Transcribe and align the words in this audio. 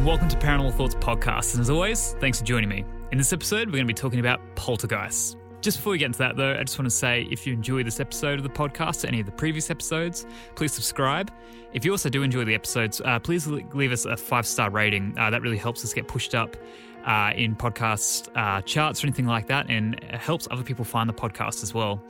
And 0.00 0.06
welcome 0.06 0.28
to 0.28 0.36
Paranormal 0.38 0.72
Thoughts 0.72 0.94
Podcast. 0.94 1.52
And 1.52 1.60
as 1.60 1.68
always, 1.68 2.14
thanks 2.20 2.38
for 2.38 2.44
joining 2.46 2.70
me. 2.70 2.86
In 3.12 3.18
this 3.18 3.34
episode, 3.34 3.68
we're 3.68 3.72
going 3.72 3.86
to 3.86 3.92
be 3.92 3.92
talking 3.92 4.18
about 4.18 4.40
poltergeists. 4.56 5.36
Just 5.60 5.76
before 5.76 5.90
we 5.90 5.98
get 5.98 6.06
into 6.06 6.20
that, 6.20 6.36
though, 6.36 6.54
I 6.58 6.64
just 6.64 6.78
want 6.78 6.86
to 6.86 6.96
say 6.96 7.28
if 7.30 7.46
you 7.46 7.52
enjoy 7.52 7.82
this 7.82 8.00
episode 8.00 8.38
of 8.38 8.42
the 8.42 8.48
podcast 8.48 9.04
or 9.04 9.08
any 9.08 9.20
of 9.20 9.26
the 9.26 9.32
previous 9.32 9.70
episodes, 9.70 10.24
please 10.54 10.72
subscribe. 10.72 11.30
If 11.74 11.84
you 11.84 11.90
also 11.90 12.08
do 12.08 12.22
enjoy 12.22 12.46
the 12.46 12.54
episodes, 12.54 13.02
uh, 13.04 13.18
please 13.18 13.46
leave 13.46 13.92
us 13.92 14.06
a 14.06 14.16
five 14.16 14.46
star 14.46 14.70
rating. 14.70 15.14
Uh, 15.18 15.28
that 15.28 15.42
really 15.42 15.58
helps 15.58 15.84
us 15.84 15.92
get 15.92 16.08
pushed 16.08 16.34
up 16.34 16.56
uh, 17.04 17.32
in 17.36 17.54
podcast 17.54 18.30
uh, 18.36 18.62
charts 18.62 19.04
or 19.04 19.06
anything 19.06 19.26
like 19.26 19.48
that, 19.48 19.68
and 19.68 20.02
helps 20.04 20.48
other 20.50 20.62
people 20.62 20.86
find 20.86 21.10
the 21.10 21.14
podcast 21.14 21.62
as 21.62 21.74
well. 21.74 22.02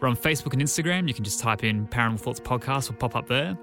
We're 0.00 0.08
on 0.08 0.16
Facebook 0.16 0.54
and 0.54 0.62
Instagram. 0.62 1.06
You 1.06 1.14
can 1.14 1.22
just 1.22 1.38
type 1.38 1.62
in 1.62 1.86
Paranormal 1.86 2.18
Thoughts 2.18 2.40
Podcast, 2.40 2.90
we'll 2.90 2.98
pop 2.98 3.14
up 3.14 3.28
there. 3.28 3.56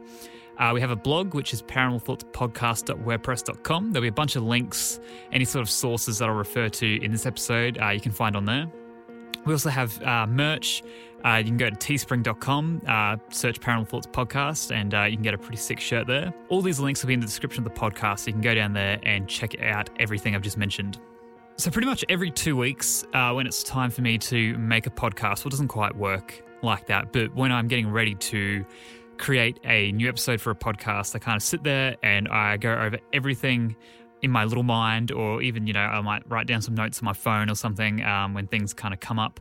Uh, 0.58 0.72
we 0.74 0.82
have 0.82 0.92
a 0.92 0.96
blog, 0.96 1.34
which 1.34 1.54
is 1.54 1.62
paranormalthoughtspodcast.wordpress.com. 1.64 3.92
There'll 3.92 4.02
be 4.02 4.08
a 4.08 4.12
bunch 4.12 4.36
of 4.36 4.44
links, 4.44 5.00
any 5.32 5.46
sort 5.46 5.62
of 5.62 5.70
sources 5.70 6.18
that 6.20 6.30
I'll 6.30 6.36
refer 6.36 6.70
to 6.70 7.04
in 7.04 7.12
this 7.12 7.26
episode, 7.26 7.78
uh, 7.82 7.90
you 7.90 8.00
can 8.00 8.12
find 8.12 8.36
on 8.36 8.46
there. 8.46 8.68
We 9.46 9.54
also 9.54 9.70
have 9.70 10.02
uh, 10.02 10.26
merch. 10.28 10.84
Uh, 11.24 11.38
you 11.38 11.46
can 11.46 11.58
go 11.58 11.70
to 11.70 11.76
teespring.com, 11.76 12.82
uh, 12.88 13.18
search 13.30 13.60
Paranormal 13.60 13.88
Thoughts 13.88 14.08
Podcast, 14.08 14.76
and 14.76 14.94
uh, 14.94 15.04
you 15.04 15.18
can 15.18 15.24
get 15.24 15.34
a 15.34 15.38
pretty 15.38 15.58
sick 15.58 15.80
shirt 15.80 16.08
there. 16.08 16.34
All 16.50 16.62
these 16.62 16.80
links 16.80 17.02
will 17.02 17.08
be 17.08 17.16
in 17.16 17.20
the 17.20 17.26
description 17.26 17.66
of 17.66 17.74
the 17.74 17.80
podcast, 17.80 18.20
so 18.20 18.28
you 18.28 18.34
can 18.34 18.42
go 18.42 18.54
down 18.54 18.74
there 18.74 19.00
and 19.04 19.28
check 19.28 19.60
out 19.62 19.90
everything 20.00 20.36
I've 20.36 20.44
just 20.44 20.58
mentioned. 20.58 21.00
So, 21.58 21.72
pretty 21.72 21.88
much 21.88 22.04
every 22.10 22.32
two 22.32 22.58
weeks, 22.58 23.06
when 23.12 23.48
it's 23.48 23.64
time 23.64 23.90
for 23.90 24.02
me 24.02 24.18
to 24.20 24.58
make 24.58 24.88
a 24.88 24.90
podcast, 24.90 25.40
well, 25.40 25.48
it 25.48 25.52
doesn't 25.52 25.70
quite 25.70 25.96
work 25.96 26.44
like 26.62 26.88
that, 26.88 27.14
but 27.14 27.34
when 27.34 27.52
I'm 27.52 27.68
getting 27.68 27.90
ready 27.90 28.16
to 28.16 28.66
create 29.18 29.60
a 29.64 29.92
new 29.92 30.10
episode 30.10 30.42
for 30.42 30.52
a 30.52 30.56
podcast, 30.56 31.16
I 31.16 31.20
kind 31.20 31.36
of 31.36 31.44
sit 31.44 31.64
there 31.64 31.96
and 32.04 32.28
I 32.28 32.58
go 32.58 32.74
over 32.74 32.98
everything 33.14 33.76
in 34.22 34.32
my 34.32 34.46
little 34.46 34.64
mind, 34.64 35.12
or 35.12 35.42
even, 35.42 35.68
you 35.68 35.74
know, 35.74 35.82
I 35.82 36.02
might 36.02 36.28
write 36.30 36.48
down 36.48 36.62
some 36.62 36.74
notes 36.74 37.00
on 37.00 37.06
my 37.06 37.14
phone 37.14 37.50
or 37.50 37.56
something 37.56 38.04
um, 38.04 38.34
when 38.34 38.48
things 38.48 38.74
kind 38.74 38.94
of 38.94 39.00
come 39.00 39.20
up. 39.20 39.40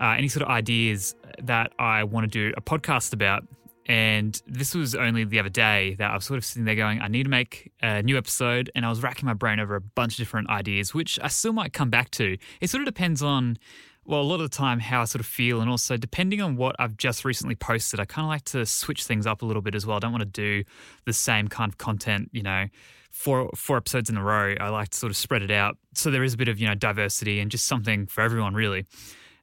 Uh, 0.00 0.14
any 0.18 0.28
sort 0.28 0.42
of 0.42 0.48
ideas 0.48 1.14
that 1.42 1.72
I 1.78 2.04
want 2.04 2.24
to 2.24 2.28
do 2.30 2.52
a 2.56 2.60
podcast 2.60 3.12
about. 3.12 3.44
And 3.86 4.40
this 4.46 4.74
was 4.74 4.94
only 4.94 5.24
the 5.24 5.38
other 5.38 5.50
day 5.50 5.94
that 5.98 6.10
I 6.10 6.14
was 6.14 6.24
sort 6.24 6.38
of 6.38 6.44
sitting 6.44 6.64
there 6.64 6.74
going, 6.74 7.00
I 7.02 7.08
need 7.08 7.24
to 7.24 7.28
make 7.28 7.70
a 7.82 8.02
new 8.02 8.16
episode. 8.16 8.70
And 8.74 8.86
I 8.86 8.88
was 8.88 9.02
racking 9.02 9.26
my 9.26 9.34
brain 9.34 9.60
over 9.60 9.76
a 9.76 9.80
bunch 9.80 10.14
of 10.14 10.18
different 10.18 10.48
ideas, 10.48 10.94
which 10.94 11.20
I 11.22 11.28
still 11.28 11.52
might 11.52 11.72
come 11.72 11.90
back 11.90 12.10
to. 12.12 12.38
It 12.60 12.70
sort 12.70 12.80
of 12.80 12.86
depends 12.86 13.22
on 13.22 13.58
well, 14.06 14.20
a 14.20 14.22
lot 14.22 14.36
of 14.36 14.50
the 14.50 14.56
time, 14.56 14.80
how 14.80 15.02
I 15.02 15.04
sort 15.04 15.20
of 15.20 15.26
feel, 15.26 15.60
and 15.60 15.70
also 15.70 15.96
depending 15.96 16.40
on 16.40 16.56
what 16.56 16.76
I've 16.78 16.96
just 16.96 17.24
recently 17.24 17.54
posted, 17.54 18.00
I 18.00 18.04
kind 18.04 18.24
of 18.24 18.28
like 18.28 18.44
to 18.46 18.66
switch 18.66 19.04
things 19.04 19.26
up 19.26 19.42
a 19.42 19.46
little 19.46 19.62
bit 19.62 19.74
as 19.74 19.86
well. 19.86 19.96
I 19.96 20.00
don't 20.00 20.12
want 20.12 20.22
to 20.22 20.26
do 20.26 20.64
the 21.06 21.12
same 21.12 21.48
kind 21.48 21.70
of 21.70 21.78
content, 21.78 22.30
you 22.32 22.42
know, 22.42 22.66
four 23.10 23.50
four 23.54 23.76
episodes 23.76 24.10
in 24.10 24.16
a 24.16 24.22
row. 24.22 24.54
I 24.60 24.68
like 24.68 24.90
to 24.90 24.98
sort 24.98 25.10
of 25.10 25.16
spread 25.16 25.42
it 25.42 25.50
out 25.50 25.78
so 25.94 26.10
there 26.10 26.24
is 26.24 26.34
a 26.34 26.36
bit 26.36 26.48
of 26.48 26.58
you 26.58 26.66
know 26.66 26.74
diversity 26.74 27.40
and 27.40 27.50
just 27.50 27.66
something 27.66 28.06
for 28.06 28.20
everyone 28.20 28.54
really. 28.54 28.84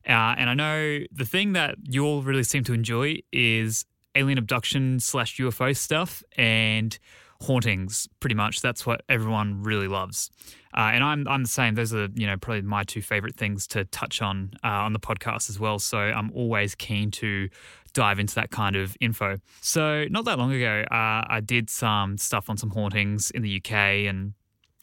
Uh, 0.08 0.36
and 0.38 0.50
I 0.50 0.54
know 0.54 1.00
the 1.12 1.26
thing 1.26 1.54
that 1.54 1.76
you 1.84 2.06
all 2.06 2.22
really 2.22 2.44
seem 2.44 2.64
to 2.66 2.74
enjoy 2.74 3.20
is 3.32 3.86
alien 4.16 4.38
abduction 4.38 5.00
slash 5.00 5.38
UFO 5.38 5.76
stuff 5.76 6.24
and 6.36 6.98
hauntings. 7.42 8.08
Pretty 8.20 8.36
much, 8.36 8.62
that's 8.62 8.86
what 8.86 9.04
everyone 9.08 9.64
really 9.64 9.88
loves. 9.88 10.32
Uh, 10.76 10.92
and 10.94 11.04
I'm 11.04 11.28
I'm 11.28 11.44
the 11.44 11.50
same. 11.50 11.76
Those 11.76 11.94
are 11.94 12.08
you 12.16 12.28
know 12.28 12.38
probably 12.38 12.62
my 12.62 12.84
two 12.84 13.02
favorite 13.02 13.36
things 13.36 13.68
to 13.68 13.86
touch 13.86 14.22
on 14.22 14.52
uh, 14.64 14.68
on 14.68 14.94
the 14.94 15.00
podcast 15.00 15.50
as 15.50 15.60
well. 15.60 15.80
So 15.80 15.98
I'm 15.98 16.32
always 16.34 16.76
keen 16.76 17.12
to 17.12 17.50
dive 17.94 18.20
into 18.20 18.36
that 18.36 18.52
kind 18.52 18.76
of 18.76 18.96
info. 19.02 19.38
So 19.60 20.06
not 20.10 20.26
that 20.26 20.38
long 20.38 20.52
ago, 20.52 20.84
uh, 20.90 21.26
I 21.28 21.42
did 21.44 21.70
some 21.70 22.18
stuff 22.18 22.50
on 22.50 22.58
some 22.58 22.70
hauntings 22.70 23.32
in 23.32 23.42
the 23.42 23.58
UK, 23.58 23.72
and 23.72 24.34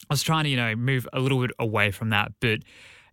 I 0.09 0.13
was 0.13 0.23
trying 0.23 0.43
to 0.45 0.49
you 0.49 0.57
know 0.57 0.75
move 0.75 1.07
a 1.13 1.19
little 1.19 1.41
bit 1.41 1.51
away 1.59 1.91
from 1.91 2.09
that, 2.09 2.31
but 2.39 2.59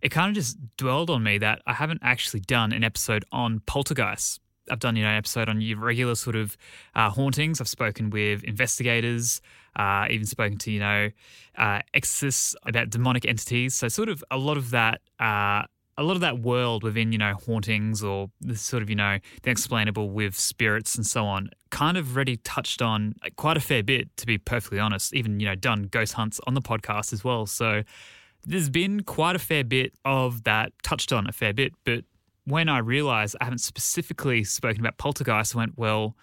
it 0.01 0.09
kind 0.09 0.29
of 0.29 0.35
just 0.35 0.57
dwelled 0.77 1.09
on 1.09 1.23
me 1.23 1.37
that 1.39 1.61
I 1.65 1.73
haven't 1.73 2.01
actually 2.03 2.41
done 2.41 2.71
an 2.71 2.83
episode 2.83 3.25
on 3.31 3.61
poltergeists. 3.65 4.39
I've 4.69 4.79
done 4.79 4.95
you 4.95 5.03
know 5.03 5.09
an 5.09 5.17
episode 5.17 5.49
on 5.49 5.61
your 5.61 5.79
regular 5.79 6.15
sort 6.15 6.35
of 6.35 6.57
uh, 6.95 7.09
hauntings. 7.09 7.61
I've 7.61 7.69
spoken 7.69 8.09
with 8.09 8.43
investigators, 8.43 9.41
uh, 9.77 10.07
even 10.09 10.25
spoken 10.25 10.57
to, 10.57 10.71
you 10.71 10.79
know, 10.79 11.09
uh, 11.57 11.79
exorcists 11.93 12.55
about 12.65 12.89
demonic 12.89 13.25
entities. 13.25 13.75
So 13.75 13.87
sort 13.87 14.09
of 14.09 14.23
a 14.29 14.37
lot 14.37 14.57
of 14.57 14.71
that, 14.71 15.01
uh, 15.19 15.63
a 15.99 16.03
lot 16.03 16.13
of 16.13 16.21
that 16.21 16.39
world 16.39 16.83
within, 16.83 17.11
you 17.11 17.17
know, 17.17 17.33
hauntings 17.33 18.03
or 18.03 18.29
the 18.41 18.55
sort 18.55 18.83
of, 18.83 18.89
you 18.89 18.95
know, 18.95 19.17
the 19.43 19.49
explainable 19.49 20.09
with 20.09 20.35
spirits 20.35 20.95
and 20.95 21.05
so 21.05 21.25
on, 21.25 21.49
kind 21.71 21.97
of 21.97 22.15
already 22.15 22.37
touched 22.37 22.81
on 22.81 23.15
quite 23.35 23.57
a 23.57 23.59
fair 23.59 23.81
bit, 23.81 24.15
to 24.17 24.25
be 24.25 24.37
perfectly 24.37 24.79
honest. 24.79 25.13
Even, 25.13 25.39
you 25.39 25.47
know, 25.47 25.55
done 25.55 25.83
ghost 25.83 26.13
hunts 26.13 26.39
on 26.45 26.53
the 26.53 26.61
podcast 26.61 27.13
as 27.13 27.23
well. 27.23 27.45
So 27.45 27.83
there's 28.45 28.69
been 28.69 29.03
quite 29.03 29.35
a 29.35 29.39
fair 29.39 29.63
bit 29.63 29.93
of 30.05 30.43
that 30.43 30.71
touched 30.83 31.11
on 31.11 31.27
a 31.27 31.31
fair 31.31 31.53
bit. 31.53 31.73
But 31.83 32.03
when 32.45 32.69
I 32.69 32.77
realized 32.77 33.35
I 33.41 33.45
haven't 33.45 33.59
specifically 33.59 34.43
spoken 34.43 34.79
about 34.79 34.97
poltergeist, 34.97 35.55
I 35.55 35.59
went, 35.59 35.77
well, 35.77 36.15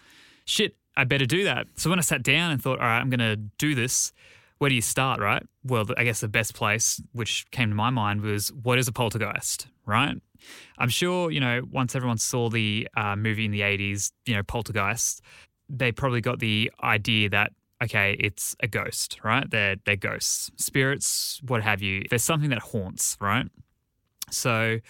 shit, 0.45 0.77
I 0.97 1.05
better 1.05 1.27
do 1.27 1.45
that. 1.45 1.67
So 1.77 1.91
when 1.91 1.99
I 1.99 2.03
sat 2.03 2.23
down 2.23 2.53
and 2.53 2.63
thought, 2.63 2.79
all 2.79 2.87
right, 2.87 3.01
I'm 3.01 3.11
going 3.11 3.21
to 3.21 3.37
do 3.37 3.75
this, 3.75 4.13
where 4.59 4.69
do 4.69 4.75
you 4.75 4.83
start, 4.83 5.21
right? 5.21 5.43
Well, 5.65 5.87
I 5.97 6.05
guess 6.05 6.21
the 6.21 6.29
best 6.29 6.55
place, 6.55 7.03
which 7.13 7.51
came 7.51 7.71
to 7.71 7.75
my 7.75 7.91
mind, 7.91 8.21
was 8.21 8.53
what 8.53 8.79
is 8.79 8.87
a 8.89 8.93
poltergeist, 8.93 9.67
right? 9.87 10.17
I'm 10.79 10.89
sure, 10.89 11.31
you 11.31 11.41
know, 11.41 11.63
once 11.71 11.95
everyone 11.95 12.19
saw 12.19 12.49
the 12.49 12.89
uh, 12.97 13.17
movie 13.17 13.45
in 13.45 13.51
the 13.51 13.63
80s, 13.63 14.13
you 14.27 14.35
know, 14.35 14.43
Poltergeist, 14.43 15.23
they 15.69 15.91
probably 15.91 16.21
got 16.21 16.39
the 16.39 16.71
idea 16.83 17.31
that, 17.31 17.53
okay, 17.83 18.17
it's 18.21 18.55
a 18.61 18.69
ghost, 18.69 19.19
right? 19.25 19.51
They're, 19.51 19.77
they're 19.87 19.97
ghosts, 19.97 20.51
spirits, 20.57 21.41
what 21.47 21.63
have 21.63 21.83
you. 21.83 22.05
There's 22.09 22.23
something 22.23 22.51
that 22.51 22.61
haunts, 22.61 23.17
right? 23.21 23.47
So 24.31 24.81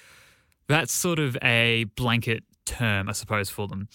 that's 0.68 0.92
sort 0.92 1.18
of 1.18 1.36
a 1.42 1.84
blanket 1.96 2.42
term, 2.64 3.08
I 3.08 3.12
suppose, 3.12 3.48
for 3.48 3.68
them 3.68 3.88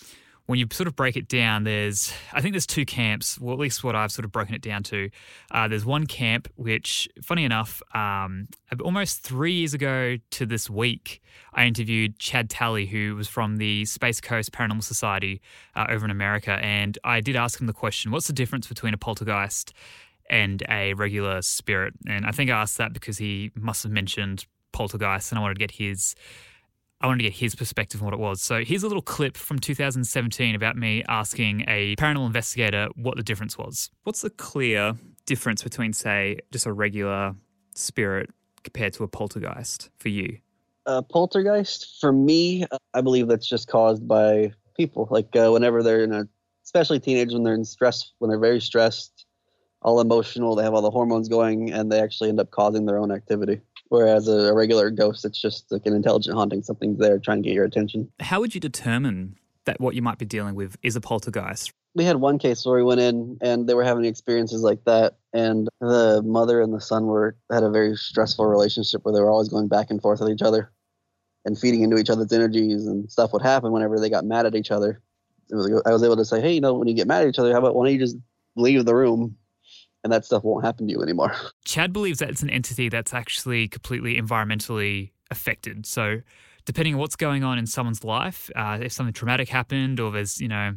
when 0.49 0.57
you 0.57 0.65
sort 0.71 0.87
of 0.87 0.95
break 0.95 1.15
it 1.15 1.27
down, 1.27 1.63
there's, 1.63 2.11
I 2.33 2.41
think 2.41 2.53
there's 2.53 2.65
two 2.65 2.83
camps, 2.83 3.39
well, 3.39 3.53
at 3.53 3.59
least 3.59 3.83
what 3.83 3.95
I've 3.95 4.11
sort 4.11 4.25
of 4.25 4.31
broken 4.31 4.55
it 4.55 4.63
down 4.63 4.81
to. 4.81 5.11
Uh, 5.51 5.67
there's 5.67 5.85
one 5.85 6.07
camp, 6.07 6.47
which, 6.55 7.07
funny 7.21 7.43
enough, 7.43 7.83
um, 7.93 8.47
almost 8.81 9.21
three 9.21 9.53
years 9.53 9.75
ago 9.75 10.17
to 10.31 10.45
this 10.47 10.67
week, 10.67 11.21
I 11.53 11.65
interviewed 11.65 12.17
Chad 12.17 12.49
Talley, 12.49 12.87
who 12.87 13.15
was 13.15 13.27
from 13.27 13.57
the 13.57 13.85
Space 13.85 14.19
Coast 14.19 14.51
Paranormal 14.51 14.83
Society 14.83 15.39
uh, 15.75 15.85
over 15.87 16.03
in 16.03 16.09
America. 16.09 16.53
And 16.63 16.97
I 17.03 17.21
did 17.21 17.35
ask 17.35 17.61
him 17.61 17.67
the 17.67 17.71
question 17.73 18.09
what's 18.09 18.25
the 18.25 18.33
difference 18.33 18.65
between 18.65 18.95
a 18.95 18.97
poltergeist 18.97 19.71
and 20.31 20.63
a 20.67 20.95
regular 20.95 21.43
spirit? 21.43 21.93
And 22.07 22.25
I 22.25 22.31
think 22.31 22.49
I 22.49 22.59
asked 22.59 22.79
that 22.79 22.91
because 22.91 23.19
he 23.19 23.51
must 23.53 23.83
have 23.83 23.91
mentioned 23.91 24.47
poltergeist, 24.71 25.31
and 25.31 25.37
I 25.37 25.43
wanted 25.43 25.59
to 25.59 25.59
get 25.59 25.71
his 25.71 26.15
I 27.01 27.07
wanted 27.07 27.19
to 27.19 27.29
get 27.29 27.33
his 27.33 27.55
perspective 27.55 28.01
on 28.01 28.05
what 28.05 28.13
it 28.13 28.19
was. 28.19 28.41
So 28.41 28.63
here's 28.63 28.83
a 28.83 28.87
little 28.87 29.01
clip 29.01 29.37
from 29.37 29.59
2017 29.59 30.53
about 30.53 30.75
me 30.75 31.03
asking 31.07 31.63
a 31.67 31.95
paranormal 31.95 32.27
investigator 32.27 32.89
what 32.95 33.15
the 33.15 33.23
difference 33.23 33.57
was. 33.57 33.89
What's 34.03 34.21
the 34.21 34.29
clear 34.29 34.95
difference 35.25 35.63
between, 35.63 35.93
say, 35.93 36.39
just 36.51 36.65
a 36.65 36.73
regular 36.73 37.35
spirit 37.73 38.29
compared 38.63 38.93
to 38.93 39.03
a 39.03 39.07
poltergeist 39.07 39.89
for 39.97 40.09
you? 40.09 40.39
A 40.85 41.01
poltergeist, 41.01 41.99
for 42.01 42.11
me, 42.11 42.65
I 42.93 42.99
believe 42.99 43.27
that's 43.27 43.47
just 43.47 43.69
caused 43.69 44.05
by 44.05 44.51
people. 44.75 45.07
Like 45.09 45.33
uh, 45.35 45.51
whenever 45.51 45.81
they're 45.81 46.03
in 46.03 46.11
a, 46.11 46.27
especially 46.65 46.99
teenagers 46.99 47.33
when 47.33 47.43
they're 47.43 47.53
in 47.53 47.63
stress, 47.63 48.11
when 48.17 48.29
they're 48.29 48.39
very 48.39 48.59
stressed, 48.59 49.25
all 49.81 50.01
emotional, 50.01 50.55
they 50.55 50.63
have 50.63 50.73
all 50.73 50.81
the 50.81 50.91
hormones 50.91 51.29
going, 51.29 51.71
and 51.71 51.89
they 51.89 52.01
actually 52.01 52.27
end 52.27 52.41
up 52.41 52.51
causing 52.51 52.85
their 52.85 52.97
own 52.97 53.11
activity. 53.11 53.61
Whereas 53.89 54.27
a, 54.27 54.53
regular 54.53 54.91
ghost, 54.91 55.25
it's 55.25 55.41
just 55.41 55.71
like 55.71 55.85
an 55.85 55.93
intelligent 55.93 56.35
haunting. 56.35 56.61
Something's 56.61 56.99
there 56.99 57.19
trying 57.19 57.41
to 57.41 57.49
get 57.49 57.55
your 57.55 57.65
attention. 57.65 58.09
How 58.19 58.39
would 58.39 58.53
you 58.53 58.61
determine 58.61 59.35
that 59.65 59.81
what 59.81 59.95
you 59.95 60.01
might 60.01 60.17
be 60.17 60.25
dealing 60.25 60.55
with 60.55 60.77
is 60.83 60.95
a 60.95 61.01
poltergeist? 61.01 61.71
We 61.95 62.03
had 62.05 62.17
one 62.17 62.37
case 62.37 62.65
where 62.65 62.75
we 62.75 62.83
went 62.83 63.01
in 63.01 63.37
and 63.41 63.67
they 63.67 63.73
were 63.73 63.83
having 63.83 64.05
experiences 64.05 64.61
like 64.61 64.83
that, 64.85 65.17
and 65.33 65.67
the 65.81 66.21
mother 66.23 66.61
and 66.61 66.71
the 66.71 66.79
son 66.79 67.07
were 67.07 67.35
had 67.51 67.63
a 67.63 67.69
very 67.69 67.95
stressful 67.95 68.45
relationship 68.45 69.03
where 69.03 69.13
they 69.13 69.21
were 69.21 69.29
always 69.29 69.49
going 69.49 69.67
back 69.67 69.89
and 69.89 69.99
forth 70.01 70.19
with 70.19 70.29
each 70.29 70.43
other 70.43 70.71
and 71.45 71.57
feeding 71.57 71.81
into 71.81 71.97
each 71.97 72.09
other's 72.09 72.31
energies 72.31 72.85
and 72.85 73.11
stuff 73.11 73.33
would 73.33 73.41
happen 73.41 73.71
whenever 73.71 73.99
they 73.99 74.09
got 74.09 74.23
mad 74.23 74.45
at 74.45 74.55
each 74.55 74.69
other. 74.69 75.01
Was, 75.49 75.81
I 75.85 75.91
was 75.91 76.03
able 76.03 76.17
to 76.17 76.25
say, 76.25 76.39
hey, 76.41 76.53
you 76.53 76.61
know, 76.61 76.75
when 76.75 76.87
you 76.87 76.93
get 76.93 77.07
mad 77.07 77.23
at 77.23 77.29
each 77.29 77.39
other, 77.39 77.51
how 77.51 77.57
about 77.57 77.73
why 77.73 77.85
don't 77.85 77.93
you 77.93 77.99
just 77.99 78.17
leave 78.55 78.85
the 78.85 78.95
room 78.95 79.35
and 80.03 80.13
that 80.13 80.25
stuff 80.25 80.43
won't 80.43 80.63
happen 80.63 80.87
to 80.87 80.93
you 80.93 81.01
anymore. 81.01 81.35
Chad 81.65 81.93
believes 81.93 82.19
that 82.19 82.29
it's 82.29 82.41
an 82.41 82.49
entity 82.49 82.89
that's 82.89 83.13
actually 83.13 83.67
completely 83.67 84.19
environmentally 84.19 85.11
affected. 85.31 85.85
So, 85.85 86.21
depending 86.65 86.95
on 86.95 86.99
what's 86.99 87.15
going 87.15 87.43
on 87.43 87.57
in 87.57 87.65
someone's 87.65 88.03
life, 88.03 88.49
uh, 88.55 88.79
if 88.81 88.91
something 88.91 89.13
traumatic 89.13 89.49
happened 89.49 89.99
or 89.99 90.11
there's, 90.11 90.39
you 90.39 90.47
know, 90.47 90.73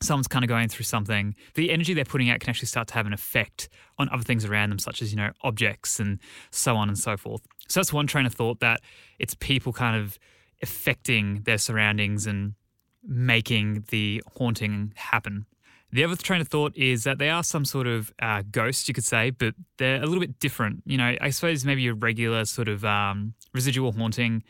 someone's 0.00 0.28
kind 0.28 0.44
of 0.44 0.48
going 0.48 0.68
through 0.68 0.84
something, 0.84 1.34
the 1.54 1.70
energy 1.70 1.94
they're 1.94 2.04
putting 2.04 2.30
out 2.30 2.40
can 2.40 2.50
actually 2.50 2.66
start 2.66 2.88
to 2.88 2.94
have 2.94 3.06
an 3.06 3.12
effect 3.12 3.68
on 3.98 4.08
other 4.10 4.22
things 4.22 4.44
around 4.44 4.70
them, 4.70 4.78
such 4.78 5.02
as, 5.02 5.12
you 5.12 5.16
know, 5.16 5.30
objects 5.42 5.98
and 5.98 6.18
so 6.50 6.76
on 6.76 6.88
and 6.88 6.98
so 6.98 7.16
forth. 7.16 7.42
So, 7.68 7.80
that's 7.80 7.92
one 7.92 8.06
train 8.06 8.26
of 8.26 8.34
thought 8.34 8.60
that 8.60 8.80
it's 9.18 9.34
people 9.34 9.72
kind 9.72 9.96
of 9.96 10.18
affecting 10.62 11.42
their 11.42 11.58
surroundings 11.58 12.26
and 12.26 12.54
making 13.06 13.84
the 13.88 14.22
haunting 14.38 14.92
happen. 14.96 15.46
The 15.94 16.02
other 16.02 16.16
train 16.16 16.40
of 16.40 16.48
thought 16.48 16.76
is 16.76 17.04
that 17.04 17.18
they 17.18 17.30
are 17.30 17.44
some 17.44 17.64
sort 17.64 17.86
of 17.86 18.12
uh, 18.20 18.42
ghost, 18.50 18.88
you 18.88 18.94
could 18.94 19.04
say, 19.04 19.30
but 19.30 19.54
they're 19.78 20.02
a 20.02 20.06
little 20.06 20.18
bit 20.18 20.40
different. 20.40 20.82
You 20.86 20.98
know, 20.98 21.14
I 21.20 21.30
suppose 21.30 21.64
maybe 21.64 21.86
a 21.86 21.94
regular 21.94 22.44
sort 22.46 22.66
of 22.66 22.84
um, 22.84 23.34
residual 23.52 23.92
haunting 23.92 24.42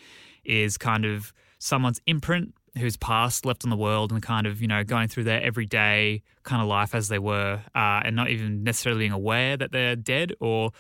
is 0.47 0.79
kind 0.79 1.05
of 1.05 1.35
someone's 1.59 2.01
imprint 2.07 2.55
who's 2.79 2.97
passed, 2.97 3.45
left 3.45 3.63
on 3.63 3.69
the 3.69 3.77
world, 3.77 4.11
and 4.11 4.23
kind 4.23 4.47
of, 4.47 4.63
you 4.63 4.67
know, 4.67 4.83
going 4.85 5.07
through 5.07 5.25
their 5.25 5.43
everyday 5.43 6.23
kind 6.45 6.63
of 6.63 6.67
life 6.67 6.95
as 6.95 7.09
they 7.09 7.19
were, 7.19 7.61
uh, 7.75 8.01
and 8.03 8.17
not 8.17 8.31
even 8.31 8.65
necessarily 8.65 9.01
being 9.01 9.13
aware 9.13 9.59
that 9.59 9.71
they're 9.71 9.97
dead, 9.97 10.33
or, 10.41 10.71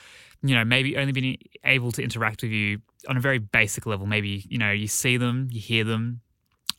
you 0.42 0.54
know, 0.54 0.64
maybe 0.64 0.96
only 0.96 1.12
being 1.12 1.36
able 1.64 1.92
to 1.92 2.02
interact 2.02 2.42
with 2.42 2.52
you 2.52 2.78
on 3.06 3.18
a 3.18 3.20
very 3.20 3.38
basic 3.38 3.84
level. 3.84 4.06
Maybe, 4.06 4.46
you 4.48 4.56
know, 4.56 4.70
you 4.72 4.88
see 4.88 5.18
them, 5.18 5.46
you 5.52 5.60
hear 5.60 5.84
them, 5.84 6.22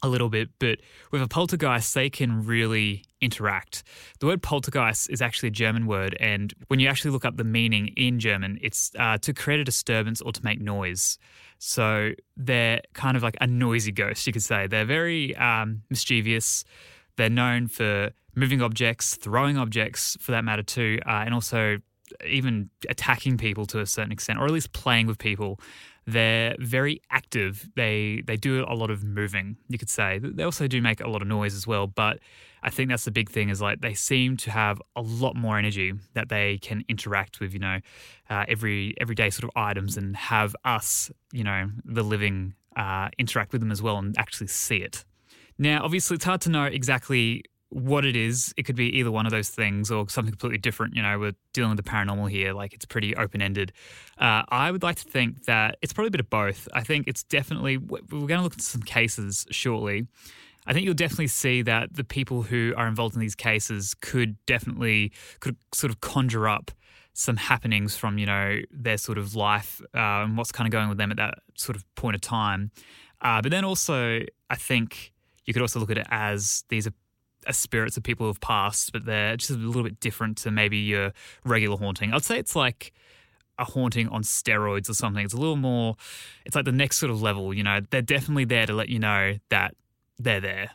a 0.05 0.07
little 0.07 0.29
bit, 0.29 0.49
but 0.59 0.79
with 1.11 1.21
a 1.21 1.27
poltergeist, 1.27 1.93
they 1.93 2.09
can 2.09 2.45
really 2.45 3.03
interact. 3.21 3.83
The 4.19 4.27
word 4.27 4.41
poltergeist 4.41 5.09
is 5.09 5.21
actually 5.21 5.47
a 5.47 5.51
German 5.51 5.87
word, 5.87 6.15
and 6.19 6.53
when 6.67 6.79
you 6.79 6.87
actually 6.87 7.11
look 7.11 7.25
up 7.25 7.37
the 7.37 7.43
meaning 7.43 7.89
in 7.97 8.19
German, 8.19 8.59
it's 8.61 8.91
uh, 8.97 9.17
to 9.19 9.33
create 9.33 9.59
a 9.59 9.63
disturbance 9.63 10.21
or 10.21 10.31
to 10.31 10.43
make 10.43 10.61
noise. 10.61 11.17
So 11.57 12.11
they're 12.37 12.81
kind 12.93 13.17
of 13.17 13.23
like 13.23 13.37
a 13.41 13.47
noisy 13.47 13.91
ghost, 13.91 14.27
you 14.27 14.33
could 14.33 14.43
say. 14.43 14.67
They're 14.67 14.85
very 14.85 15.35
um, 15.35 15.81
mischievous. 15.89 16.63
They're 17.17 17.29
known 17.29 17.67
for 17.67 18.11
moving 18.35 18.61
objects, 18.61 19.15
throwing 19.15 19.57
objects 19.57 20.17
for 20.19 20.31
that 20.33 20.43
matter, 20.43 20.63
too, 20.63 20.99
uh, 21.05 21.23
and 21.25 21.33
also 21.33 21.77
even 22.25 22.69
attacking 22.89 23.37
people 23.37 23.65
to 23.65 23.79
a 23.79 23.85
certain 23.85 24.11
extent, 24.11 24.39
or 24.39 24.45
at 24.45 24.51
least 24.51 24.73
playing 24.73 25.07
with 25.07 25.17
people. 25.17 25.59
They're 26.07 26.55
very 26.59 27.01
active. 27.09 27.67
They 27.75 28.21
they 28.25 28.37
do 28.37 28.63
a 28.67 28.75
lot 28.75 28.91
of 28.91 29.03
moving. 29.03 29.57
You 29.67 29.77
could 29.77 29.89
say 29.89 30.19
they 30.21 30.43
also 30.43 30.67
do 30.67 30.81
make 30.81 31.01
a 31.01 31.09
lot 31.09 31.21
of 31.21 31.27
noise 31.27 31.55
as 31.55 31.65
well. 31.65 31.87
But 31.87 32.19
I 32.61 32.69
think 32.69 32.89
that's 32.89 33.05
the 33.05 33.11
big 33.11 33.29
thing 33.29 33.49
is 33.49 33.61
like 33.61 33.81
they 33.81 33.95
seem 33.95 34.37
to 34.37 34.51
have 34.51 34.81
a 34.95 35.01
lot 35.01 35.35
more 35.35 35.57
energy 35.57 35.93
that 36.13 36.29
they 36.29 36.59
can 36.59 36.83
interact 36.87 37.39
with. 37.39 37.53
You 37.53 37.59
know, 37.59 37.79
uh, 38.29 38.45
every 38.47 38.93
everyday 39.01 39.31
sort 39.31 39.45
of 39.45 39.51
items 39.55 39.97
and 39.97 40.15
have 40.15 40.55
us, 40.63 41.11
you 41.31 41.43
know, 41.43 41.71
the 41.83 42.03
living 42.03 42.53
uh, 42.75 43.09
interact 43.17 43.51
with 43.51 43.61
them 43.61 43.71
as 43.71 43.81
well 43.81 43.97
and 43.97 44.15
actually 44.17 44.47
see 44.47 44.77
it. 44.77 45.05
Now, 45.57 45.83
obviously, 45.83 46.15
it's 46.15 46.25
hard 46.25 46.41
to 46.41 46.49
know 46.49 46.65
exactly 46.65 47.43
what 47.69 48.05
it 48.05 48.15
is. 48.15 48.53
It 48.57 48.63
could 48.63 48.75
be 48.75 48.97
either 48.97 49.11
one 49.11 49.25
of 49.25 49.31
those 49.31 49.49
things 49.49 49.91
or 49.91 50.07
something 50.09 50.31
completely 50.31 50.59
different. 50.59 50.95
You 50.95 51.01
know, 51.01 51.19
we're 51.19 51.35
dealing 51.53 51.71
with 51.71 51.83
the 51.83 51.89
paranormal 51.89 52.29
here. 52.29 52.53
Like 52.53 52.73
it's 52.73 52.85
pretty 52.85 53.15
open 53.15 53.41
ended. 53.41 53.73
Uh, 54.17 54.43
I 54.49 54.71
would 54.71 54.83
like 54.83 54.97
to 54.97 55.03
think 55.03 55.45
that 55.45 55.77
it's 55.81 55.91
probably 55.91 56.07
a 56.07 56.11
bit 56.11 56.21
of 56.21 56.29
both. 56.29 56.67
I 56.73 56.83
think 56.83 57.07
it's 57.07 57.23
definitely, 57.23 57.77
we're 57.77 57.99
going 58.09 58.27
to 58.37 58.41
look 58.41 58.53
at 58.53 58.61
some 58.61 58.81
cases 58.81 59.45
shortly. 59.51 60.07
I 60.67 60.73
think 60.73 60.85
you'll 60.85 60.95
definitely 60.95 61.27
see 61.27 61.61
that 61.63 61.93
the 61.93 62.03
people 62.03 62.43
who 62.43 62.73
are 62.75 62.87
involved 62.87 63.15
in 63.15 63.21
these 63.21 63.35
cases 63.35 63.93
could 64.01 64.35
definitely, 64.45 65.11
could 65.39 65.57
sort 65.73 65.91
of 65.91 66.01
conjure 66.01 66.47
up 66.47 66.71
some 67.13 67.37
happenings 67.37 67.95
from, 67.95 68.17
you 68.17 68.25
know, 68.25 68.59
their 68.71 68.97
sort 68.97 69.17
of 69.17 69.35
life 69.35 69.81
uh, 69.93 70.23
and 70.23 70.37
what's 70.37 70.51
kind 70.51 70.67
of 70.67 70.71
going 70.71 70.89
with 70.89 70.97
them 70.97 71.11
at 71.11 71.17
that 71.17 71.35
sort 71.55 71.75
of 71.75 71.85
point 71.95 72.15
of 72.15 72.21
time. 72.21 72.71
Uh, 73.21 73.41
but 73.41 73.51
then 73.51 73.63
also, 73.63 74.21
I 74.49 74.55
think 74.55 75.13
you 75.45 75.53
could 75.53 75.61
also 75.61 75.79
look 75.79 75.91
at 75.91 75.97
it 75.97 76.07
as 76.09 76.63
these 76.69 76.87
are 76.87 76.93
spirits 77.53 77.97
of 77.97 78.03
people 78.03 78.27
who've 78.27 78.39
passed, 78.39 78.91
but 78.91 79.05
they're 79.05 79.37
just 79.37 79.51
a 79.51 79.55
little 79.55 79.83
bit 79.83 79.99
different 79.99 80.37
to 80.37 80.51
maybe 80.51 80.77
your 80.77 81.13
regular 81.43 81.77
haunting. 81.77 82.13
I'd 82.13 82.23
say 82.23 82.39
it's 82.39 82.55
like 82.55 82.93
a 83.57 83.65
haunting 83.65 84.09
on 84.09 84.23
steroids 84.23 84.89
or 84.89 84.93
something. 84.93 85.23
It's 85.23 85.33
a 85.33 85.37
little 85.37 85.55
more, 85.55 85.95
it's 86.45 86.55
like 86.55 86.65
the 86.65 86.71
next 86.71 86.97
sort 86.97 87.11
of 87.11 87.21
level, 87.21 87.53
you 87.53 87.63
know, 87.63 87.79
they're 87.89 88.01
definitely 88.01 88.45
there 88.45 88.65
to 88.65 88.73
let 88.73 88.89
you 88.89 88.99
know 88.99 89.35
that 89.49 89.75
they're 90.19 90.41
there. 90.41 90.71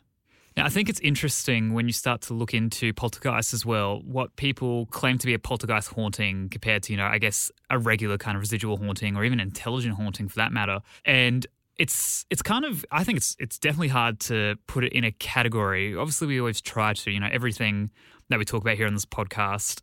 Now, 0.56 0.66
I 0.66 0.68
think 0.68 0.88
it's 0.88 1.00
interesting 1.00 1.74
when 1.74 1.86
you 1.86 1.92
start 1.92 2.22
to 2.22 2.34
look 2.34 2.54
into 2.54 2.92
poltergeist 2.92 3.54
as 3.54 3.64
well, 3.64 4.00
what 4.04 4.34
people 4.36 4.86
claim 4.86 5.16
to 5.18 5.26
be 5.26 5.34
a 5.34 5.38
poltergeist 5.38 5.88
haunting 5.92 6.48
compared 6.48 6.82
to, 6.84 6.92
you 6.92 6.96
know, 6.96 7.06
I 7.06 7.18
guess 7.18 7.52
a 7.70 7.78
regular 7.78 8.18
kind 8.18 8.36
of 8.36 8.40
residual 8.40 8.76
haunting 8.76 9.16
or 9.16 9.24
even 9.24 9.38
intelligent 9.38 9.94
haunting 9.94 10.28
for 10.28 10.36
that 10.36 10.52
matter. 10.52 10.80
And 11.04 11.46
it's 11.80 12.26
it's 12.28 12.42
kind 12.42 12.66
of 12.66 12.84
I 12.92 13.04
think 13.04 13.16
it's 13.16 13.34
it's 13.38 13.58
definitely 13.58 13.88
hard 13.88 14.20
to 14.20 14.56
put 14.66 14.84
it 14.84 14.92
in 14.92 15.02
a 15.02 15.10
category. 15.12 15.96
Obviously, 15.96 16.26
we 16.28 16.38
always 16.38 16.60
try 16.60 16.92
to. 16.92 17.10
You 17.10 17.18
know, 17.18 17.28
everything 17.32 17.90
that 18.28 18.38
we 18.38 18.44
talk 18.44 18.60
about 18.60 18.76
here 18.76 18.86
on 18.86 18.92
this 18.92 19.06
podcast, 19.06 19.80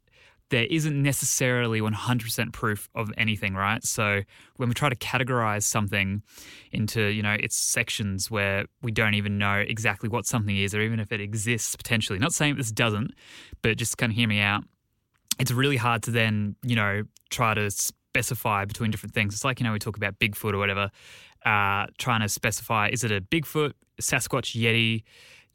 there 0.49 0.67
isn't 0.69 1.01
necessarily 1.01 1.81
100% 1.81 2.53
proof 2.53 2.87
of 2.93 3.11
anything, 3.17 3.55
right? 3.55 3.83
So 3.83 4.21
when 4.57 4.69
we 4.69 4.75
try 4.75 4.89
to 4.89 4.95
categorize 4.95 5.63
something 5.63 6.21
into 6.71 7.01
you 7.01 7.23
know 7.23 7.33
its 7.33 7.57
sections 7.57 8.29
where 8.29 8.65
we 8.83 8.91
don't 8.91 9.15
even 9.15 9.39
know 9.39 9.55
exactly 9.55 10.07
what 10.07 10.27
something 10.27 10.55
is, 10.55 10.75
or 10.75 10.81
even 10.81 10.99
if 10.99 11.11
it 11.11 11.19
exists 11.19 11.75
potentially. 11.75 12.19
Not 12.19 12.31
saying 12.31 12.57
this 12.57 12.71
doesn't, 12.71 13.09
but 13.63 13.75
just 13.75 13.97
kind 13.97 14.11
of 14.11 14.15
hear 14.15 14.27
me 14.27 14.39
out. 14.39 14.63
It's 15.39 15.51
really 15.51 15.77
hard 15.77 16.03
to 16.03 16.11
then 16.11 16.57
you 16.61 16.75
know 16.75 17.01
try 17.31 17.55
to 17.55 17.71
specify 17.71 18.65
between 18.65 18.91
different 18.91 19.15
things. 19.15 19.33
It's 19.33 19.43
like 19.43 19.59
you 19.59 19.63
know 19.63 19.73
we 19.73 19.79
talk 19.79 19.97
about 19.97 20.19
Bigfoot 20.19 20.53
or 20.53 20.59
whatever 20.59 20.91
uh, 21.47 21.87
trying 21.97 22.19
to 22.19 22.27
specify 22.27 22.89
is 22.89 23.03
it 23.03 23.11
a 23.11 23.21
Bigfoot, 23.21 23.73
Sasquatch, 24.01 24.59
Yeti, 24.59 25.03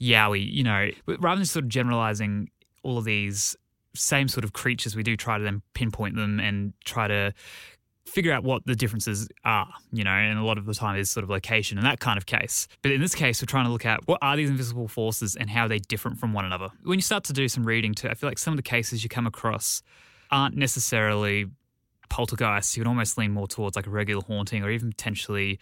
Yowie, 0.00 0.50
you 0.50 0.64
know, 0.64 0.90
rather 1.06 1.38
than 1.38 1.44
sort 1.44 1.64
of 1.64 1.68
generalizing 1.68 2.48
all 2.82 2.96
of 2.96 3.04
these 3.04 3.54
same 3.94 4.26
sort 4.26 4.42
of 4.42 4.54
creatures, 4.54 4.96
we 4.96 5.02
do 5.02 5.16
try 5.16 5.36
to 5.36 5.44
then 5.44 5.60
pinpoint 5.74 6.16
them 6.16 6.40
and 6.40 6.72
try 6.86 7.06
to 7.08 7.32
figure 8.06 8.32
out 8.32 8.42
what 8.42 8.64
the 8.64 8.74
differences 8.74 9.28
are, 9.44 9.68
you 9.92 10.02
know, 10.02 10.10
and 10.10 10.38
a 10.38 10.44
lot 10.44 10.56
of 10.56 10.64
the 10.64 10.74
time 10.74 10.98
is 10.98 11.10
sort 11.10 11.24
of 11.24 11.30
location 11.30 11.76
and 11.76 11.86
that 11.86 12.00
kind 12.00 12.16
of 12.16 12.24
case. 12.24 12.68
But 12.80 12.92
in 12.92 13.00
this 13.00 13.14
case, 13.14 13.42
we're 13.42 13.46
trying 13.46 13.66
to 13.66 13.70
look 13.70 13.84
at 13.84 14.00
what 14.06 14.18
are 14.22 14.36
these 14.36 14.48
invisible 14.48 14.88
forces 14.88 15.36
and 15.36 15.50
how 15.50 15.66
are 15.66 15.68
they 15.68 15.78
different 15.78 16.18
from 16.18 16.32
one 16.32 16.46
another. 16.46 16.68
When 16.84 16.98
you 16.98 17.02
start 17.02 17.24
to 17.24 17.34
do 17.34 17.48
some 17.48 17.64
reading 17.64 17.94
too, 17.94 18.08
I 18.08 18.14
feel 18.14 18.30
like 18.30 18.38
some 18.38 18.54
of 18.54 18.56
the 18.56 18.62
cases 18.62 19.04
you 19.04 19.10
come 19.10 19.26
across 19.26 19.82
aren't 20.30 20.56
necessarily 20.56 21.46
poltergeist, 22.12 22.76
you 22.76 22.82
would 22.82 22.88
almost 22.88 23.16
lean 23.16 23.32
more 23.32 23.48
towards 23.48 23.74
like 23.74 23.86
a 23.86 23.90
regular 23.90 24.22
haunting 24.22 24.62
or 24.62 24.70
even 24.70 24.90
potentially 24.90 25.58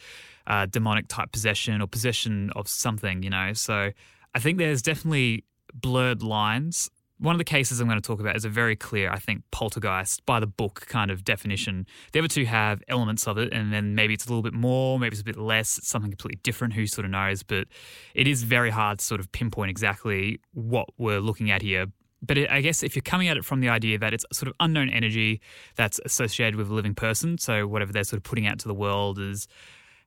uh, 0.49 0.67
demonic 0.67 1.07
type 1.07 1.31
possession 1.31 1.81
or 1.81 1.87
possession 1.87 2.51
of 2.57 2.67
something, 2.67 3.23
you 3.23 3.31
know. 3.31 3.53
So 3.53 3.93
I 4.35 4.39
think 4.41 4.59
there's 4.59 4.83
definitely 4.83 5.45
blurred 5.73 6.25
lines. 6.25 6.91
One 7.19 7.37
of 7.37 7.39
the 7.39 7.45
cases 7.45 7.79
I'm 7.79 7.87
going 7.87 8.01
to 8.01 8.07
talk 8.07 8.19
about 8.19 8.35
is 8.35 8.45
a 8.45 8.49
very 8.49 8.75
clear, 8.75 9.13
I 9.13 9.21
think, 9.21 9.45
poltergeist 9.53 10.27
by 10.27 10.41
the 10.41 10.49
book 10.49 10.87
kind 10.89 11.13
of 11.13 11.23
definition. 11.23 11.87
The 12.13 12.19
other 12.19 12.29
two 12.29 12.47
have 12.47 12.83
elements 12.89 13.29
of 13.29 13.39
it, 13.39 13.53
and 13.53 13.73
then 13.73 13.95
maybe 13.95 14.15
it's 14.15 14.27
a 14.27 14.29
little 14.29 14.43
bit 14.43 14.55
more, 14.55 14.99
maybe 14.99 15.13
it's 15.13 15.21
a 15.21 15.25
bit 15.25 15.37
less, 15.37 15.79
it's 15.79 15.89
something 15.89 16.11
completely 16.11 16.41
different, 16.43 16.75
who 16.75 16.89
sort 16.89 17.05
of 17.05 17.13
knows. 17.13 17.45
But 17.45 17.69
it 18.15 18.27
is 18.27 18.43
very 18.43 18.71
hard 18.71 18.99
to 18.99 19.05
sort 19.05 19.21
of 19.21 19.31
pinpoint 19.31 19.71
exactly 19.71 20.41
what 20.53 20.89
we're 20.99 21.21
looking 21.21 21.53
at 21.53 21.63
here 21.63 21.87
but 22.23 22.39
it, 22.39 22.51
I 22.51 22.61
guess 22.61 22.83
if 22.83 22.95
you're 22.95 23.03
coming 23.03 23.29
at 23.29 23.37
it 23.37 23.45
from 23.45 23.61
the 23.61 23.69
idea 23.69 23.99
that 23.99 24.13
it's 24.13 24.25
sort 24.33 24.49
of 24.49 24.55
unknown 24.61 24.91
energy 24.91 25.41
that's 25.77 26.01
associated 26.05 26.57
with 26.57 26.71
a 26.71 26.75
living 26.75 26.95
person, 26.95 27.39
so 27.39 27.67
whatever 27.67 27.93
they're 27.93 28.05
sort 28.05 28.19
of 28.19 28.25
putting 28.25 28.47
out 28.47 28.59
to 28.61 28.69
the 28.69 28.75
world 28.75 29.19
is 29.19 29.49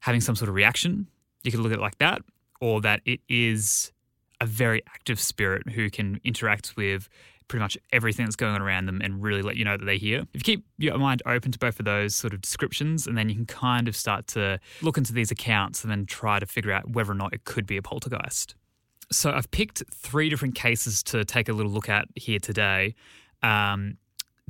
having 0.01 0.21
some 0.21 0.35
sort 0.35 0.49
of 0.49 0.55
reaction, 0.55 1.07
You 1.43 1.51
could 1.51 1.59
look 1.59 1.71
at 1.71 1.79
it 1.79 1.81
like 1.81 1.97
that, 1.97 2.21
or 2.61 2.81
that 2.81 3.01
it 3.05 3.19
is 3.27 3.91
a 4.39 4.45
very 4.45 4.81
active 4.87 5.19
spirit 5.19 5.69
who 5.69 5.89
can 5.89 6.19
interact 6.23 6.75
with 6.75 7.09
pretty 7.47 7.61
much 7.61 7.77
everything 7.91 8.25
that's 8.25 8.35
going 8.35 8.55
on 8.55 8.61
around 8.61 8.85
them 8.85 9.01
and 9.01 9.21
really 9.21 9.41
let 9.41 9.55
you 9.55 9.65
know 9.65 9.77
that 9.77 9.85
they're 9.85 9.95
here. 9.95 10.21
If 10.33 10.39
you 10.47 10.57
keep 10.57 10.65
your 10.77 10.97
mind 10.97 11.21
open 11.25 11.51
to 11.51 11.59
both 11.59 11.79
of 11.79 11.85
those 11.85 12.15
sort 12.15 12.33
of 12.33 12.41
descriptions, 12.41 13.05
and 13.07 13.17
then 13.17 13.29
you 13.29 13.35
can 13.35 13.45
kind 13.45 13.87
of 13.87 13.95
start 13.95 14.27
to 14.27 14.59
look 14.81 14.97
into 14.97 15.13
these 15.13 15.31
accounts 15.31 15.83
and 15.83 15.91
then 15.91 16.05
try 16.05 16.39
to 16.39 16.45
figure 16.45 16.71
out 16.71 16.89
whether 16.89 17.11
or 17.11 17.15
not 17.15 17.33
it 17.33 17.43
could 17.45 17.65
be 17.65 17.77
a 17.77 17.81
poltergeist. 17.81 18.55
So 19.13 19.31
I've 19.31 19.49
picked 19.51 19.83
three 19.93 20.29
different 20.29 20.55
cases 20.55 21.03
to 21.03 21.23
take 21.25 21.49
a 21.49 21.53
little 21.53 21.71
look 21.71 21.89
at 21.89 22.07
here 22.15 22.39
today. 22.39 22.95
Um, 23.41 23.97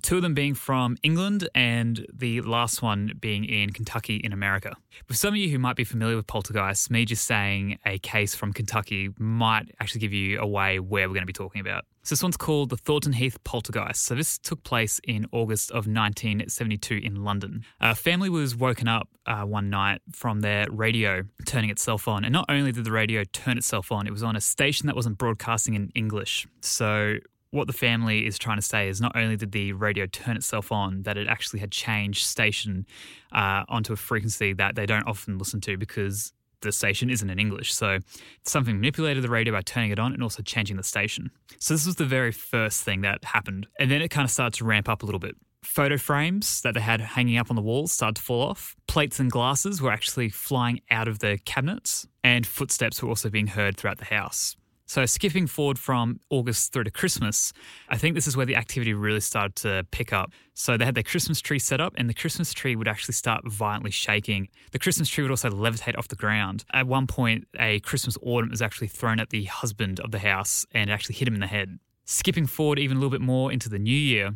two 0.04 0.18
of 0.18 0.22
them 0.22 0.34
being 0.34 0.54
from 0.54 0.98
England 1.02 1.50
and 1.56 2.06
the 2.14 2.42
last 2.42 2.82
one 2.82 3.14
being 3.20 3.46
in 3.46 3.72
Kentucky 3.72 4.18
in 4.18 4.34
America. 4.34 4.76
For 5.08 5.16
some 5.16 5.34
of 5.34 5.38
you 5.38 5.50
who 5.50 5.58
might 5.58 5.76
be 5.76 5.86
familiar 5.86 6.16
with 6.16 6.28
poltergeists, 6.28 6.92
me 6.92 7.06
just 7.06 7.26
saying 7.26 7.80
a 7.86 7.98
case 8.00 8.36
from 8.36 8.54
Kentucky 8.54 9.10
might 9.18 9.72
actually 9.80 10.02
give 10.02 10.14
you 10.14 10.40
away 10.40 10.80
where 10.80 11.08
we're 11.08 11.14
going 11.14 11.24
to 11.24 11.26
be 11.26 11.34
talking 11.34 11.62
about. 11.62 11.86
So 12.04 12.16
this 12.16 12.22
one's 12.22 12.36
called 12.36 12.70
the 12.70 12.76
Thornton 12.76 13.14
Heath 13.14 13.42
Poltergeist. 13.46 14.04
So 14.04 14.14
this 14.14 14.38
took 14.38 14.62
place 14.66 15.00
in 15.06 15.26
August 15.32 15.72
of 15.72 15.88
1972 15.88 17.00
in 17.02 17.24
London. 17.24 17.64
A 17.80 17.96
family 17.96 18.30
was 18.30 18.58
woken 18.58 18.90
up 18.90 19.08
uh, 19.26 19.44
one 19.44 19.70
night 19.70 20.02
from 20.12 20.42
their 20.42 20.66
radio 20.70 21.24
turning 21.46 21.70
itself 21.70 22.10
on. 22.10 22.26
And 22.26 22.34
not 22.34 22.46
only 22.50 22.74
did 22.74 22.84
the 22.84 22.92
radio 22.92 23.24
turn 23.32 23.58
itself 23.58 23.90
on, 23.90 24.06
it 24.06 24.12
was 24.12 24.22
on 24.22 24.36
a 24.36 24.42
station 24.42 24.88
that 24.88 24.98
wasn't 24.98 25.18
broadcasting 25.18 25.76
in 25.76 25.92
English. 25.96 26.46
So 26.60 27.20
what 27.54 27.68
the 27.68 27.74
family 27.74 28.26
is 28.26 28.40
trying 28.40 28.58
to 28.58 28.64
say 28.64 28.90
is 28.90 29.00
not 29.00 29.16
only 29.16 29.36
did 29.36 29.52
the 29.52 29.74
radio 29.74 30.08
turn 30.08 30.36
itself 30.36 30.72
on, 30.72 31.04
that 31.04 31.18
it 31.18 31.28
actually 31.28 31.60
had 31.60 31.70
changed 31.70 32.26
station 32.26 32.88
uh, 33.32 33.64
onto 33.70 33.94
a 33.94 33.96
frequency 33.96 34.54
that 34.54 34.74
they 34.74 34.88
don't 34.88 35.08
often 35.08 35.38
listen 35.38 35.62
to 35.62 35.78
because 35.78 36.34
the 36.62 36.72
station 36.72 37.12
isn't 37.12 37.30
in 37.30 37.38
English. 37.38 37.72
So 37.72 38.00
something 38.44 38.78
manipulated 38.78 39.24
the 39.24 39.30
radio 39.30 39.54
by 39.54 39.62
turning 39.62 39.92
it 39.92 40.00
on 40.00 40.14
and 40.14 40.24
also 40.24 40.42
changing 40.42 40.78
the 40.78 40.84
station. 40.84 41.30
So 41.60 41.76
this 41.76 41.86
was 41.86 41.98
the 41.98 42.06
very 42.06 42.32
first 42.32 42.84
thing 42.84 43.02
that 43.02 43.24
happened. 43.24 43.68
And 43.80 43.92
then 43.92 44.02
it 44.02 44.10
kind 44.10 44.26
of 44.26 44.32
started 44.32 44.58
to 44.58 44.66
ramp 44.66 44.90
up 44.90 45.04
a 45.04 45.06
little 45.06 45.20
bit. 45.20 45.36
Photo 45.64 45.98
frames 45.98 46.60
that 46.62 46.74
they 46.74 46.82
had 46.82 47.02
hanging 47.02 47.38
up 47.38 47.52
on 47.52 47.56
the 47.56 47.62
walls 47.62 47.92
started 47.92 48.16
to 48.16 48.22
fall 48.24 48.42
off. 48.42 48.76
Plates 48.88 49.20
and 49.20 49.32
glasses 49.32 49.80
were 49.80 49.92
actually 49.92 50.30
flying 50.30 50.82
out 50.90 51.08
of 51.08 51.20
the 51.20 51.38
cabinets, 51.46 52.08
and 52.24 52.48
footsteps 52.48 53.02
were 53.02 53.10
also 53.10 53.30
being 53.30 53.48
heard 53.48 53.78
throughout 53.78 54.00
the 54.00 54.06
house. 54.06 54.56
So, 54.94 55.08
skipping 55.08 55.48
forward 55.48 55.80
from 55.80 56.20
August 56.30 56.72
through 56.72 56.84
to 56.84 56.92
Christmas, 56.92 57.52
I 57.90 57.98
think 57.98 58.14
this 58.14 58.28
is 58.28 58.38
where 58.38 58.46
the 58.46 58.56
activity 58.56 58.94
really 58.94 59.22
started 59.22 59.56
to 59.64 59.88
pick 59.90 60.14
up. 60.14 60.32
So, 60.54 60.78
they 60.78 60.86
had 60.86 60.94
their 60.94 61.02
Christmas 61.02 61.42
tree 61.42 61.58
set 61.58 61.82
up, 61.82 61.96
and 61.98 62.08
the 62.08 62.14
Christmas 62.14 62.54
tree 62.54 62.76
would 62.76 62.88
actually 62.88 63.16
start 63.16 63.42
violently 63.44 63.90
shaking. 63.90 64.50
The 64.72 64.78
Christmas 64.78 65.10
tree 65.10 65.24
would 65.24 65.32
also 65.32 65.50
levitate 65.50 65.98
off 65.98 66.10
the 66.10 66.16
ground. 66.16 66.64
At 66.74 66.86
one 66.86 67.08
point, 67.08 67.48
a 67.58 67.80
Christmas 67.80 68.20
ornament 68.22 68.52
was 68.52 68.62
actually 68.62 68.86
thrown 68.86 69.20
at 69.20 69.32
the 69.32 69.46
husband 69.46 70.00
of 70.00 70.12
the 70.12 70.20
house 70.20 70.64
and 70.74 70.92
actually 70.92 71.16
hit 71.16 71.28
him 71.28 71.34
in 71.34 71.40
the 71.40 71.48
head. 71.48 71.80
Skipping 72.06 72.46
forward 72.46 72.78
even 72.78 72.98
a 72.98 73.00
little 73.00 73.10
bit 73.10 73.22
more 73.22 73.52
into 73.52 73.70
the 73.70 73.80
new 73.80 73.98
year, 73.98 74.36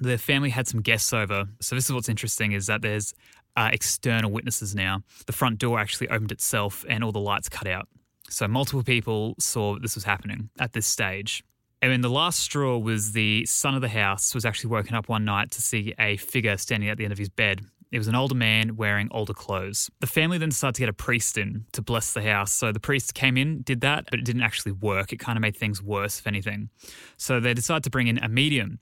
the 0.00 0.18
family 0.18 0.50
had 0.50 0.66
some 0.66 0.82
guests 0.82 1.12
over. 1.12 1.44
So, 1.60 1.76
this 1.76 1.84
is 1.84 1.92
what's 1.92 2.08
interesting 2.08 2.50
is 2.50 2.66
that 2.66 2.82
there's 2.82 3.14
uh, 3.56 3.70
external 3.72 4.32
witnesses 4.32 4.74
now. 4.74 5.04
The 5.26 5.32
front 5.32 5.60
door 5.60 5.78
actually 5.78 6.08
opened 6.08 6.32
itself 6.32 6.84
and 6.88 7.04
all 7.04 7.12
the 7.12 7.20
lights 7.20 7.48
cut 7.48 7.68
out. 7.68 7.86
So 8.30 8.46
multiple 8.48 8.82
people 8.82 9.34
saw 9.38 9.78
this 9.78 9.94
was 9.94 10.04
happening 10.04 10.50
at 10.58 10.72
this 10.72 10.86
stage. 10.86 11.44
And 11.80 11.92
then 11.92 12.00
the 12.00 12.10
last 12.10 12.40
straw 12.40 12.76
was 12.76 13.12
the 13.12 13.46
son 13.46 13.74
of 13.74 13.82
the 13.82 13.88
house 13.88 14.34
was 14.34 14.44
actually 14.44 14.70
woken 14.70 14.96
up 14.96 15.08
one 15.08 15.24
night 15.24 15.52
to 15.52 15.62
see 15.62 15.94
a 15.98 16.16
figure 16.16 16.56
standing 16.56 16.88
at 16.88 16.98
the 16.98 17.04
end 17.04 17.12
of 17.12 17.18
his 17.18 17.28
bed. 17.28 17.60
It 17.90 17.98
was 17.98 18.08
an 18.08 18.14
older 18.14 18.34
man 18.34 18.76
wearing 18.76 19.08
older 19.12 19.32
clothes. 19.32 19.88
The 20.00 20.06
family 20.06 20.36
then 20.36 20.50
started 20.50 20.74
to 20.74 20.82
get 20.82 20.88
a 20.88 20.92
priest 20.92 21.38
in 21.38 21.64
to 21.72 21.80
bless 21.80 22.12
the 22.12 22.22
house. 22.22 22.52
So 22.52 22.72
the 22.72 22.80
priest 22.80 23.14
came 23.14 23.36
in, 23.36 23.62
did 23.62 23.80
that, 23.80 24.06
but 24.10 24.18
it 24.18 24.24
didn't 24.24 24.42
actually 24.42 24.72
work. 24.72 25.12
It 25.12 25.18
kind 25.18 25.38
of 25.38 25.42
made 25.42 25.56
things 25.56 25.82
worse, 25.82 26.18
if 26.18 26.26
anything. 26.26 26.68
So 27.16 27.40
they 27.40 27.54
decided 27.54 27.84
to 27.84 27.90
bring 27.90 28.08
in 28.08 28.18
a 28.18 28.28
medium. 28.28 28.80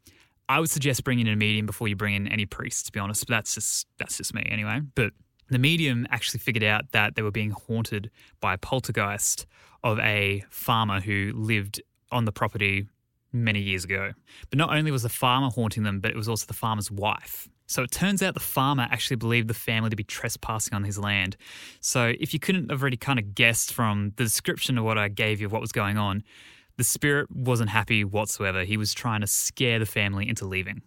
I 0.48 0.58
would 0.60 0.70
suggest 0.70 1.04
bringing 1.04 1.26
in 1.26 1.32
a 1.32 1.36
medium 1.36 1.66
before 1.66 1.88
you 1.88 1.96
bring 1.96 2.14
in 2.14 2.26
any 2.28 2.46
priest, 2.46 2.86
to 2.86 2.92
be 2.92 2.98
honest. 2.98 3.26
But 3.26 3.34
that's 3.34 3.54
just 3.54 3.86
that's 3.98 4.16
just 4.16 4.34
me 4.34 4.46
anyway. 4.50 4.80
But 4.94 5.12
the 5.48 5.58
medium 5.58 6.06
actually 6.10 6.40
figured 6.40 6.64
out 6.64 6.92
that 6.92 7.14
they 7.14 7.22
were 7.22 7.30
being 7.30 7.50
haunted 7.50 8.10
by 8.40 8.54
a 8.54 8.58
poltergeist 8.58 9.46
of 9.84 9.98
a 10.00 10.44
farmer 10.50 11.00
who 11.00 11.32
lived 11.34 11.80
on 12.10 12.24
the 12.24 12.32
property 12.32 12.86
many 13.32 13.60
years 13.60 13.84
ago. 13.84 14.12
But 14.50 14.58
not 14.58 14.74
only 14.74 14.90
was 14.90 15.02
the 15.02 15.08
farmer 15.08 15.50
haunting 15.50 15.82
them, 15.82 16.00
but 16.00 16.10
it 16.10 16.16
was 16.16 16.28
also 16.28 16.46
the 16.46 16.54
farmer's 16.54 16.90
wife. 16.90 17.48
So 17.68 17.82
it 17.82 17.90
turns 17.90 18.22
out 18.22 18.34
the 18.34 18.40
farmer 18.40 18.86
actually 18.90 19.16
believed 19.16 19.48
the 19.48 19.54
family 19.54 19.90
to 19.90 19.96
be 19.96 20.04
trespassing 20.04 20.74
on 20.74 20.84
his 20.84 20.98
land. 20.98 21.36
So 21.80 22.14
if 22.20 22.32
you 22.32 22.38
couldn't 22.38 22.70
have 22.70 22.80
already 22.80 22.96
kind 22.96 23.18
of 23.18 23.34
guessed 23.34 23.72
from 23.72 24.12
the 24.16 24.24
description 24.24 24.78
of 24.78 24.84
what 24.84 24.98
I 24.98 25.08
gave 25.08 25.40
you 25.40 25.46
of 25.46 25.52
what 25.52 25.60
was 25.60 25.72
going 25.72 25.98
on, 25.98 26.22
the 26.76 26.84
spirit 26.84 27.28
wasn't 27.30 27.70
happy 27.70 28.04
whatsoever. 28.04 28.64
He 28.64 28.76
was 28.76 28.94
trying 28.94 29.20
to 29.22 29.26
scare 29.26 29.78
the 29.78 29.86
family 29.86 30.28
into 30.28 30.44
leaving. 30.44 30.82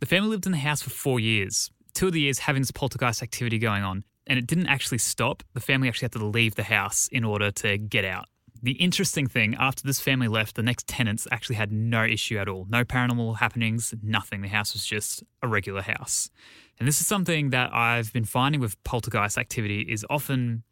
The 0.00 0.06
family 0.06 0.30
lived 0.30 0.46
in 0.46 0.52
the 0.52 0.58
house 0.58 0.82
for 0.82 0.90
four 0.90 1.20
years, 1.20 1.70
two 1.96 2.08
of 2.08 2.12
the 2.12 2.20
years 2.20 2.38
having 2.38 2.62
this 2.62 2.70
poltergeist 2.70 3.22
activity 3.22 3.58
going 3.58 3.82
on, 3.82 4.04
and 4.26 4.38
it 4.38 4.46
didn't 4.46 4.66
actually 4.66 4.98
stop. 4.98 5.42
The 5.54 5.60
family 5.60 5.88
actually 5.88 6.06
had 6.06 6.12
to 6.12 6.24
leave 6.24 6.54
the 6.54 6.62
house 6.62 7.08
in 7.10 7.24
order 7.24 7.50
to 7.50 7.78
get 7.78 8.04
out. 8.04 8.26
The 8.62 8.72
interesting 8.72 9.26
thing, 9.26 9.54
after 9.58 9.82
this 9.82 10.00
family 10.00 10.28
left, 10.28 10.56
the 10.56 10.62
next 10.62 10.86
tenants 10.86 11.26
actually 11.30 11.56
had 11.56 11.72
no 11.72 12.04
issue 12.04 12.38
at 12.38 12.48
all. 12.48 12.66
No 12.68 12.84
paranormal 12.84 13.38
happenings, 13.38 13.94
nothing. 14.02 14.42
The 14.42 14.48
house 14.48 14.72
was 14.72 14.84
just 14.84 15.22
a 15.42 15.48
regular 15.48 15.82
house. 15.82 16.30
And 16.78 16.86
this 16.86 17.00
is 17.00 17.06
something 17.06 17.50
that 17.50 17.72
I've 17.72 18.12
been 18.12 18.24
finding 18.24 18.60
with 18.60 18.82
poltergeist 18.84 19.38
activity 19.38 19.80
is 19.80 20.04
often 20.10 20.64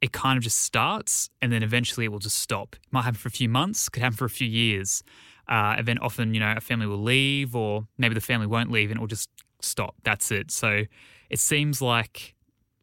it 0.00 0.12
kind 0.12 0.38
of 0.38 0.42
just 0.42 0.60
starts 0.60 1.28
and 1.42 1.52
then 1.52 1.62
eventually 1.62 2.06
it 2.06 2.08
will 2.12 2.20
just 2.20 2.38
stop. 2.38 2.74
It 2.74 2.92
might 2.92 3.02
happen 3.02 3.18
for 3.18 3.28
a 3.28 3.32
few 3.32 3.48
months, 3.48 3.88
could 3.90 4.02
happen 4.02 4.16
for 4.16 4.24
a 4.24 4.30
few 4.30 4.48
years. 4.48 5.02
Uh, 5.46 5.74
and 5.78 5.86
then 5.86 5.98
often, 5.98 6.32
you 6.32 6.40
know, 6.40 6.54
a 6.56 6.60
family 6.60 6.86
will 6.86 7.02
leave 7.02 7.54
or 7.54 7.86
maybe 7.98 8.14
the 8.14 8.20
family 8.20 8.46
won't 8.46 8.70
leave 8.70 8.90
and 8.90 8.98
it 8.98 9.00
will 9.00 9.08
just 9.08 9.28
stop. 9.64 9.94
That's 10.04 10.30
it. 10.30 10.50
So 10.50 10.84
it 11.28 11.38
seems 11.38 11.80
like 11.80 12.34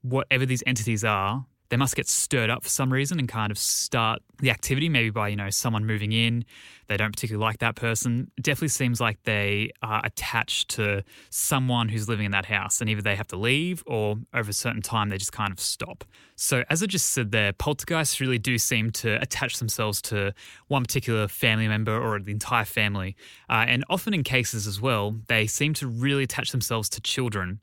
whatever 0.01 0.45
these 0.45 0.63
entities 0.65 1.03
are, 1.03 1.45
they 1.69 1.77
must 1.77 1.95
get 1.95 2.07
stirred 2.07 2.49
up 2.49 2.63
for 2.63 2.69
some 2.69 2.91
reason 2.91 3.19
and 3.19 3.27
kind 3.27 3.51
of 3.51 3.57
start 3.57 4.21
the 4.39 4.49
activity, 4.49 4.89
maybe 4.89 5.09
by, 5.09 5.27
you 5.27 5.35
know, 5.35 5.49
someone 5.49 5.85
moving 5.85 6.11
in. 6.11 6.45
They 6.87 6.95
don't 6.95 7.11
particularly 7.11 7.43
like 7.43 7.59
that 7.59 7.75
person. 7.75 8.31
It 8.37 8.43
definitely 8.43 8.69
seems 8.69 9.01
like 9.01 9.21
they 9.23 9.71
are 9.81 10.01
attached 10.05 10.69
to 10.71 11.03
someone 11.29 11.89
who's 11.89 12.07
living 12.07 12.25
in 12.25 12.31
that 12.31 12.45
house 12.45 12.79
and 12.79 12.89
either 12.89 13.01
they 13.01 13.15
have 13.15 13.27
to 13.27 13.35
leave 13.35 13.83
or 13.85 14.17
over 14.33 14.49
a 14.49 14.53
certain 14.53 14.81
time 14.81 15.09
they 15.09 15.17
just 15.17 15.33
kind 15.33 15.51
of 15.51 15.59
stop. 15.59 16.05
So, 16.35 16.63
as 16.69 16.83
I 16.83 16.85
just 16.85 17.09
said 17.09 17.31
there, 17.31 17.51
poltergeists 17.51 18.21
really 18.21 18.37
do 18.37 18.57
seem 18.59 18.91
to 18.91 19.19
attach 19.21 19.57
themselves 19.57 20.01
to 20.03 20.33
one 20.67 20.83
particular 20.83 21.27
family 21.27 21.67
member 21.67 21.97
or 21.99 22.19
the 22.19 22.31
entire 22.31 22.65
family. 22.65 23.15
Uh, 23.49 23.65
and 23.67 23.83
often 23.89 24.13
in 24.13 24.23
cases 24.23 24.67
as 24.67 24.79
well, 24.79 25.15
they 25.27 25.47
seem 25.47 25.73
to 25.75 25.87
really 25.87 26.23
attach 26.23 26.51
themselves 26.51 26.89
to 26.89 27.01
children. 27.01 27.59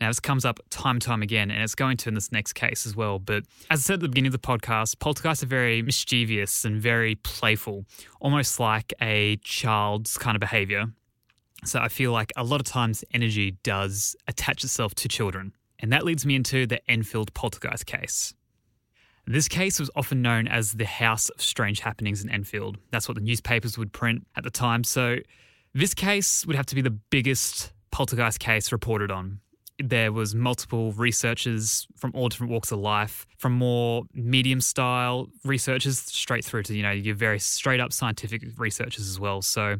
Now, 0.00 0.08
this 0.08 0.20
comes 0.20 0.44
up 0.44 0.60
time 0.70 0.96
and 0.96 1.02
time 1.02 1.22
again, 1.22 1.50
and 1.50 1.62
it's 1.62 1.74
going 1.74 1.96
to 1.98 2.08
in 2.08 2.14
this 2.14 2.32
next 2.32 2.54
case 2.54 2.84
as 2.84 2.96
well. 2.96 3.18
But 3.18 3.44
as 3.70 3.80
I 3.80 3.82
said 3.82 3.94
at 3.94 4.00
the 4.00 4.08
beginning 4.08 4.28
of 4.28 4.32
the 4.32 4.46
podcast, 4.46 4.98
poltergeists 4.98 5.42
are 5.42 5.46
very 5.46 5.82
mischievous 5.82 6.64
and 6.64 6.80
very 6.80 7.14
playful, 7.14 7.84
almost 8.20 8.58
like 8.58 8.92
a 9.00 9.36
child's 9.36 10.18
kind 10.18 10.36
of 10.36 10.40
behavior. 10.40 10.86
So 11.64 11.80
I 11.80 11.88
feel 11.88 12.12
like 12.12 12.32
a 12.36 12.44
lot 12.44 12.60
of 12.60 12.66
times 12.66 13.04
energy 13.12 13.52
does 13.62 14.16
attach 14.28 14.64
itself 14.64 14.94
to 14.96 15.08
children. 15.08 15.54
And 15.78 15.92
that 15.92 16.04
leads 16.04 16.26
me 16.26 16.34
into 16.34 16.66
the 16.66 16.80
Enfield 16.90 17.32
poltergeist 17.34 17.86
case. 17.86 18.34
This 19.26 19.48
case 19.48 19.80
was 19.80 19.90
often 19.96 20.20
known 20.20 20.46
as 20.46 20.72
the 20.72 20.84
House 20.84 21.30
of 21.30 21.40
Strange 21.40 21.80
Happenings 21.80 22.22
in 22.22 22.28
Enfield. 22.28 22.76
That's 22.90 23.08
what 23.08 23.14
the 23.14 23.22
newspapers 23.22 23.78
would 23.78 23.92
print 23.92 24.26
at 24.36 24.44
the 24.44 24.50
time. 24.50 24.84
So 24.84 25.16
this 25.72 25.94
case 25.94 26.44
would 26.46 26.56
have 26.56 26.66
to 26.66 26.74
be 26.74 26.82
the 26.82 26.90
biggest 26.90 27.72
poltergeist 27.90 28.38
case 28.40 28.70
reported 28.70 29.10
on 29.10 29.40
there 29.78 30.12
was 30.12 30.34
multiple 30.34 30.92
researchers 30.92 31.86
from 31.96 32.12
all 32.14 32.28
different 32.28 32.52
walks 32.52 32.70
of 32.70 32.78
life, 32.78 33.26
from 33.38 33.52
more 33.52 34.04
medium 34.14 34.60
style 34.60 35.28
researchers 35.44 35.98
straight 35.98 36.44
through 36.44 36.62
to 36.64 36.74
you 36.74 36.82
know 36.82 36.92
your 36.92 37.14
very 37.14 37.38
straight 37.38 37.80
up 37.80 37.92
scientific 37.92 38.42
researchers 38.56 39.08
as 39.08 39.18
well. 39.18 39.42
So 39.42 39.76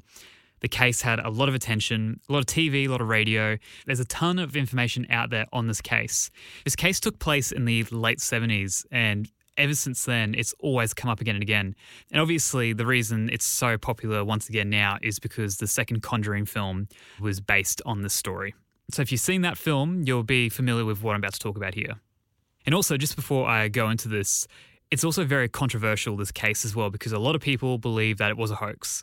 the 0.60 0.68
case 0.68 1.02
had 1.02 1.20
a 1.20 1.28
lot 1.28 1.48
of 1.48 1.54
attention, 1.54 2.20
a 2.28 2.32
lot 2.32 2.38
of 2.38 2.46
TV, 2.46 2.86
a 2.86 2.88
lot 2.88 3.00
of 3.00 3.08
radio. 3.08 3.58
There's 3.86 4.00
a 4.00 4.06
ton 4.06 4.38
of 4.38 4.56
information 4.56 5.06
out 5.10 5.30
there 5.30 5.46
on 5.52 5.66
this 5.66 5.80
case. 5.80 6.30
This 6.64 6.74
case 6.74 7.00
took 7.00 7.18
place 7.18 7.52
in 7.52 7.64
the 7.64 7.84
late 7.90 8.18
70s 8.18 8.84
and 8.90 9.30
ever 9.56 9.74
since 9.74 10.04
then, 10.04 10.34
it's 10.36 10.54
always 10.58 10.94
come 10.94 11.10
up 11.10 11.20
again 11.20 11.36
and 11.36 11.42
again. 11.42 11.74
And 12.10 12.20
obviously, 12.20 12.72
the 12.72 12.86
reason 12.86 13.30
it's 13.32 13.46
so 13.46 13.78
popular 13.78 14.24
once 14.24 14.48
again 14.48 14.70
now 14.70 14.98
is 15.02 15.18
because 15.18 15.58
the 15.58 15.66
second 15.66 16.02
Conjuring 16.02 16.46
film 16.46 16.88
was 17.20 17.40
based 17.40 17.80
on 17.86 18.02
this 18.02 18.14
story. 18.14 18.54
So 18.90 19.02
if 19.02 19.10
you've 19.10 19.20
seen 19.20 19.42
that 19.42 19.56
film, 19.56 20.02
you'll 20.06 20.22
be 20.22 20.48
familiar 20.48 20.84
with 20.84 21.02
what 21.02 21.14
I'm 21.14 21.20
about 21.20 21.34
to 21.34 21.38
talk 21.38 21.56
about 21.56 21.74
here. 21.74 21.94
And 22.66 22.74
also, 22.74 22.96
just 22.96 23.16
before 23.16 23.48
I 23.48 23.68
go 23.68 23.90
into 23.90 24.08
this, 24.08 24.46
it's 24.90 25.04
also 25.04 25.24
very 25.24 25.48
controversial, 25.48 26.16
this 26.16 26.32
case 26.32 26.64
as 26.64 26.76
well, 26.76 26.90
because 26.90 27.12
a 27.12 27.18
lot 27.18 27.34
of 27.34 27.40
people 27.40 27.78
believe 27.78 28.18
that 28.18 28.30
it 28.30 28.36
was 28.36 28.50
a 28.50 28.56
hoax. 28.56 29.02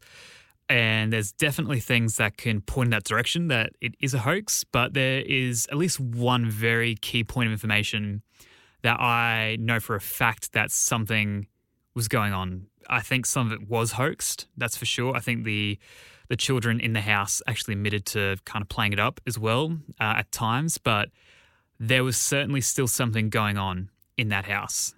And 0.70 1.12
there's 1.12 1.32
definitely 1.34 1.80
things 1.80 2.16
that 2.16 2.38
can 2.38 2.62
point 2.62 2.88
in 2.88 2.92
that 2.92 3.04
direction 3.04 3.50
that 3.50 3.74
it 3.82 3.94
is 4.00 4.14
a 4.14 4.20
hoax, 4.20 4.64
but 4.64 4.94
there 4.94 5.22
is 5.22 5.68
at 5.70 5.78
least 5.78 6.00
one 6.00 6.50
very 6.50 6.96
key 6.96 7.24
point 7.24 7.48
of 7.48 7.52
information 7.52 8.22
that 8.84 9.00
I 9.00 9.58
know 9.60 9.80
for 9.80 9.96
a 9.96 10.02
fact 10.02 10.54
that 10.54 10.72
something 10.72 11.48
was 11.94 12.08
going 12.08 12.34
on. 12.34 12.68
I 12.90 13.02
think 13.02 13.26
some 13.26 13.48
of 13.48 13.54
it 13.54 13.70
was 13.70 13.94
hoaxed, 13.94 14.48
that's 14.56 14.78
for 14.78 14.86
sure. 14.86 15.16
I 15.16 15.20
think 15.20 15.44
the 15.44 15.78
the 16.32 16.38
children 16.38 16.80
in 16.80 16.94
the 16.94 17.02
house 17.02 17.42
actually 17.46 17.74
admitted 17.74 18.06
to 18.06 18.38
kind 18.46 18.64
of 18.64 18.70
playing 18.70 18.94
it 18.94 19.00
up 19.00 19.20
as 19.28 19.38
well 19.38 19.78
uh, 20.00 20.20
at 20.20 20.32
times, 20.32 20.78
but 20.78 21.10
there 21.78 22.06
was 22.06 22.16
certainly 22.16 22.62
still 22.62 22.88
something 22.88 23.30
going 23.30 23.58
on 23.58 23.90
in 24.18 24.30
that 24.30 24.46
house. 24.46 24.96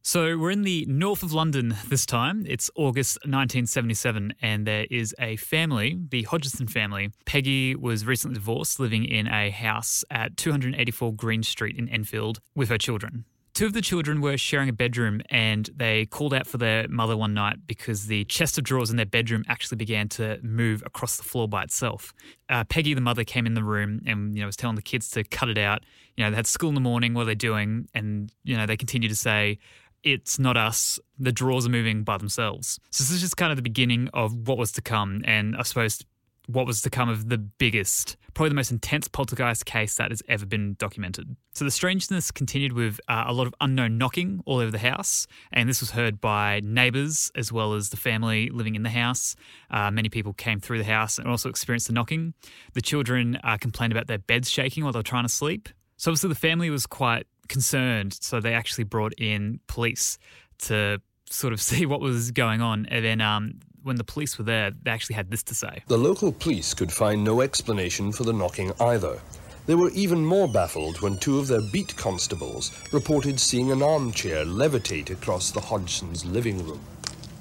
So 0.00 0.38
we're 0.38 0.52
in 0.52 0.62
the 0.62 0.86
north 0.88 1.22
of 1.22 1.34
London 1.34 1.76
this 1.88 2.06
time. 2.06 2.46
It's 2.48 2.70
August 2.76 3.18
1977, 3.24 4.32
and 4.40 4.66
there 4.66 4.86
is 4.90 5.14
a 5.18 5.36
family, 5.36 6.00
the 6.08 6.22
Hodgson 6.22 6.66
family. 6.66 7.10
Peggy 7.26 7.76
was 7.76 8.06
recently 8.06 8.36
divorced, 8.36 8.80
living 8.80 9.04
in 9.04 9.26
a 9.26 9.50
house 9.50 10.02
at 10.10 10.38
284 10.38 11.12
Green 11.12 11.42
Street 11.42 11.76
in 11.76 11.90
Enfield 11.90 12.40
with 12.54 12.70
her 12.70 12.78
children. 12.78 13.26
Two 13.58 13.66
of 13.66 13.72
the 13.72 13.80
children 13.80 14.20
were 14.20 14.38
sharing 14.38 14.68
a 14.68 14.72
bedroom 14.72 15.20
and 15.30 15.68
they 15.74 16.06
called 16.06 16.32
out 16.32 16.46
for 16.46 16.58
their 16.58 16.86
mother 16.86 17.16
one 17.16 17.34
night 17.34 17.66
because 17.66 18.06
the 18.06 18.24
chest 18.26 18.56
of 18.56 18.62
drawers 18.62 18.88
in 18.88 18.96
their 18.96 19.04
bedroom 19.04 19.42
actually 19.48 19.78
began 19.78 20.08
to 20.10 20.38
move 20.44 20.80
across 20.86 21.16
the 21.16 21.24
floor 21.24 21.48
by 21.48 21.64
itself. 21.64 22.14
Uh, 22.48 22.62
Peggy, 22.62 22.94
the 22.94 23.00
mother, 23.00 23.24
came 23.24 23.46
in 23.46 23.54
the 23.54 23.64
room 23.64 24.00
and 24.06 24.32
you 24.32 24.40
know 24.40 24.46
was 24.46 24.54
telling 24.54 24.76
the 24.76 24.80
kids 24.80 25.10
to 25.10 25.24
cut 25.24 25.48
it 25.48 25.58
out. 25.58 25.82
You 26.16 26.22
know, 26.22 26.30
they 26.30 26.36
had 26.36 26.46
school 26.46 26.68
in 26.68 26.76
the 26.76 26.80
morning. 26.80 27.14
What 27.14 27.22
are 27.22 27.24
they 27.24 27.34
doing? 27.34 27.88
And 27.94 28.30
you 28.44 28.56
know, 28.56 28.64
they 28.64 28.76
continued 28.76 29.08
to 29.08 29.16
say, 29.16 29.58
"It's 30.04 30.38
not 30.38 30.56
us. 30.56 31.00
The 31.18 31.32
drawers 31.32 31.66
are 31.66 31.70
moving 31.70 32.04
by 32.04 32.16
themselves." 32.16 32.78
So 32.90 33.02
this 33.02 33.10
is 33.10 33.20
just 33.20 33.36
kind 33.36 33.50
of 33.50 33.56
the 33.56 33.62
beginning 33.62 34.08
of 34.14 34.46
what 34.46 34.56
was 34.56 34.70
to 34.70 34.82
come. 34.82 35.22
And 35.24 35.56
I 35.56 35.64
suppose 35.64 36.04
what 36.48 36.66
was 36.66 36.80
to 36.80 36.88
come 36.88 37.10
of 37.10 37.28
the 37.28 37.36
biggest, 37.36 38.16
probably 38.32 38.48
the 38.48 38.54
most 38.54 38.70
intense 38.70 39.06
poltergeist 39.06 39.66
case 39.66 39.96
that 39.96 40.10
has 40.10 40.22
ever 40.28 40.46
been 40.46 40.74
documented. 40.78 41.36
So 41.52 41.66
the 41.66 41.70
strangeness 41.70 42.30
continued 42.30 42.72
with 42.72 42.98
uh, 43.06 43.24
a 43.26 43.34
lot 43.34 43.46
of 43.46 43.54
unknown 43.60 43.98
knocking 43.98 44.40
all 44.46 44.58
over 44.58 44.70
the 44.70 44.78
house, 44.78 45.26
and 45.52 45.68
this 45.68 45.80
was 45.80 45.90
heard 45.90 46.22
by 46.22 46.60
neighbours 46.64 47.30
as 47.34 47.52
well 47.52 47.74
as 47.74 47.90
the 47.90 47.98
family 47.98 48.48
living 48.48 48.76
in 48.76 48.82
the 48.82 48.90
house. 48.90 49.36
Uh, 49.70 49.90
many 49.90 50.08
people 50.08 50.32
came 50.32 50.58
through 50.58 50.78
the 50.78 50.84
house 50.84 51.18
and 51.18 51.28
also 51.28 51.50
experienced 51.50 51.88
the 51.88 51.92
knocking. 51.92 52.32
The 52.72 52.80
children 52.80 53.38
uh, 53.44 53.58
complained 53.60 53.92
about 53.92 54.06
their 54.06 54.18
beds 54.18 54.50
shaking 54.50 54.84
while 54.84 54.94
they 54.94 55.00
were 55.00 55.02
trying 55.02 55.24
to 55.24 55.28
sleep. 55.28 55.68
So 55.98 56.10
obviously 56.10 56.30
the 56.30 56.34
family 56.34 56.70
was 56.70 56.86
quite 56.86 57.26
concerned, 57.48 58.16
so 58.20 58.40
they 58.40 58.54
actually 58.54 58.84
brought 58.84 59.12
in 59.18 59.60
police 59.66 60.18
to 60.60 61.02
sort 61.28 61.52
of 61.52 61.60
see 61.70 61.84
what 61.84 62.00
was 62.00 62.30
going 62.30 62.62
on. 62.62 62.86
And 62.86 63.04
then 63.04 63.20
um, 63.20 63.60
when 63.82 63.96
the 63.96 64.04
police 64.04 64.38
were 64.38 64.44
there, 64.44 64.70
they 64.82 64.90
actually 64.90 65.16
had 65.16 65.30
this 65.30 65.42
to 65.44 65.54
say. 65.54 65.82
The 65.88 65.98
local 65.98 66.32
police 66.32 66.74
could 66.74 66.92
find 66.92 67.22
no 67.24 67.40
explanation 67.40 68.12
for 68.12 68.24
the 68.24 68.32
knocking 68.32 68.72
either. 68.80 69.20
They 69.66 69.74
were 69.74 69.90
even 69.90 70.24
more 70.24 70.48
baffled 70.48 71.00
when 71.02 71.18
two 71.18 71.38
of 71.38 71.46
their 71.46 71.60
beat 71.60 71.94
constables 71.96 72.72
reported 72.92 73.38
seeing 73.38 73.70
an 73.70 73.82
armchair 73.82 74.44
levitate 74.44 75.10
across 75.10 75.50
the 75.50 75.60
Hodgsons' 75.60 76.24
living 76.24 76.64
room. 76.64 76.80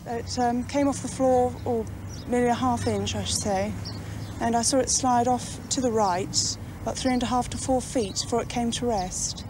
It 0.06 0.38
um, 0.38 0.64
came 0.66 0.88
off 0.88 1.02
the 1.02 1.08
floor, 1.08 1.54
or 1.64 1.86
nearly 2.28 2.50
a 2.50 2.54
half 2.54 2.86
inch, 2.86 3.16
I 3.16 3.24
should 3.24 3.36
say, 3.36 3.74
and 4.42 4.56
I 4.56 4.62
saw 4.62 4.80
it 4.80 4.90
slide 4.90 5.28
off 5.28 5.58
to 5.70 5.82
the 5.82 5.92
right, 5.92 6.58
about 6.82 6.98
three 6.98 7.14
and 7.14 7.24
a 7.24 7.26
half 7.26 7.50
to 7.52 7.58
four 7.58 7.82
feet 7.82 8.20
before 8.22 8.42
it 8.42 8.50
came 8.50 8.72
to 8.72 8.86
rest. 8.86 9.46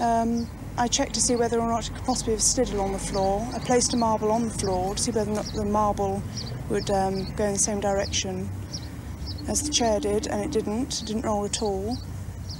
Um, 0.00 0.48
I 0.78 0.86
checked 0.86 1.14
to 1.14 1.20
see 1.20 1.34
whether 1.34 1.58
or 1.58 1.68
not 1.68 1.88
it 1.88 1.94
could 1.94 2.04
possibly 2.04 2.34
have 2.34 2.42
slid 2.42 2.70
along 2.70 2.92
the 2.92 3.00
floor. 3.00 3.46
I 3.52 3.58
placed 3.58 3.94
a 3.94 3.96
marble 3.96 4.30
on 4.30 4.44
the 4.44 4.54
floor 4.54 4.94
to 4.94 5.02
see 5.02 5.10
whether 5.10 5.30
or 5.30 5.34
not 5.34 5.46
the 5.52 5.64
marble 5.64 6.22
would 6.70 6.88
um, 6.90 7.24
go 7.34 7.46
in 7.46 7.54
the 7.54 7.58
same 7.58 7.80
direction 7.80 8.48
as 9.48 9.62
the 9.62 9.72
chair 9.72 9.98
did, 9.98 10.28
and 10.28 10.40
it 10.40 10.52
didn't. 10.52 11.02
It 11.02 11.06
didn't 11.06 11.22
roll 11.22 11.44
at 11.44 11.62
all. 11.62 11.96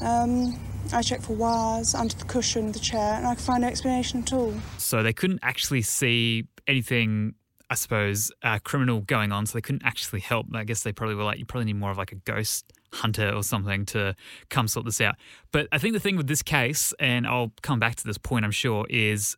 Um, 0.02 0.58
I 0.92 1.02
checked 1.02 1.24
for 1.24 1.34
wires 1.34 1.94
under 1.94 2.14
the 2.16 2.24
cushion 2.24 2.68
of 2.68 2.72
the 2.72 2.80
chair, 2.80 3.14
and 3.14 3.26
I 3.26 3.36
could 3.36 3.44
find 3.44 3.62
no 3.62 3.68
explanation 3.68 4.22
at 4.22 4.32
all. 4.32 4.54
So 4.78 5.04
they 5.04 5.12
couldn't 5.12 5.40
actually 5.42 5.82
see 5.82 6.48
anything, 6.66 7.34
I 7.70 7.76
suppose, 7.76 8.32
uh, 8.42 8.58
criminal 8.64 9.00
going 9.00 9.30
on. 9.30 9.46
So 9.46 9.58
they 9.58 9.62
couldn't 9.62 9.84
actually 9.84 10.20
help. 10.20 10.46
I 10.54 10.64
guess 10.64 10.82
they 10.82 10.92
probably 10.92 11.14
were 11.14 11.24
like, 11.24 11.38
you 11.38 11.44
probably 11.44 11.66
need 11.66 11.76
more 11.76 11.92
of 11.92 11.98
like 11.98 12.10
a 12.10 12.16
ghost 12.16 12.72
hunter 12.92 13.30
or 13.30 13.42
something 13.42 13.84
to 13.86 14.14
come 14.48 14.68
sort 14.68 14.86
this 14.86 15.00
out. 15.00 15.16
But 15.52 15.68
I 15.72 15.78
think 15.78 15.94
the 15.94 16.00
thing 16.00 16.16
with 16.16 16.26
this 16.26 16.42
case, 16.42 16.92
and 16.98 17.26
I'll 17.26 17.52
come 17.62 17.78
back 17.78 17.96
to 17.96 18.04
this 18.04 18.18
point, 18.18 18.44
I'm 18.44 18.50
sure, 18.50 18.86
is 18.88 19.36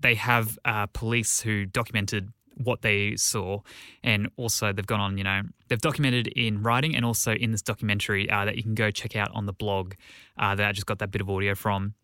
they 0.00 0.14
have 0.14 0.58
uh, 0.64 0.86
police 0.86 1.40
who 1.40 1.66
documented 1.66 2.32
what 2.62 2.82
they 2.82 3.16
saw, 3.16 3.60
and 4.02 4.28
also 4.36 4.72
they've 4.72 4.86
gone 4.86 5.00
on, 5.00 5.16
you 5.16 5.24
know, 5.24 5.42
they've 5.68 5.80
documented 5.80 6.26
in 6.28 6.62
writing 6.62 6.94
and 6.94 7.04
also 7.04 7.32
in 7.32 7.52
this 7.52 7.62
documentary 7.62 8.28
uh, 8.28 8.44
that 8.44 8.56
you 8.56 8.62
can 8.62 8.74
go 8.74 8.90
check 8.90 9.16
out 9.16 9.30
on 9.34 9.46
the 9.46 9.52
blog 9.52 9.94
uh, 10.38 10.54
that 10.54 10.68
I 10.68 10.72
just 10.72 10.86
got 10.86 10.98
that 10.98 11.10
bit 11.10 11.20
of 11.20 11.30
audio 11.30 11.54
from. 11.54 11.94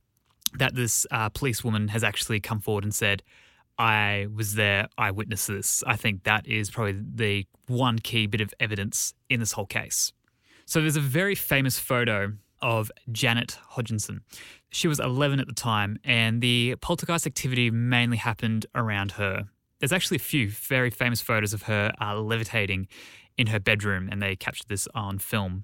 That 0.59 0.75
this 0.75 1.07
uh, 1.11 1.29
police 1.29 1.63
woman 1.63 1.89
has 1.89 2.03
actually 2.03 2.41
come 2.41 2.61
forward 2.61 2.85
and 2.85 2.95
said, 2.95 3.23
I 3.79 4.29
was 4.35 4.55
there, 4.55 4.89
I 4.97 5.11
witnessed 5.11 5.49
this. 5.49 5.85
I 5.87 5.97
think 5.97 6.23
that 6.23 6.47
is 6.47 6.71
probably 6.71 7.03
the 7.15 7.47
one 7.67 7.99
key 7.99 8.27
bit 8.27 8.41
of 8.41 8.55
evidence 8.59 9.13
in 9.29 9.41
this 9.41 9.53
whole 9.53 9.67
case. 9.67 10.13
So 10.67 10.81
there's 10.81 10.97
a 10.97 11.01
very 11.01 11.37
famous 11.37 11.79
photo 11.79 12.33
of 12.61 12.91
Janet 13.13 13.59
Hodgson. 13.69 14.23
She 14.71 14.89
was 14.89 14.99
11 14.99 15.39
at 15.39 15.47
the 15.47 15.55
time, 15.55 15.99
and 16.03 16.43
the 16.43 16.75
poltergeist 16.81 17.25
activity 17.25 17.71
mainly 17.71 18.17
happened 18.17 18.67
around 18.75 19.13
her. 19.13 19.45
There's 19.79 19.93
actually 19.93 20.17
a 20.17 20.21
few 20.21 20.51
very 20.51 20.91
famous 20.91 21.21
photos 21.21 21.53
of 21.53 21.63
her 21.63 21.93
uh, 22.01 22.17
levitating 22.21 22.89
in 23.39 23.47
her 23.49 23.61
bedroom, 23.61 24.09
and 24.11 24.21
they 24.21 24.35
captured 24.35 24.67
this 24.69 24.89
on 24.93 25.19
film. 25.19 25.63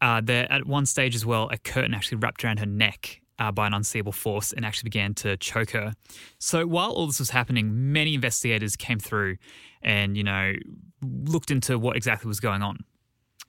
Uh, 0.00 0.22
there, 0.24 0.50
at 0.50 0.66
one 0.66 0.86
stage 0.86 1.14
as 1.14 1.26
well, 1.26 1.50
a 1.52 1.58
curtain 1.58 1.92
actually 1.92 2.16
wrapped 2.16 2.42
around 2.42 2.58
her 2.58 2.66
neck 2.66 3.20
uh, 3.38 3.52
by 3.52 3.66
an 3.66 3.74
unseeable 3.74 4.12
force 4.12 4.52
and 4.52 4.64
actually 4.64 4.86
began 4.86 5.12
to 5.12 5.36
choke 5.36 5.72
her. 5.72 5.92
So 6.38 6.66
while 6.66 6.92
all 6.92 7.06
this 7.06 7.18
was 7.18 7.30
happening, 7.30 7.92
many 7.92 8.14
investigators 8.14 8.76
came 8.76 8.98
through 8.98 9.36
and, 9.82 10.16
you 10.16 10.24
know, 10.24 10.54
looked 11.02 11.50
into 11.50 11.78
what 11.78 11.96
exactly 11.96 12.28
was 12.28 12.40
going 12.40 12.62
on. 12.62 12.78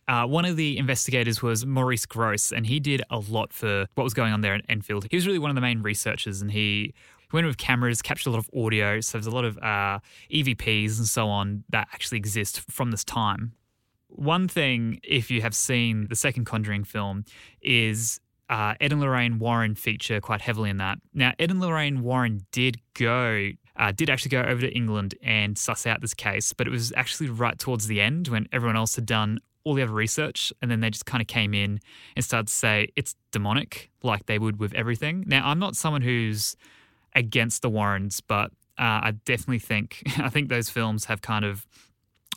Uh, 0.09 0.25
one 0.25 0.43
of 0.43 0.55
the 0.55 0.75
investigators 0.79 1.43
was 1.43 1.67
Maurice 1.67 2.07
Grosse, 2.07 2.51
and 2.51 2.65
he 2.65 2.79
did 2.79 3.03
a 3.11 3.19
lot 3.19 3.53
for 3.53 3.85
what 3.93 4.03
was 4.03 4.15
going 4.15 4.33
on 4.33 4.41
there 4.41 4.55
in 4.55 4.63
Enfield. 4.67 5.05
He 5.07 5.15
was 5.15 5.27
really 5.27 5.37
one 5.37 5.51
of 5.51 5.55
the 5.55 5.61
main 5.61 5.83
researchers, 5.83 6.41
and 6.41 6.49
he 6.49 6.95
went 7.31 7.45
with 7.45 7.57
cameras, 7.57 8.01
captured 8.01 8.31
a 8.31 8.33
lot 8.33 8.39
of 8.39 8.49
audio. 8.59 9.01
So 9.01 9.19
there's 9.19 9.27
a 9.27 9.31
lot 9.31 9.45
of 9.45 9.59
uh, 9.59 9.99
EVPs 10.31 10.97
and 10.97 11.05
so 11.05 11.27
on 11.27 11.63
that 11.69 11.89
actually 11.93 12.17
exist 12.17 12.61
from 12.71 12.89
this 12.89 13.03
time. 13.03 13.53
One 14.07 14.47
thing, 14.47 14.99
if 15.03 15.29
you 15.29 15.43
have 15.43 15.53
seen 15.53 16.07
the 16.09 16.15
second 16.15 16.45
Conjuring 16.45 16.85
film, 16.85 17.23
is 17.61 18.19
uh, 18.49 18.73
Ed 18.81 18.91
and 18.91 19.01
Lorraine 19.01 19.37
Warren 19.37 19.75
feature 19.75 20.19
quite 20.19 20.41
heavily 20.41 20.71
in 20.71 20.77
that. 20.77 20.97
Now, 21.13 21.33
Ed 21.37 21.51
and 21.51 21.59
Lorraine 21.59 22.01
Warren 22.01 22.47
did 22.51 22.81
go, 22.95 23.51
uh, 23.75 23.91
did 23.91 24.09
actually 24.09 24.29
go 24.29 24.41
over 24.41 24.61
to 24.61 24.75
England 24.75 25.13
and 25.21 25.55
suss 25.55 25.85
out 25.85 26.01
this 26.01 26.15
case, 26.15 26.51
but 26.51 26.65
it 26.65 26.71
was 26.71 26.91
actually 26.95 27.29
right 27.29 27.59
towards 27.59 27.85
the 27.85 28.01
end 28.01 28.29
when 28.29 28.47
everyone 28.51 28.75
else 28.75 28.95
had 28.95 29.05
done 29.05 29.39
all 29.63 29.73
the 29.73 29.83
other 29.83 29.93
research, 29.93 30.53
and 30.61 30.71
then 30.71 30.79
they 30.79 30.89
just 30.89 31.05
kind 31.05 31.21
of 31.21 31.27
came 31.27 31.53
in 31.53 31.79
and 32.15 32.23
started 32.23 32.47
to 32.47 32.53
say 32.53 32.89
it's 32.95 33.15
demonic, 33.31 33.89
like 34.03 34.25
they 34.25 34.39
would 34.39 34.59
with 34.59 34.73
everything. 34.73 35.23
Now, 35.27 35.47
I'm 35.47 35.59
not 35.59 35.75
someone 35.75 36.01
who's 36.01 36.55
against 37.15 37.61
the 37.61 37.69
Warrens, 37.69 38.21
but 38.21 38.51
uh, 38.77 39.03
I 39.03 39.11
definitely 39.25 39.59
think 39.59 40.03
I 40.17 40.29
think 40.29 40.49
those 40.49 40.69
films 40.69 41.05
have 41.05 41.21
kind 41.21 41.45
of 41.45 41.67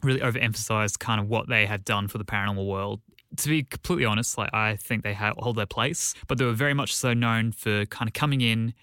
really 0.03 0.21
overemphasized 0.21 0.99
kind 0.99 1.21
of 1.21 1.29
what 1.29 1.49
they 1.49 1.67
have 1.67 1.85
done 1.85 2.09
for 2.09 2.19
the 2.19 2.25
paranormal 2.25 2.67
world. 2.67 3.01
To 3.37 3.49
be 3.49 3.63
completely 3.63 4.05
honest, 4.05 4.37
like 4.37 4.53
I 4.53 4.77
think 4.77 5.05
they 5.05 5.15
hold 5.15 5.57
their 5.57 5.67
place, 5.67 6.15
but 6.27 6.39
they 6.39 6.45
were 6.45 6.53
very 6.53 6.75
much 6.75 6.95
so 6.95 7.15
known 7.15 7.53
for 7.53 7.87
kind 7.87 8.09
of 8.09 8.13
coming 8.13 8.43
in, 8.43 8.75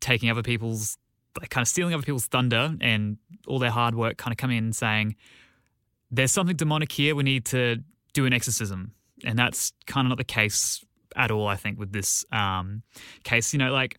taking 0.00 0.28
other 0.28 0.42
people's, 0.42 0.98
like 1.38 1.50
kind 1.50 1.62
of 1.62 1.68
stealing 1.68 1.94
other 1.94 2.02
people's 2.02 2.26
thunder 2.26 2.74
and 2.80 3.18
all 3.46 3.60
their 3.60 3.70
hard 3.70 3.94
work, 3.94 4.16
kind 4.16 4.32
of 4.32 4.38
coming 4.38 4.56
in 4.56 4.64
and 4.64 4.74
saying, 4.74 5.14
"There's 6.12 6.30
something 6.30 6.56
demonic 6.56 6.92
here. 6.92 7.16
We 7.16 7.24
need 7.24 7.44
to 7.46 7.82
do 8.12 8.26
an 8.26 8.32
exorcism," 8.32 8.92
and 9.24 9.36
that's 9.36 9.72
kind 9.86 10.06
of 10.06 10.10
not 10.10 10.18
the 10.18 10.24
case 10.24 10.84
at 11.16 11.30
all. 11.30 11.48
I 11.48 11.56
think 11.56 11.78
with 11.78 11.92
this 11.92 12.24
um, 12.30 12.82
case, 13.24 13.52
you 13.52 13.58
know, 13.58 13.72
like 13.72 13.98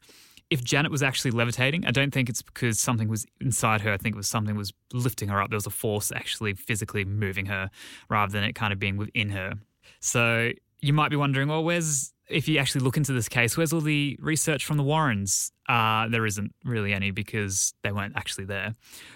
if 0.53 0.63
Janet 0.63 0.91
was 0.91 1.01
actually 1.01 1.31
levitating, 1.31 1.85
I 1.85 1.91
don't 1.91 2.13
think 2.13 2.29
it's 2.29 2.43
because 2.43 2.79
something 2.79 3.07
was 3.07 3.25
inside 3.41 3.81
her. 3.81 3.91
I 3.91 3.97
think 3.97 4.15
it 4.15 4.17
was 4.17 4.29
something 4.29 4.55
was 4.55 4.71
lifting 4.93 5.29
her 5.29 5.41
up. 5.41 5.49
There 5.49 5.57
was 5.57 5.65
a 5.65 5.71
force 5.71 6.11
actually 6.11 6.53
physically 6.53 7.03
moving 7.05 7.47
her 7.47 7.71
rather 8.07 8.31
than 8.31 8.43
it 8.43 8.53
kind 8.53 8.71
of 8.71 8.77
being 8.77 8.97
within 8.97 9.31
her. 9.31 9.55
So 9.99 10.51
you 10.79 10.93
might 10.93 11.09
be 11.09 11.15
wondering, 11.15 11.47
well, 11.47 11.63
where's, 11.63 12.13
if 12.29 12.47
you 12.47 12.59
actually 12.59 12.81
look 12.81 12.97
into 12.97 13.13
this 13.13 13.27
case, 13.27 13.57
where's 13.57 13.73
all 13.73 13.81
the 13.81 14.15
research 14.21 14.63
from 14.63 14.77
the 14.77 14.83
Warrens? 14.83 15.51
Uh, 15.67 16.07
there 16.09 16.25
isn't 16.25 16.53
really 16.63 16.93
any 16.93 17.09
because 17.09 17.73
they 17.81 17.91
weren't 17.91 18.13
actually 18.15 18.45
there 18.45 18.73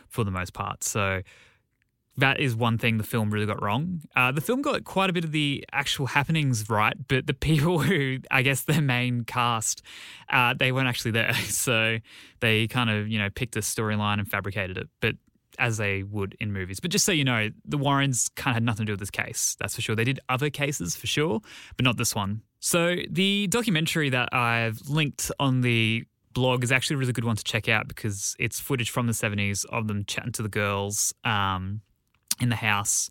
for 0.07 0.23
the 0.23 0.31
most 0.31 0.53
part. 0.53 0.83
So 0.83 1.21
that 2.17 2.39
is 2.39 2.55
one 2.55 2.77
thing 2.77 2.97
the 2.97 3.03
film 3.03 3.29
really 3.29 3.45
got 3.45 3.61
wrong. 3.61 4.01
Uh, 4.15 4.31
the 4.31 4.41
film 4.41 4.61
got 4.61 4.83
quite 4.83 5.09
a 5.09 5.13
bit 5.13 5.23
of 5.23 5.31
the 5.31 5.63
actual 5.71 6.07
happenings 6.07 6.69
right, 6.69 6.95
but 7.07 7.27
the 7.27 7.33
people 7.47 7.79
who, 7.79 8.19
I 8.31 8.41
guess, 8.41 8.61
their 8.61 8.81
main 8.81 9.23
cast, 9.23 9.81
uh, 10.29 10.53
they 10.57 10.71
weren't 10.71 10.87
actually 10.87 11.11
there. 11.11 11.33
So 11.57 11.97
they 12.39 12.67
kind 12.67 12.89
of, 12.89 13.07
you 13.07 13.19
know, 13.19 13.29
picked 13.29 13.55
a 13.55 13.59
storyline 13.59 14.19
and 14.19 14.29
fabricated 14.29 14.77
it, 14.77 14.87
but 15.01 15.15
as 15.59 15.77
they 15.77 16.03
would 16.03 16.35
in 16.39 16.53
movies. 16.53 16.79
But 16.79 16.91
just 16.91 17.05
so 17.05 17.11
you 17.11 17.23
know, 17.23 17.49
the 17.65 17.77
Warrens 17.77 18.29
kind 18.29 18.51
of 18.51 18.55
had 18.55 18.63
nothing 18.63 18.85
to 18.85 18.91
do 18.91 18.93
with 18.93 18.99
this 18.99 19.11
case, 19.11 19.55
that's 19.59 19.75
for 19.75 19.81
sure. 19.81 19.95
They 19.95 20.03
did 20.03 20.19
other 20.29 20.49
cases 20.49 20.95
for 20.95 21.07
sure, 21.07 21.41
but 21.75 21.83
not 21.83 21.97
this 21.97 22.13
one. 22.13 22.41
So 22.59 22.95
the 23.09 23.47
documentary 23.47 24.09
that 24.09 24.33
I've 24.33 24.81
linked 24.87 25.31
on 25.39 25.61
the 25.61 26.03
blog 26.33 26.63
is 26.63 26.71
actually 26.71 26.95
a 26.95 26.97
really 26.97 27.13
good 27.13 27.23
one 27.23 27.35
to 27.35 27.43
check 27.43 27.67
out 27.67 27.87
because 27.87 28.35
it's 28.39 28.59
footage 28.59 28.91
from 28.91 29.07
the 29.07 29.13
70s 29.13 29.65
of 29.65 29.87
them 29.87 30.05
chatting 30.05 30.31
to 30.33 30.43
the 30.43 30.49
girls 30.49 31.13
um, 31.23 31.81
in 32.39 32.49
the 32.49 32.55
house 32.55 33.09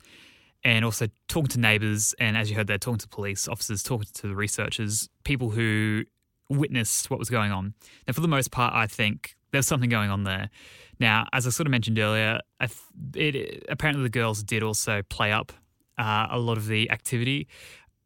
and 0.64 0.84
also 0.84 1.06
talking 1.28 1.48
to 1.48 1.60
neighbors. 1.60 2.14
And 2.18 2.36
as 2.36 2.50
you 2.50 2.56
heard, 2.56 2.66
they're 2.66 2.78
talking 2.78 2.98
to 2.98 3.08
police 3.08 3.46
officers, 3.48 3.82
talking 3.82 4.08
to 4.14 4.28
the 4.28 4.34
researchers, 4.34 5.08
people 5.24 5.50
who 5.50 6.04
witnessed 6.48 7.10
what 7.10 7.18
was 7.18 7.30
going 7.30 7.52
on. 7.52 7.74
Now, 8.06 8.12
for 8.12 8.20
the 8.20 8.28
most 8.28 8.50
part, 8.50 8.74
I 8.74 8.86
think 8.86 9.36
there's 9.52 9.66
something 9.66 9.90
going 9.90 10.10
on 10.10 10.24
there. 10.24 10.50
Now, 10.98 11.26
as 11.32 11.46
I 11.46 11.50
sort 11.50 11.66
of 11.66 11.70
mentioned 11.70 11.98
earlier, 11.98 12.40
it, 13.14 13.64
apparently 13.68 14.02
the 14.02 14.10
girls 14.10 14.42
did 14.42 14.62
also 14.62 15.02
play 15.08 15.32
up 15.32 15.52
uh, 15.98 16.26
a 16.30 16.38
lot 16.38 16.56
of 16.56 16.66
the 16.66 16.90
activity. 16.90 17.48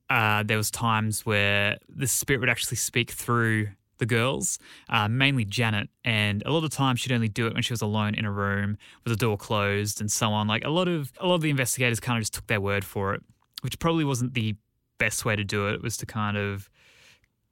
Uh, 0.09 0.42
there 0.42 0.56
was 0.56 0.70
times 0.70 1.24
where 1.24 1.78
the 1.88 2.06
spirit 2.06 2.40
would 2.40 2.50
actually 2.50 2.76
speak 2.76 3.11
through 3.11 3.68
the 4.01 4.07
girls, 4.07 4.59
uh, 4.89 5.07
mainly 5.07 5.45
Janet, 5.45 5.89
and 6.05 6.43
a 6.45 6.51
lot 6.51 6.65
of 6.65 6.71
times 6.71 6.99
she'd 6.99 7.13
only 7.13 7.29
do 7.29 7.47
it 7.47 7.55
when 7.55 7.63
she 7.63 7.73
was 7.73 7.83
alone 7.83 8.17
in 8.17 8.25
a 8.25 8.33
room 8.33 8.77
with 9.05 9.13
the 9.13 9.17
door 9.17 9.37
closed 9.37 10.01
and 10.01 10.11
so 10.11 10.31
on. 10.33 10.49
Like 10.49 10.65
a 10.65 10.71
lot 10.71 10.89
of 10.89 11.13
a 11.21 11.27
lot 11.27 11.37
of 11.37 11.43
the 11.43 11.51
investigators 11.51 12.01
kind 12.01 12.19
of 12.19 12.23
just 12.23 12.35
took 12.35 12.49
their 12.49 12.61
word 12.61 12.85
for 12.85 13.15
it, 13.15 13.23
which 13.61 13.79
probably 13.79 14.05
wasn't 14.05 14.35
the 14.35 14.57
best 14.99 15.25
way 15.25 15.37
to 15.37 15.45
do 15.45 15.69
it. 15.69 15.75
It 15.75 15.83
was 15.83 15.97
to 15.99 16.07
kind 16.07 16.37
of, 16.37 16.69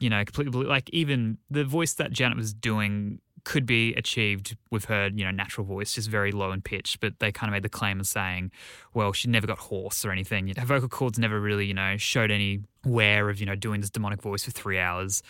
you 0.00 0.10
know, 0.10 0.24
completely 0.24 0.64
like 0.64 0.90
even 0.90 1.38
the 1.48 1.64
voice 1.64 1.94
that 1.94 2.10
Janet 2.10 2.36
was 2.36 2.52
doing 2.52 3.20
could 3.44 3.66
be 3.66 3.94
achieved 3.94 4.56
with 4.70 4.86
her, 4.86 5.10
you 5.14 5.24
know, 5.24 5.30
natural 5.30 5.66
voice, 5.66 5.94
just 5.94 6.08
very 6.08 6.32
low 6.32 6.52
in 6.52 6.60
pitch. 6.60 6.98
But 7.00 7.18
they 7.18 7.32
kind 7.32 7.50
of 7.50 7.52
made 7.52 7.62
the 7.62 7.68
claim 7.68 8.00
of 8.00 8.06
saying, 8.06 8.50
well, 8.94 9.12
she 9.12 9.28
never 9.28 9.46
got 9.46 9.58
hoarse 9.58 10.04
or 10.04 10.10
anything. 10.10 10.52
Her 10.56 10.66
vocal 10.66 10.88
cords 10.88 11.18
never 11.18 11.40
really, 11.40 11.66
you 11.66 11.74
know, 11.74 11.96
showed 11.96 12.30
any 12.30 12.60
wear 12.84 13.28
of, 13.28 13.40
you 13.40 13.46
know, 13.46 13.54
doing 13.54 13.80
this 13.80 13.90
demonic 13.90 14.22
voice 14.22 14.44
for 14.44 14.50
three 14.50 14.78
hours 14.78 15.22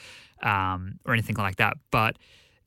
um, 0.42 0.98
or 1.04 1.12
anything 1.12 1.36
like 1.36 1.56
that. 1.56 1.76
But 1.90 2.16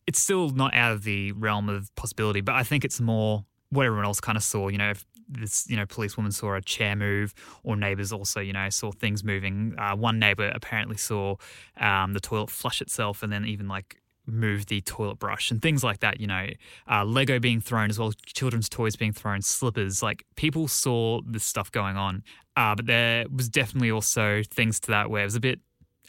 it's 0.07 0.21
still 0.21 0.49
not 0.49 0.73
out 0.73 0.93
of 0.93 1.03
the 1.03 1.31
realm 1.33 1.69
of 1.69 1.93
possibility. 1.95 2.41
But 2.41 2.55
I 2.55 2.63
think 2.63 2.83
it's 2.83 2.99
more 2.99 3.45
what 3.69 3.85
everyone 3.85 4.05
else 4.05 4.19
kind 4.19 4.37
of 4.37 4.43
saw. 4.43 4.67
You 4.67 4.77
know, 4.77 4.91
if 4.91 5.05
this 5.31 5.69
you 5.69 5.77
know 5.77 5.85
policewoman 5.85 6.31
saw 6.31 6.55
a 6.55 6.61
chair 6.61 6.95
move, 6.95 7.33
or 7.63 7.75
neighbors 7.75 8.11
also 8.11 8.39
you 8.39 8.53
know 8.53 8.69
saw 8.69 8.91
things 8.91 9.23
moving. 9.23 9.75
Uh, 9.77 9.95
one 9.95 10.19
neighbor 10.19 10.51
apparently 10.53 10.97
saw 10.97 11.35
um, 11.77 12.13
the 12.13 12.19
toilet 12.19 12.49
flush 12.49 12.81
itself, 12.81 13.23
and 13.23 13.31
then 13.31 13.45
even 13.45 13.67
like 13.67 14.00
move 14.25 14.67
the 14.67 14.81
toilet 14.81 15.19
brush 15.19 15.51
and 15.51 15.61
things 15.61 15.83
like 15.83 15.99
that. 15.99 16.19
You 16.19 16.27
know, 16.27 16.47
uh, 16.89 17.03
Lego 17.05 17.39
being 17.39 17.61
thrown 17.61 17.89
as 17.89 17.99
well, 17.99 18.11
children's 18.25 18.69
toys 18.69 18.95
being 18.95 19.13
thrown, 19.13 19.41
slippers. 19.41 20.01
Like 20.01 20.25
people 20.35 20.67
saw 20.67 21.21
this 21.25 21.43
stuff 21.43 21.71
going 21.71 21.97
on, 21.97 22.23
uh, 22.55 22.75
but 22.75 22.85
there 22.85 23.25
was 23.33 23.49
definitely 23.49 23.91
also 23.91 24.41
things 24.49 24.79
to 24.81 24.91
that 24.91 25.09
where 25.09 25.21
it 25.21 25.25
was 25.25 25.35
a 25.35 25.41
bit, 25.41 25.59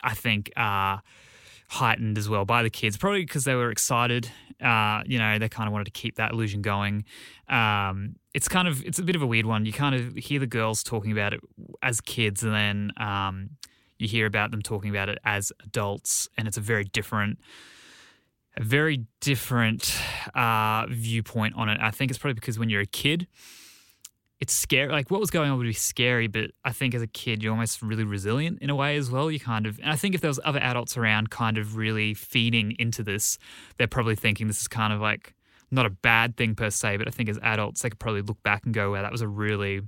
I 0.03 0.14
think. 0.14 0.51
Uh, 0.57 0.98
heightened 1.72 2.18
as 2.18 2.29
well 2.29 2.44
by 2.44 2.62
the 2.62 2.68
kids, 2.68 2.98
probably 2.98 3.22
because 3.22 3.44
they 3.44 3.55
were 3.55 3.70
excited. 3.70 4.31
Uh, 4.61 5.03
you 5.07 5.18
know, 5.18 5.38
they 5.38 5.48
kind 5.48 5.66
of 5.66 5.72
wanted 5.72 5.87
to 5.87 5.90
keep 5.90 6.16
that 6.16 6.33
illusion 6.33 6.61
going. 6.61 7.05
Um, 7.48 8.16
it's 8.35 8.46
kind 8.46 8.68
of 8.68 8.85
it's 8.85 8.98
a 8.98 9.03
bit 9.03 9.16
of 9.16 9.22
a 9.22 9.27
weird 9.27 9.46
one. 9.46 9.64
You 9.64 9.72
kind 9.72 9.94
of 9.94 10.14
hear 10.14 10.38
the 10.38 10.46
girls 10.46 10.83
talking 10.83 11.12
about 11.12 11.33
it 11.33 11.40
as 11.83 12.01
kids, 12.03 12.42
and 12.44 12.55
then 12.55 12.92
um, 12.98 13.51
you 13.98 14.07
hear 14.07 14.27
about 14.27 14.51
them 14.51 14.61
talking 14.61 14.90
about 14.90 15.09
it 15.09 15.18
as 15.25 15.51
adults, 15.64 16.29
and 16.37 16.46
it's 16.46 16.59
a 16.59 16.61
very 16.61 16.85
different. 16.85 17.38
A 18.57 18.62
very 18.62 19.07
different 19.21 19.97
uh, 20.35 20.87
viewpoint 20.88 21.55
on 21.57 21.69
it. 21.69 21.79
I 21.81 21.91
think 21.91 22.11
it's 22.11 22.19
probably 22.19 22.35
because 22.35 22.59
when 22.59 22.69
you're 22.69 22.83
a 22.83 22.87
kid, 22.87 23.27
it's 24.41 24.53
scary. 24.53 24.93
Like 24.93 25.11
what 25.11 25.21
was 25.21 25.31
going 25.31 25.51
on 25.51 25.57
would 25.57 25.65
be 25.65 25.73
scary, 25.73 26.27
but 26.27 26.51
I 26.65 26.73
think 26.73 26.95
as 26.95 27.01
a 27.01 27.07
kid, 27.07 27.43
you're 27.43 27.53
almost 27.53 27.81
really 27.81 28.05
resilient 28.05 28.59
in 28.61 28.71
a 28.71 28.75
way 28.75 28.97
as 28.97 29.11
well. 29.11 29.31
You 29.31 29.41
kind 29.41 29.67
of, 29.67 29.79
and 29.79 29.91
I 29.91 29.97
think 29.97 30.15
if 30.15 30.21
there 30.21 30.29
was 30.29 30.41
other 30.45 30.59
adults 30.59 30.97
around, 30.97 31.31
kind 31.31 31.57
of 31.57 31.77
really 31.77 32.12
feeding 32.12 32.77
into 32.79 33.03
this, 33.03 33.38
they're 33.79 33.87
probably 33.87 34.17
thinking 34.17 34.49
this 34.49 34.61
is 34.61 34.69
kind 34.69 34.93
of 34.93 35.01
like 35.01 35.35
not 35.71 35.87
a 35.87 35.91
bad 35.91 36.37
thing 36.37 36.55
per 36.55 36.71
se, 36.71 36.99
but 36.99 37.09
I 37.09 37.11
think 37.11 37.31
as 37.31 37.38
adults, 37.43 37.81
they 37.81 37.88
could 37.88 38.01
probably 38.01 38.23
look 38.23 38.43
back 38.43 38.65
and 38.67 38.75
go, 38.75 38.93
"Wow, 38.93 39.03
that 39.03 39.12
was 39.12 39.23
a 39.23 39.29
really 39.29 39.81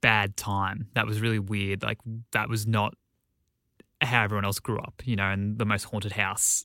bad 0.00 0.36
time. 0.36 0.88
That 0.94 1.06
was 1.06 1.20
really 1.20 1.38
weird. 1.38 1.82
Like 1.82 1.98
that 2.32 2.48
was 2.48 2.66
not 2.66 2.94
how 4.00 4.24
everyone 4.24 4.44
else 4.44 4.58
grew 4.60 4.78
up, 4.78 5.02
you 5.04 5.16
know, 5.16 5.28
and 5.30 5.58
the 5.58 5.64
most 5.64 5.84
haunted 5.84 6.12
house 6.12 6.64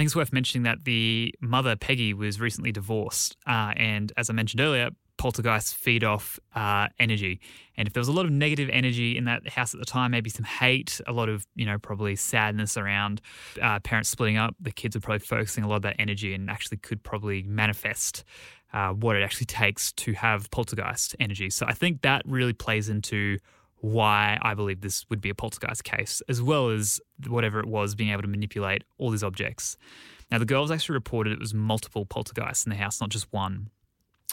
I 0.00 0.02
think 0.02 0.08
it's 0.08 0.16
worth 0.16 0.32
mentioning 0.32 0.62
that 0.62 0.84
the 0.84 1.34
mother, 1.42 1.76
Peggy, 1.76 2.14
was 2.14 2.40
recently 2.40 2.72
divorced. 2.72 3.36
Uh, 3.46 3.74
and 3.76 4.10
as 4.16 4.30
I 4.30 4.32
mentioned 4.32 4.62
earlier, 4.62 4.88
poltergeists 5.18 5.74
feed 5.74 6.04
off 6.04 6.40
uh, 6.54 6.88
energy. 6.98 7.38
And 7.76 7.86
if 7.86 7.92
there 7.92 8.00
was 8.00 8.08
a 8.08 8.12
lot 8.12 8.24
of 8.24 8.30
negative 8.30 8.70
energy 8.72 9.18
in 9.18 9.26
that 9.26 9.46
house 9.46 9.74
at 9.74 9.78
the 9.78 9.84
time, 9.84 10.12
maybe 10.12 10.30
some 10.30 10.46
hate, 10.46 11.02
a 11.06 11.12
lot 11.12 11.28
of, 11.28 11.46
you 11.54 11.66
know, 11.66 11.76
probably 11.78 12.16
sadness 12.16 12.78
around 12.78 13.20
uh, 13.60 13.78
parents 13.80 14.08
splitting 14.08 14.38
up, 14.38 14.54
the 14.58 14.72
kids 14.72 14.96
are 14.96 15.00
probably 15.00 15.18
focusing 15.18 15.64
a 15.64 15.68
lot 15.68 15.76
of 15.76 15.82
that 15.82 15.96
energy 15.98 16.32
and 16.32 16.48
actually 16.48 16.78
could 16.78 17.02
probably 17.02 17.42
manifest 17.42 18.24
uh, 18.72 18.92
what 18.92 19.16
it 19.16 19.22
actually 19.22 19.44
takes 19.44 19.92
to 19.92 20.14
have 20.14 20.50
poltergeist 20.50 21.14
energy. 21.20 21.50
So 21.50 21.66
I 21.66 21.74
think 21.74 22.00
that 22.00 22.22
really 22.24 22.54
plays 22.54 22.88
into 22.88 23.36
why 23.80 24.38
I 24.42 24.54
believe 24.54 24.80
this 24.80 25.08
would 25.08 25.20
be 25.20 25.30
a 25.30 25.34
poltergeist 25.34 25.84
case, 25.84 26.22
as 26.28 26.42
well 26.42 26.68
as 26.70 27.00
whatever 27.26 27.60
it 27.60 27.66
was 27.66 27.94
being 27.94 28.10
able 28.10 28.22
to 28.22 28.28
manipulate 28.28 28.84
all 28.98 29.10
these 29.10 29.24
objects. 29.24 29.76
Now, 30.30 30.38
the 30.38 30.44
girls 30.44 30.70
actually 30.70 30.94
reported 30.94 31.32
it 31.32 31.40
was 31.40 31.54
multiple 31.54 32.06
poltergeists 32.06 32.64
in 32.64 32.70
the 32.70 32.76
house, 32.76 33.00
not 33.00 33.10
just 33.10 33.32
one. 33.32 33.70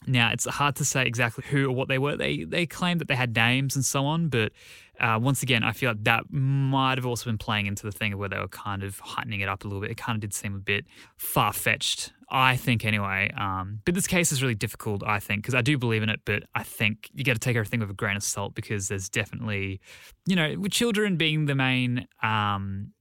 Now, 0.06 0.32
it's 0.32 0.46
hard 0.46 0.76
to 0.76 0.86
say 0.86 1.06
exactly 1.06 1.44
who 1.50 1.68
or 1.68 1.72
what 1.72 1.88
they 1.88 1.98
were. 1.98 2.16
They 2.16 2.44
they 2.44 2.66
claimed 2.66 3.02
that 3.02 3.08
they 3.08 3.16
had 3.16 3.36
names 3.36 3.76
and 3.76 3.84
so 3.84 4.06
on, 4.06 4.30
but 4.30 4.52
uh, 5.00 5.20
once 5.22 5.44
again, 5.44 5.64
I 5.64 5.72
feel 5.72 5.92
like 5.92 6.04
that 6.04 6.32
might 6.32 6.98
have 6.98 7.06
also 7.06 7.26
been 7.26 7.38
playing 7.38 7.66
into 7.66 7.84
the 7.84 7.92
thing 7.92 8.18
where 8.18 8.30
they 8.30 8.38
were 8.38 8.48
kind 8.48 8.84
of 8.84 9.00
heightening 9.00 9.42
it 9.42 9.50
up 9.50 9.64
a 9.64 9.68
little 9.68 9.82
bit. 9.82 9.92
It 9.92 9.98
kind 9.98 10.16
of 10.16 10.22
did 10.22 10.34
seem 10.34 10.56
a 10.56 10.60
bit 10.60 10.86
far 11.18 11.52
fetched, 11.52 12.14
I 12.30 12.56
think, 12.56 12.86
anyway. 12.86 13.32
Um, 13.38 13.82
but 13.86 13.96
this 13.96 14.08
case 14.08 14.32
is 14.32 14.42
really 14.42 14.56
difficult, 14.56 15.04
I 15.04 15.20
think, 15.20 15.42
because 15.42 15.56
I 15.56 15.62
do 15.62 15.78
believe 15.78 16.04
in 16.04 16.10
it, 16.10 16.22
but 16.26 16.44
I 16.54 16.64
think 16.64 17.10
you 17.14 17.24
got 17.24 17.34
to 17.34 17.40
take 17.40 17.56
everything 17.56 17.80
with 17.80 17.90
a 17.90 17.94
grain 17.94 18.18
of 18.18 18.24
salt 18.24 18.54
because 18.56 18.88
there's 18.88 19.10
definitely, 19.10 19.80
you 20.26 20.36
know, 20.36 20.56
with 20.60 20.72
children 20.72 21.18
being 21.18 21.46
the 21.46 21.56
main. 21.56 22.08
Um, 22.22 22.94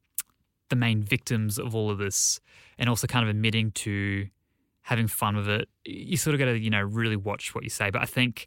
the 0.69 0.75
main 0.75 1.01
victims 1.01 1.61
of 1.61 1.77
all 1.77 1.93
of 1.93 1.99
this, 1.99 2.41
and 2.77 2.89
also 2.89 3.07
kind 3.07 3.23
of 3.23 3.29
admitting 3.29 3.71
to 3.71 4.27
having 4.87 5.09
fun 5.09 5.35
with 5.35 5.49
it, 5.49 5.69
you 5.85 6.17
sort 6.17 6.33
of 6.33 6.39
got 6.39 6.45
to, 6.45 6.57
you 6.57 6.71
know, 6.71 6.81
really 6.81 7.17
watch 7.17 7.57
what 7.57 7.65
you 7.65 7.71
say. 7.71 7.91
But 7.91 8.03
I 8.03 8.05
think 8.05 8.47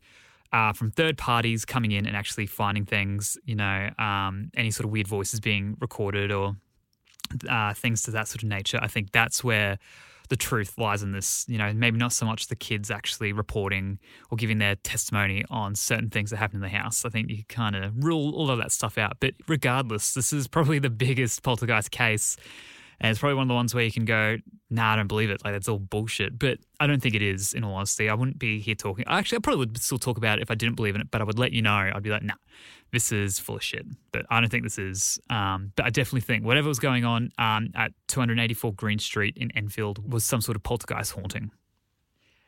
uh, 0.54 0.72
from 0.72 0.90
third 0.90 1.18
parties 1.18 1.66
coming 1.66 1.92
in 1.92 2.06
and 2.06 2.16
actually 2.16 2.46
finding 2.46 2.86
things, 2.86 3.38
you 3.44 3.56
know, 3.56 3.90
um, 4.00 4.50
any 4.56 4.72
sort 4.72 4.86
of 4.86 4.92
weird 4.92 5.06
voices 5.06 5.42
being 5.42 5.76
recorded 5.82 6.32
or 6.32 6.56
uh, 7.50 7.74
things 7.74 8.04
to 8.04 8.12
that 8.12 8.30
sort 8.30 8.42
of 8.42 8.48
nature, 8.48 8.80
I 8.82 8.88
think 8.88 9.12
that's 9.12 9.44
where 9.44 9.80
the 10.30 10.38
truth 10.38 10.78
lies 10.78 11.04
in 11.04 11.12
this. 11.12 11.44
You 11.50 11.58
know, 11.58 11.74
maybe 11.74 11.98
not 11.98 12.14
so 12.14 12.26
much 12.26 12.48
the 12.48 12.56
kids 12.56 12.90
actually 12.90 13.34
reporting 13.34 14.00
or 14.32 14.38
giving 14.38 14.60
their 14.60 14.76
testimony 14.76 15.44
on 15.50 15.76
certain 15.76 16.10
things 16.10 16.30
that 16.30 16.38
happen 16.38 16.56
in 16.56 16.62
the 16.62 16.70
house. 16.70 17.04
I 17.04 17.10
think 17.10 17.30
you 17.30 17.44
kind 17.50 17.76
of 17.76 18.02
rule 18.02 18.34
all 18.34 18.50
of 18.50 18.60
that 18.60 18.72
stuff 18.72 18.98
out. 18.98 19.18
But 19.20 19.34
regardless, 19.50 20.14
this 20.14 20.32
is 20.32 20.48
probably 20.48 20.80
the 20.80 20.90
biggest 20.90 21.44
poltergeist 21.44 21.92
case. 21.92 22.38
And 23.02 23.10
it's 23.10 23.20
probably 23.20 23.36
one 23.36 23.44
of 23.44 23.48
the 23.48 23.54
ones 23.54 23.74
where 23.74 23.84
you 23.84 23.92
can 23.92 24.06
go, 24.06 24.38
nah, 24.70 24.94
I 24.94 24.96
don't 24.98 25.08
believe 25.08 25.30
it. 25.30 25.44
Like, 25.44 25.54
that's 25.54 25.70
all 25.70 25.80
bullshit. 25.80 26.38
But 26.38 26.60
I 26.80 26.88
don't 26.88 27.02
think 27.02 27.16
it 27.16 27.22
is, 27.22 27.54
in 27.54 27.64
all 27.64 27.76
honesty. 27.76 28.10
I 28.10 28.14
wouldn't 28.14 28.40
be 28.40 28.60
here 28.60 28.76
talking. 28.76 29.06
Actually, 29.08 29.38
I 29.38 29.40
probably 29.40 29.60
would 29.60 29.78
still 29.82 29.98
talk 29.98 30.18
about 30.18 30.40
it 30.40 30.42
if 30.42 30.52
I 30.52 30.56
didn't 30.56 30.76
believe 30.76 30.96
in 30.96 31.02
it, 31.02 31.12
but 31.12 31.22
I 31.22 31.24
would 31.24 31.40
let 31.40 31.54
you 31.54 31.62
know. 31.62 31.72
I'd 31.94 32.04
be 32.04 32.10
like, 32.10 32.24
nah, 32.24 32.36
this 32.92 33.12
is 33.12 33.40
full 33.40 33.56
of 33.56 33.64
shit. 33.64 33.86
But 34.12 34.26
I 34.30 34.40
don't 34.42 34.50
think 34.50 34.64
this 34.64 34.78
is. 34.78 35.20
Um, 35.30 35.72
but 35.76 35.86
I 35.86 35.90
definitely 35.90 36.22
think 36.22 36.44
whatever 36.44 36.68
was 36.68 36.80
going 36.80 37.06
on 37.06 37.32
um, 37.38 37.70
at 37.76 37.92
284 38.08 38.74
Green 38.74 39.00
Street 39.00 39.38
in 39.38 39.52
Enfield 39.52 40.12
was 40.12 40.26
some 40.26 40.42
sort 40.42 40.56
of 40.56 40.64
poltergeist 40.64 41.14
haunting. 41.14 41.52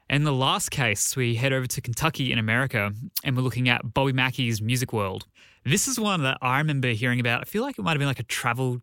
In 0.09 0.25
the 0.25 0.33
last 0.33 0.71
case, 0.71 1.15
we 1.15 1.35
head 1.35 1.53
over 1.53 1.65
to 1.67 1.79
Kentucky 1.79 2.33
in 2.33 2.37
America 2.37 2.91
and 3.23 3.37
we're 3.37 3.43
looking 3.43 3.69
at 3.69 3.93
Bobby 3.93 4.11
Mackey's 4.11 4.61
Music 4.61 4.91
World. 4.91 5.25
This 5.63 5.87
is 5.87 5.97
one 5.97 6.23
that 6.23 6.37
I 6.41 6.57
remember 6.57 6.89
hearing 6.89 7.21
about. 7.21 7.39
I 7.39 7.43
feel 7.45 7.63
like 7.63 7.79
it 7.79 7.81
might 7.81 7.91
have 7.91 7.99
been 7.99 8.09
like 8.09 8.19
a 8.19 8.23
travel 8.23 8.81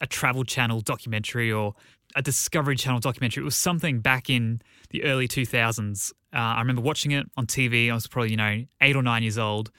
a 0.00 0.06
travel 0.06 0.44
channel 0.44 0.80
documentary 0.80 1.52
or 1.52 1.74
a 2.16 2.22
Discovery 2.22 2.76
Channel 2.76 3.00
documentary. 3.00 3.42
It 3.42 3.44
was 3.44 3.56
something 3.56 4.00
back 4.00 4.30
in 4.30 4.62
the 4.90 5.04
early 5.04 5.28
2000s. 5.28 6.12
Uh, 6.32 6.36
I 6.36 6.60
remember 6.60 6.82
watching 6.82 7.12
it 7.12 7.26
on 7.36 7.46
TV. 7.46 7.90
I 7.90 7.94
was 7.94 8.06
probably, 8.06 8.30
you 8.30 8.36
know, 8.36 8.64
eight 8.80 8.96
or 8.96 9.02
nine 9.02 9.22
years 9.22 9.38
old. 9.38 9.70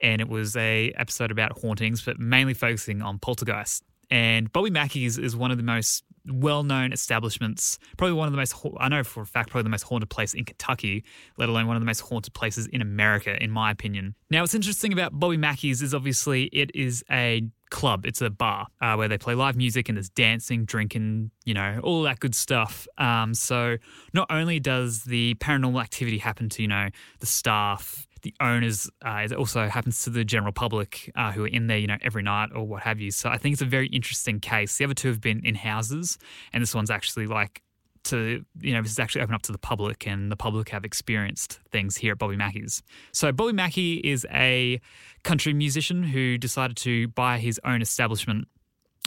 And 0.00 0.20
it 0.20 0.28
was 0.28 0.56
a 0.56 0.92
episode 0.96 1.30
about 1.30 1.58
hauntings, 1.58 2.02
but 2.02 2.18
mainly 2.18 2.54
focusing 2.54 3.02
on 3.02 3.18
poltergeist. 3.18 3.82
And 4.10 4.52
Bobby 4.52 4.70
Mackey's 4.70 5.18
is 5.18 5.36
one 5.36 5.50
of 5.50 5.56
the 5.56 5.62
most 5.62 6.04
well-known 6.28 6.92
establishments, 6.92 7.78
probably 7.96 8.14
one 8.14 8.26
of 8.26 8.32
the 8.32 8.38
most 8.38 8.54
I 8.78 8.88
know 8.88 9.04
for 9.04 9.22
a 9.22 9.26
fact 9.26 9.50
probably 9.50 9.64
the 9.64 9.70
most 9.70 9.82
haunted 9.82 10.10
place 10.10 10.34
in 10.34 10.44
Kentucky, 10.44 11.04
let 11.38 11.48
alone 11.48 11.66
one 11.66 11.76
of 11.76 11.82
the 11.82 11.86
most 11.86 12.00
haunted 12.00 12.34
places 12.34 12.66
in 12.66 12.82
America 12.82 13.40
in 13.42 13.50
my 13.50 13.70
opinion. 13.70 14.14
Now 14.30 14.40
what's 14.40 14.54
interesting 14.54 14.92
about 14.92 15.18
Bobby 15.18 15.36
Mackey's 15.36 15.82
is 15.82 15.94
obviously 15.94 16.44
it 16.44 16.70
is 16.74 17.04
a 17.10 17.42
club. 17.70 18.06
It's 18.06 18.20
a 18.20 18.30
bar 18.30 18.68
uh, 18.80 18.94
where 18.94 19.08
they 19.08 19.18
play 19.18 19.34
live 19.34 19.56
music 19.56 19.88
and 19.88 19.96
there's 19.96 20.08
dancing, 20.08 20.64
drinking, 20.64 21.30
you 21.44 21.54
know, 21.54 21.80
all 21.82 22.02
that 22.02 22.20
good 22.20 22.34
stuff. 22.34 22.86
Um, 22.98 23.34
so 23.34 23.76
not 24.12 24.28
only 24.30 24.60
does 24.60 25.04
the 25.04 25.34
paranormal 25.36 25.80
activity 25.80 26.18
happen 26.18 26.48
to, 26.50 26.62
you 26.62 26.68
know, 26.68 26.88
the 27.20 27.26
staff, 27.26 28.05
the 28.22 28.34
owners, 28.40 28.90
uh, 29.04 29.22
it 29.24 29.32
also 29.32 29.68
happens 29.68 30.02
to 30.04 30.10
the 30.10 30.24
general 30.24 30.52
public 30.52 31.10
uh, 31.14 31.32
who 31.32 31.44
are 31.44 31.48
in 31.48 31.66
there, 31.66 31.78
you 31.78 31.86
know, 31.86 31.98
every 32.02 32.22
night 32.22 32.50
or 32.54 32.66
what 32.66 32.82
have 32.82 33.00
you. 33.00 33.10
So 33.10 33.28
I 33.28 33.38
think 33.38 33.52
it's 33.52 33.62
a 33.62 33.66
very 33.66 33.88
interesting 33.88 34.40
case. 34.40 34.76
The 34.76 34.84
other 34.84 34.94
two 34.94 35.08
have 35.08 35.20
been 35.20 35.44
in 35.44 35.54
houses, 35.54 36.18
and 36.52 36.62
this 36.62 36.74
one's 36.74 36.90
actually 36.90 37.26
like 37.26 37.62
to 38.06 38.44
you 38.60 38.72
know 38.72 38.82
this 38.82 38.92
is 38.92 38.98
actually 38.98 39.20
open 39.20 39.34
up 39.34 39.42
to 39.42 39.52
the 39.52 39.58
public 39.58 40.06
and 40.06 40.30
the 40.30 40.36
public 40.36 40.68
have 40.68 40.84
experienced 40.84 41.58
things 41.70 41.96
here 41.96 42.12
at 42.12 42.18
Bobby 42.18 42.36
Mackey's. 42.36 42.82
So 43.12 43.32
Bobby 43.32 43.52
Mackey 43.52 43.94
is 43.96 44.26
a 44.30 44.80
country 45.24 45.52
musician 45.52 46.02
who 46.04 46.38
decided 46.38 46.76
to 46.78 47.08
buy 47.08 47.38
his 47.38 47.60
own 47.64 47.82
establishment. 47.82 48.48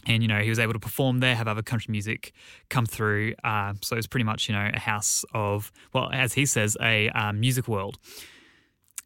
And 0.06 0.22
you 0.22 0.30
know 0.30 0.40
he 0.40 0.50
was 0.50 0.60
able 0.60 0.74
to 0.74 0.80
perform 0.80 1.20
there, 1.20 1.36
have 1.36 1.50
other 1.50 1.62
country 1.62 1.92
music 1.92 2.32
come 2.70 2.86
through. 2.86 3.34
Uh, 3.44 3.74
so 3.82 3.98
it's 3.98 4.08
pretty 4.08 4.24
much 4.24 4.48
you 4.48 4.56
know 4.56 4.70
a 4.74 4.80
house 4.80 5.26
of 5.34 5.74
well, 5.94 6.10
as 6.14 6.34
he 6.34 6.46
says, 6.46 6.78
a 6.82 7.10
uh, 7.10 7.34
music 7.34 7.68
world. 7.68 7.98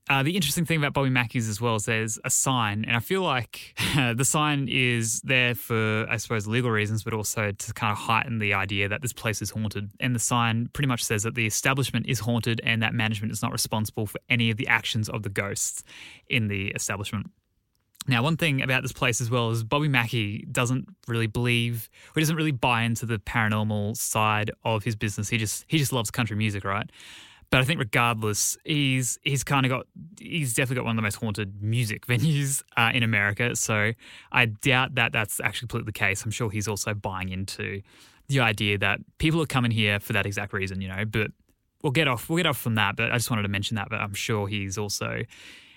Uh, 0.09 0.21
the 0.21 0.35
interesting 0.35 0.65
thing 0.65 0.77
about 0.77 0.91
Bobby 0.91 1.09
Mackey's 1.09 1.47
as 1.47 1.61
well 1.61 1.75
is 1.75 1.85
there's 1.85 2.19
a 2.25 2.29
sign, 2.29 2.83
and 2.83 2.95
I 2.95 2.99
feel 2.99 3.21
like 3.21 3.73
the 3.95 4.25
sign 4.25 4.67
is 4.69 5.21
there 5.21 5.55
for, 5.55 6.05
I 6.09 6.17
suppose, 6.17 6.45
legal 6.45 6.71
reasons, 6.71 7.03
but 7.03 7.13
also 7.13 7.51
to 7.51 7.73
kind 7.73 7.91
of 7.91 7.97
heighten 7.97 8.39
the 8.39 8.53
idea 8.53 8.89
that 8.89 9.01
this 9.01 9.13
place 9.13 9.41
is 9.41 9.51
haunted. 9.51 9.91
And 10.01 10.13
the 10.13 10.19
sign 10.19 10.67
pretty 10.73 10.87
much 10.89 11.03
says 11.03 11.23
that 11.23 11.35
the 11.35 11.45
establishment 11.45 12.07
is 12.07 12.19
haunted 12.19 12.59
and 12.65 12.83
that 12.83 12.93
management 12.93 13.31
is 13.31 13.41
not 13.41 13.53
responsible 13.53 14.05
for 14.05 14.19
any 14.29 14.51
of 14.51 14.57
the 14.57 14.67
actions 14.67 15.07
of 15.07 15.23
the 15.23 15.29
ghosts 15.29 15.83
in 16.27 16.49
the 16.49 16.67
establishment. 16.71 17.31
Now, 18.05 18.21
one 18.21 18.35
thing 18.35 18.61
about 18.61 18.81
this 18.81 18.91
place 18.91 19.21
as 19.21 19.29
well 19.29 19.51
is 19.51 19.63
Bobby 19.63 19.87
Mackey 19.87 20.45
doesn't 20.51 20.89
really 21.07 21.27
believe, 21.27 21.89
or 22.13 22.19
doesn't 22.19 22.35
really 22.35 22.51
buy 22.51 22.83
into 22.83 23.05
the 23.05 23.19
paranormal 23.19 23.95
side 23.95 24.51
of 24.65 24.83
his 24.83 24.97
business. 24.97 25.29
He 25.29 25.37
just 25.37 25.63
he 25.69 25.77
just 25.77 25.93
loves 25.93 26.11
country 26.11 26.35
music, 26.35 26.65
right? 26.65 26.89
But 27.53 27.61
I 27.61 27.65
think 27.65 27.79
regardless, 27.79 28.57
he's 28.65 29.19
he's 29.21 29.43
kind 29.43 29.63
of 29.63 29.69
got 29.69 29.85
he's 30.19 30.55
definitely 30.55 30.77
got 30.77 30.85
one 30.85 30.93
of 30.93 30.95
the 30.95 31.03
most 31.03 31.17
haunted 31.17 31.61
music 31.61 32.07
venues 32.07 32.63
uh, 32.75 32.89
in 32.95 33.03
America. 33.03 33.55
So 33.55 33.91
I 34.31 34.47
doubt 34.47 34.95
that 34.95 35.11
that's 35.11 35.39
actually 35.39 35.67
completely 35.67 35.85
the 35.85 35.99
case. 35.99 36.25
I'm 36.25 36.31
sure 36.31 36.49
he's 36.49 36.67
also 36.67 36.95
buying 36.95 37.29
into 37.29 37.83
the 38.27 38.39
idea 38.39 38.79
that 38.79 39.01
people 39.19 39.39
are 39.39 39.45
coming 39.45 39.69
here 39.69 39.99
for 39.99 40.13
that 40.13 40.25
exact 40.25 40.51
reason, 40.51 40.81
you 40.81 40.87
know. 40.87 41.05
But 41.05 41.29
we'll 41.83 41.91
get 41.91 42.07
off 42.07 42.27
we'll 42.27 42.37
get 42.37 42.47
off 42.47 42.57
from 42.57 42.73
that. 42.73 42.95
But 42.95 43.11
I 43.11 43.17
just 43.17 43.29
wanted 43.29 43.43
to 43.43 43.49
mention 43.49 43.75
that. 43.75 43.87
But 43.87 43.99
I'm 43.99 44.15
sure 44.15 44.47
he's 44.47 44.79
also 44.79 45.21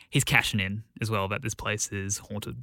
he's 0.08 0.24
cashing 0.24 0.60
in 0.60 0.82
as 1.02 1.10
well 1.10 1.28
that 1.28 1.42
this 1.42 1.52
place 1.52 1.92
is 1.92 2.16
haunted. 2.16 2.56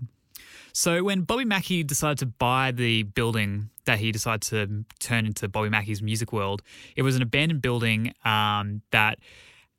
So 0.73 1.03
when 1.03 1.21
Bobby 1.21 1.45
Mackey 1.45 1.83
decided 1.83 2.17
to 2.19 2.25
buy 2.25 2.71
the 2.71 3.03
building 3.03 3.69
that 3.85 3.99
he 3.99 4.11
decided 4.11 4.41
to 4.43 4.85
turn 4.99 5.25
into 5.25 5.47
Bobby 5.47 5.69
Mackey's 5.69 6.01
Music 6.01 6.33
World, 6.33 6.63
it 6.95 7.03
was 7.03 7.15
an 7.15 7.21
abandoned 7.21 7.61
building 7.61 8.13
um, 8.25 8.81
that 8.91 9.19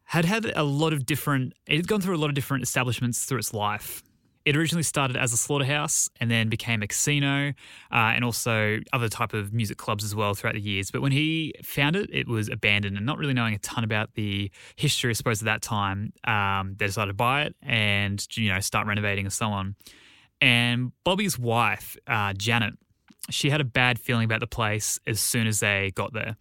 had 0.04 0.24
had 0.24 0.52
a 0.54 0.62
lot 0.62 0.92
of 0.92 1.04
different. 1.04 1.54
It 1.66 1.76
had 1.76 1.88
gone 1.88 2.00
through 2.00 2.16
a 2.16 2.18
lot 2.18 2.28
of 2.28 2.34
different 2.34 2.62
establishments 2.62 3.24
through 3.24 3.38
its 3.38 3.52
life. 3.52 4.02
It 4.44 4.56
originally 4.56 4.82
started 4.82 5.16
as 5.16 5.32
a 5.32 5.38
slaughterhouse 5.38 6.10
and 6.20 6.30
then 6.30 6.50
became 6.50 6.82
a 6.82 6.86
casino 6.86 7.54
uh, 7.90 8.12
and 8.14 8.22
also 8.22 8.78
other 8.92 9.08
type 9.08 9.32
of 9.32 9.54
music 9.54 9.78
clubs 9.78 10.04
as 10.04 10.14
well 10.14 10.34
throughout 10.34 10.54
the 10.54 10.60
years. 10.60 10.90
But 10.90 11.00
when 11.00 11.12
he 11.12 11.54
found 11.62 11.96
it, 11.96 12.10
it 12.12 12.28
was 12.28 12.50
abandoned 12.50 12.98
and 12.98 13.06
not 13.06 13.16
really 13.16 13.32
knowing 13.32 13.54
a 13.54 13.58
ton 13.58 13.84
about 13.84 14.12
the 14.14 14.50
history, 14.76 15.10
I 15.10 15.14
suppose, 15.14 15.40
at 15.40 15.46
that 15.46 15.62
time, 15.62 16.12
um, 16.24 16.74
they 16.76 16.84
decided 16.86 17.08
to 17.08 17.14
buy 17.14 17.44
it 17.44 17.56
and 17.62 18.24
you 18.36 18.52
know 18.52 18.60
start 18.60 18.86
renovating 18.86 19.24
and 19.24 19.32
so 19.32 19.46
on. 19.46 19.76
And 20.44 20.92
Bobby's 21.04 21.38
wife, 21.38 21.96
uh, 22.06 22.34
Janet, 22.34 22.74
she 23.30 23.48
had 23.48 23.62
a 23.62 23.64
bad 23.64 23.98
feeling 23.98 24.26
about 24.26 24.40
the 24.40 24.46
place 24.46 25.00
as 25.06 25.18
soon 25.18 25.46
as 25.46 25.60
they 25.60 25.90
got 25.94 26.12
there. 26.12 26.36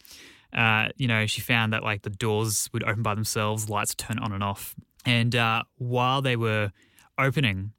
Uh, 0.51 0.89
you 0.97 1.07
know, 1.07 1.25
she 1.25 1.39
found 1.39 1.71
that 1.71 1.83
like 1.83 2.01
the 2.01 2.09
doors 2.09 2.69
would 2.73 2.83
open 2.83 3.01
by 3.01 3.15
themselves, 3.15 3.69
lights 3.69 3.91
would 3.91 3.99
turn 3.99 4.19
on 4.19 4.33
and 4.33 4.43
off. 4.43 4.75
And 5.05 5.33
uh, 5.33 5.63
while 5.77 6.21
they 6.21 6.35
were 6.35 6.73
opening, 7.17 7.71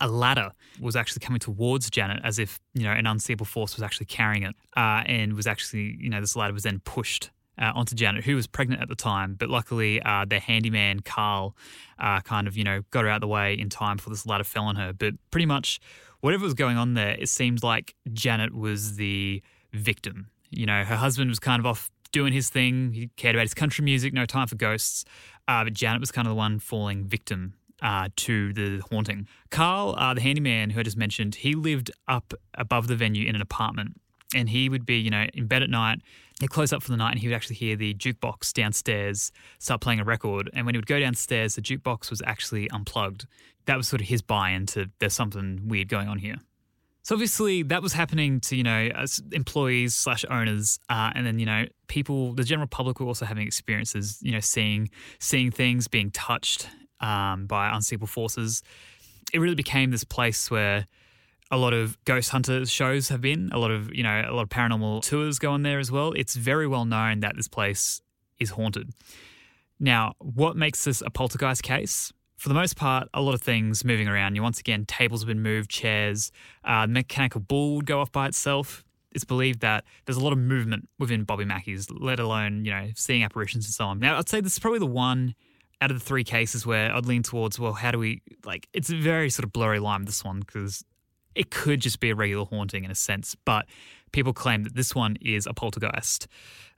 a 0.00 0.08
ladder 0.08 0.52
was 0.80 0.96
actually 0.96 1.20
coming 1.20 1.40
towards 1.40 1.90
Janet 1.90 2.22
as 2.24 2.38
if, 2.38 2.58
you 2.72 2.84
know, 2.84 2.92
an 2.92 3.06
unseeable 3.06 3.44
force 3.44 3.76
was 3.76 3.82
actually 3.82 4.06
carrying 4.06 4.44
it. 4.44 4.54
Uh, 4.74 5.02
and 5.04 5.34
was 5.34 5.46
actually, 5.46 5.94
you 6.00 6.08
know, 6.08 6.22
this 6.22 6.34
ladder 6.36 6.54
was 6.54 6.62
then 6.62 6.80
pushed 6.86 7.30
uh, 7.60 7.72
onto 7.74 7.94
Janet, 7.94 8.24
who 8.24 8.34
was 8.34 8.46
pregnant 8.46 8.82
at 8.82 8.88
the 8.88 8.94
time. 8.94 9.34
But 9.34 9.48
luckily, 9.48 10.00
uh, 10.02 10.24
their 10.24 10.40
handyman, 10.40 11.00
Carl, 11.00 11.56
uh, 11.98 12.20
kind 12.20 12.46
of, 12.46 12.56
you 12.56 12.64
know, 12.64 12.82
got 12.90 13.04
her 13.04 13.10
out 13.10 13.16
of 13.16 13.20
the 13.22 13.28
way 13.28 13.54
in 13.54 13.68
time 13.68 13.96
before 13.96 14.12
this 14.12 14.26
ladder 14.26 14.44
fell 14.44 14.64
on 14.64 14.76
her. 14.76 14.92
But 14.92 15.14
pretty 15.30 15.46
much 15.46 15.80
whatever 16.20 16.44
was 16.44 16.54
going 16.54 16.76
on 16.76 16.94
there, 16.94 17.16
it 17.18 17.28
seems 17.28 17.62
like 17.62 17.94
Janet 18.12 18.54
was 18.54 18.96
the 18.96 19.42
victim. 19.72 20.28
You 20.50 20.66
know, 20.66 20.84
her 20.84 20.96
husband 20.96 21.30
was 21.30 21.38
kind 21.38 21.60
of 21.60 21.66
off 21.66 21.90
doing 22.12 22.32
his 22.32 22.48
thing. 22.48 22.92
He 22.92 23.08
cared 23.16 23.34
about 23.34 23.42
his 23.42 23.54
country 23.54 23.84
music, 23.84 24.12
no 24.12 24.26
time 24.26 24.46
for 24.46 24.56
ghosts. 24.56 25.04
Uh, 25.48 25.64
but 25.64 25.72
Janet 25.72 26.00
was 26.00 26.10
kind 26.10 26.26
of 26.26 26.30
the 26.30 26.36
one 26.36 26.58
falling 26.58 27.04
victim 27.04 27.54
uh, 27.82 28.08
to 28.16 28.52
the 28.52 28.82
haunting. 28.90 29.26
Carl, 29.50 29.94
uh, 29.98 30.14
the 30.14 30.20
handyman 30.20 30.70
who 30.70 30.80
I 30.80 30.82
just 30.82 30.96
mentioned, 30.96 31.36
he 31.36 31.54
lived 31.54 31.90
up 32.08 32.34
above 32.54 32.88
the 32.88 32.96
venue 32.96 33.28
in 33.28 33.34
an 33.34 33.42
apartment 33.42 34.00
and 34.34 34.48
he 34.48 34.68
would 34.68 34.84
be, 34.84 34.96
you 34.96 35.10
know, 35.10 35.26
in 35.34 35.46
bed 35.46 35.62
at 35.62 35.70
night. 35.70 36.00
He'd 36.40 36.50
close 36.50 36.72
up 36.72 36.82
for 36.82 36.90
the 36.90 36.96
night 36.96 37.12
and 37.12 37.20
he 37.20 37.28
would 37.28 37.34
actually 37.34 37.56
hear 37.56 37.76
the 37.76 37.94
jukebox 37.94 38.52
downstairs 38.52 39.32
start 39.58 39.80
playing 39.80 40.00
a 40.00 40.04
record. 40.04 40.50
And 40.52 40.66
when 40.66 40.74
he 40.74 40.78
would 40.78 40.86
go 40.86 41.00
downstairs, 41.00 41.54
the 41.54 41.62
jukebox 41.62 42.10
was 42.10 42.20
actually 42.26 42.68
unplugged. 42.70 43.26
That 43.64 43.76
was 43.76 43.88
sort 43.88 44.02
of 44.02 44.08
his 44.08 44.20
buy 44.20 44.50
in 44.50 44.66
to 44.66 44.90
there's 44.98 45.14
something 45.14 45.66
weird 45.66 45.88
going 45.88 46.08
on 46.08 46.18
here. 46.18 46.36
So 47.06 47.14
obviously 47.14 47.62
that 47.62 47.82
was 47.82 47.92
happening 47.92 48.40
to 48.40 48.56
you 48.56 48.64
know 48.64 48.90
employees 49.30 49.94
slash 49.94 50.24
owners, 50.28 50.80
uh, 50.88 51.12
and 51.14 51.24
then 51.24 51.38
you 51.38 51.46
know 51.46 51.66
people, 51.86 52.32
the 52.32 52.42
general 52.42 52.66
public 52.66 52.98
were 52.98 53.06
also 53.06 53.24
having 53.24 53.46
experiences, 53.46 54.18
you 54.22 54.32
know, 54.32 54.40
seeing 54.40 54.90
seeing 55.20 55.52
things, 55.52 55.86
being 55.86 56.10
touched 56.10 56.68
um, 56.98 57.46
by 57.46 57.72
unseeable 57.72 58.08
forces. 58.08 58.60
It 59.32 59.38
really 59.38 59.54
became 59.54 59.92
this 59.92 60.02
place 60.02 60.50
where 60.50 60.86
a 61.50 61.56
lot 61.56 61.72
of 61.72 62.02
ghost 62.04 62.30
hunter 62.30 62.66
shows 62.66 63.08
have 63.08 63.20
been. 63.20 63.50
A 63.52 63.58
lot 63.58 63.70
of 63.70 63.94
you 63.94 64.02
know 64.02 64.24
a 64.26 64.32
lot 64.32 64.42
of 64.42 64.48
paranormal 64.48 65.02
tours 65.02 65.38
go 65.38 65.52
on 65.52 65.62
there 65.62 65.78
as 65.78 65.90
well. 65.90 66.12
It's 66.12 66.34
very 66.34 66.66
well 66.66 66.84
known 66.84 67.20
that 67.20 67.36
this 67.36 67.48
place 67.48 68.00
is 68.38 68.50
haunted. 68.50 68.90
Now, 69.78 70.14
what 70.18 70.56
makes 70.56 70.84
this 70.84 71.02
a 71.02 71.10
poltergeist 71.10 71.62
case? 71.62 72.12
For 72.36 72.48
the 72.48 72.54
most 72.54 72.76
part, 72.76 73.08
a 73.14 73.20
lot 73.20 73.34
of 73.34 73.42
things 73.42 73.84
moving 73.84 74.08
around. 74.08 74.34
You 74.34 74.42
once 74.42 74.60
again, 74.60 74.84
tables 74.84 75.22
have 75.22 75.28
been 75.28 75.42
moved, 75.42 75.70
chairs, 75.70 76.32
uh, 76.64 76.86
mechanical 76.86 77.40
bull 77.40 77.76
would 77.76 77.86
go 77.86 78.00
off 78.00 78.12
by 78.12 78.26
itself. 78.26 78.84
It's 79.12 79.24
believed 79.24 79.60
that 79.60 79.84
there's 80.04 80.18
a 80.18 80.20
lot 80.20 80.32
of 80.32 80.38
movement 80.38 80.88
within 80.98 81.24
Bobby 81.24 81.46
Mackey's, 81.46 81.90
let 81.90 82.20
alone 82.20 82.64
you 82.64 82.70
know 82.70 82.88
seeing 82.94 83.22
apparitions 83.22 83.66
and 83.66 83.72
so 83.72 83.86
on. 83.86 83.98
Now, 83.98 84.18
I'd 84.18 84.28
say 84.28 84.40
this 84.40 84.54
is 84.54 84.58
probably 84.58 84.80
the 84.80 84.86
one 84.86 85.34
out 85.80 85.90
of 85.90 85.98
the 85.98 86.04
three 86.04 86.24
cases 86.24 86.66
where 86.66 86.92
I'd 86.92 87.06
lean 87.06 87.22
towards. 87.22 87.58
Well, 87.58 87.72
how 87.72 87.90
do 87.90 87.98
we 87.98 88.22
like? 88.44 88.68
It's 88.72 88.90
a 88.90 88.96
very 88.96 89.30
sort 89.30 89.44
of 89.44 89.52
blurry 89.52 89.78
line. 89.78 90.04
This 90.04 90.24
one 90.24 90.40
because 90.40 90.84
it 91.36 91.50
could 91.50 91.80
just 91.80 92.00
be 92.00 92.10
a 92.10 92.14
regular 92.14 92.44
haunting 92.44 92.84
in 92.84 92.90
a 92.90 92.94
sense, 92.94 93.36
but 93.44 93.66
people 94.12 94.32
claim 94.32 94.64
that 94.64 94.74
this 94.74 94.94
one 94.94 95.16
is 95.20 95.46
a 95.46 95.52
poltergeist 95.52 96.26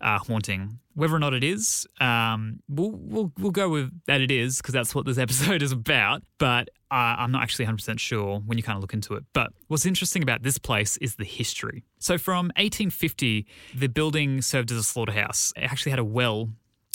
uh, 0.00 0.18
haunting. 0.18 0.80
Whether 0.94 1.14
or 1.14 1.18
not 1.18 1.34
it 1.34 1.44
is, 1.44 1.86
um, 2.00 2.60
we'll, 2.68 2.90
we'll, 2.90 3.32
we'll 3.38 3.52
go 3.52 3.68
with 3.68 3.92
that 4.06 4.20
it 4.20 4.30
is 4.30 4.58
because 4.58 4.74
that's 4.74 4.94
what 4.94 5.06
this 5.06 5.18
episode 5.26 5.62
is 5.62 5.72
about. 5.72 6.22
But 6.38 6.68
uh, 6.90 7.16
I'm 7.18 7.30
not 7.30 7.42
actually 7.42 7.66
100% 7.66 7.98
sure 7.98 8.40
when 8.40 8.58
you 8.58 8.64
kind 8.64 8.76
of 8.76 8.82
look 8.82 8.94
into 8.94 9.14
it. 9.14 9.24
But 9.32 9.52
what's 9.68 9.86
interesting 9.86 10.22
about 10.22 10.42
this 10.42 10.58
place 10.58 10.96
is 10.98 11.16
the 11.16 11.24
history. 11.24 11.84
So 11.98 12.18
from 12.18 12.46
1850, 12.56 13.46
the 13.74 13.86
building 13.86 14.42
served 14.42 14.72
as 14.72 14.78
a 14.78 14.82
slaughterhouse. 14.82 15.52
It 15.56 15.64
actually 15.64 15.90
had 15.90 16.00
a 16.00 16.04
well 16.04 16.50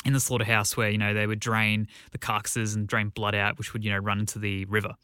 in 0.06 0.12
the 0.12 0.20
slaughterhouse 0.20 0.76
where 0.76 0.90
you 0.90 0.98
know 0.98 1.14
they 1.14 1.28
would 1.28 1.40
drain 1.40 1.88
the 2.12 2.18
carcasses 2.18 2.76
and 2.76 2.88
drain 2.88 3.10
blood 3.10 3.36
out, 3.36 3.58
which 3.58 3.74
would 3.74 3.84
you 3.84 3.92
know 3.92 3.98
run 3.98 4.20
into 4.20 4.40
the 4.40 4.66
river. 4.66 4.96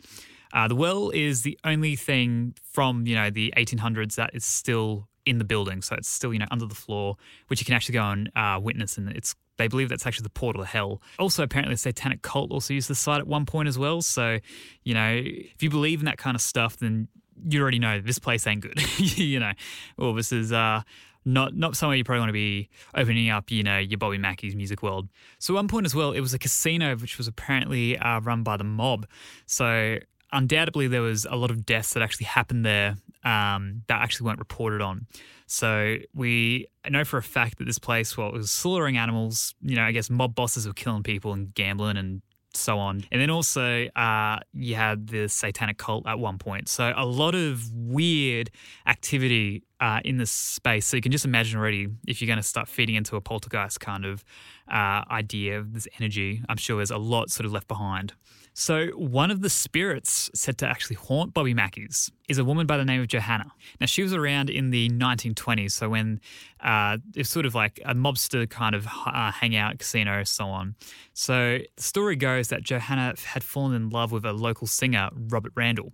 Uh, 0.54 0.68
the 0.68 0.76
well 0.76 1.10
is 1.12 1.44
the 1.44 1.58
only 1.64 1.96
thing 1.96 2.56
from 2.64 3.06
you 3.06 3.16
know 3.16 3.30
the 3.30 3.54
1800s 3.58 4.16
that 4.16 4.32
is 4.34 4.46
still 4.46 5.08
in 5.26 5.38
the 5.38 5.46
building, 5.46 5.82
so 5.82 5.96
it's 5.96 6.10
still 6.10 6.34
you 6.34 6.40
know 6.40 6.48
under 6.52 6.66
the 6.66 6.76
floor, 6.76 7.16
which 7.48 7.60
you 7.60 7.66
can 7.66 7.76
actually 7.76 7.94
go 7.94 8.04
and 8.04 8.32
uh, 8.36 8.60
witness, 8.62 8.98
and 8.98 9.10
it's 9.10 9.36
they 9.60 9.68
believe 9.68 9.90
that's 9.90 10.08
actually 10.08 10.24
the 10.24 10.30
portal 10.30 10.64
to 10.64 10.68
hell. 10.68 11.02
Also, 11.20 11.44
apparently, 11.44 11.74
the 11.74 11.78
Satanic 11.78 12.22
cult 12.22 12.50
also 12.50 12.74
used 12.74 12.90
the 12.90 12.96
site 12.96 13.20
at 13.20 13.28
one 13.28 13.46
point 13.46 13.68
as 13.68 13.78
well. 13.78 14.02
So, 14.02 14.40
you 14.84 14.94
know, 14.94 15.22
if 15.22 15.62
you 15.62 15.70
believe 15.70 16.00
in 16.00 16.06
that 16.06 16.18
kind 16.18 16.34
of 16.34 16.42
stuff, 16.42 16.78
then 16.78 17.10
you 17.48 17.62
already 17.62 17.78
know 17.78 18.00
this 18.00 18.20
place 18.20 18.48
ain't 18.48 18.62
good. 18.62 18.82
you 19.00 19.40
know, 19.40 19.52
well, 19.98 20.14
this 20.14 20.32
is 20.32 20.52
uh, 20.52 20.82
not 21.26 21.56
not 21.56 21.76
somewhere 21.76 21.98
you 21.98 22.04
probably 22.04 22.22
want 22.22 22.30
to 22.30 22.34
be 22.34 22.70
opening 22.96 23.30
up, 23.30 23.52
you 23.52 23.62
know, 23.62 23.78
your 23.78 23.98
Bobby 23.98 24.18
Mackey's 24.18 24.56
music 24.56 24.82
world. 24.82 25.10
So, 25.40 25.54
at 25.54 25.56
one 25.56 25.68
point 25.68 25.86
as 25.86 25.94
well, 25.94 26.14
it 26.14 26.22
was 26.22 26.34
a 26.34 26.40
casino 26.40 26.96
which 26.96 27.18
was 27.18 27.28
apparently 27.28 27.98
uh, 27.98 28.22
run 28.22 28.44
by 28.44 28.58
the 28.58 28.64
mob. 28.64 29.06
So, 29.46 30.00
undoubtedly 30.32 30.88
there 30.88 31.02
was 31.02 31.26
a 31.30 31.36
lot 31.36 31.52
of 31.52 31.66
deaths 31.66 31.94
that 31.94 32.04
actually 32.04 32.26
happened 32.26 32.66
there 32.66 32.98
um, 33.24 33.84
that 33.88 34.02
actually 34.02 34.26
weren't 34.26 34.40
reported 34.40 34.82
on. 34.82 35.08
So 35.48 35.98
we 36.14 36.68
know 36.88 37.04
for 37.04 37.18
a 37.18 37.24
fact 37.24 37.58
that 37.58 37.66
this 37.66 37.80
place, 37.80 38.16
well, 38.16 38.28
it 38.30 38.34
was 38.34 38.52
slaughtering 38.52 38.98
animals. 38.98 39.56
You 39.62 39.76
know, 39.76 39.84
I 39.84 39.92
guess 39.92 40.10
mob 40.10 40.36
bosses 40.36 40.68
were 40.68 40.74
killing 40.74 41.04
people 41.04 41.34
and 41.34 41.54
gambling 41.54 41.98
and 41.98 42.22
so 42.54 42.80
on. 42.80 43.04
And 43.12 43.22
then 43.22 43.30
also, 43.30 43.88
uh, 43.88 44.40
you 44.54 44.76
had 44.76 45.08
the 45.08 45.28
satanic 45.28 45.78
cult 45.78 46.08
at 46.08 46.20
one 46.20 46.38
point. 46.38 46.68
So 46.68 46.94
a 46.96 47.06
lot 47.06 47.36
of 47.36 47.72
weird 47.74 48.50
activity 48.86 49.64
uh, 49.80 50.02
in 50.04 50.18
this 50.18 50.32
space. 50.32 50.86
So 50.86 50.98
you 50.98 51.02
can 51.02 51.12
just 51.12 51.26
imagine 51.26 51.60
already 51.60 51.88
if 52.08 52.22
you're 52.22 52.28
going 52.28 52.38
to 52.38 52.44
start 52.44 52.68
feeding 52.68 52.96
into 52.96 53.16
a 53.16 53.22
poltergeist 53.22 53.80
kind 53.80 54.06
of 54.06 54.24
uh, 54.70 55.04
idea 55.10 55.60
of 55.60 55.74
this 55.74 55.88
energy, 56.00 56.42
I'm 56.50 56.58
sure 56.58 56.78
there's 56.78 56.92
a 56.92 56.98
lot 56.98 57.30
sort 57.30 57.46
of 57.46 57.52
left 57.52 57.68
behind. 57.68 58.14
So, 58.60 58.88
one 58.88 59.32
of 59.32 59.40
the 59.40 59.50
spirits 59.50 60.30
said 60.36 60.58
to 60.58 60.68
actually 60.68 60.98
haunt 60.98 61.34
Bobby 61.34 61.54
Mackey's 61.54 62.12
is 62.28 62.40
a 62.40 62.44
woman 62.44 62.68
by 62.68 62.76
the 62.76 62.84
name 62.84 63.00
of 63.00 63.08
Johanna. 63.08 63.54
Now, 63.80 63.86
she 63.86 64.04
was 64.04 64.14
around 64.14 64.50
in 64.50 64.72
the 64.72 64.90
1920s, 64.90 65.72
so 65.72 65.88
when 65.88 66.20
uh, 66.60 66.98
it's 67.16 67.30
sort 67.30 67.46
of 67.46 67.56
like 67.56 67.80
a 67.86 67.96
mobster 67.96 68.50
kind 68.50 68.76
of 68.76 68.86
uh, 69.06 69.32
hangout 69.32 69.80
casino, 69.80 70.26
so 70.26 70.48
on. 70.48 70.76
So, 71.14 71.60
the 71.78 71.82
story 71.82 72.18
goes 72.18 72.50
that 72.50 72.62
Johanna 72.62 73.14
had 73.24 73.46
fallen 73.46 73.74
in 73.74 73.92
love 73.92 74.12
with 74.12 74.26
a 74.26 74.34
local 74.34 74.68
singer, 74.68 75.10
Robert 75.14 75.54
Randall. 75.56 75.94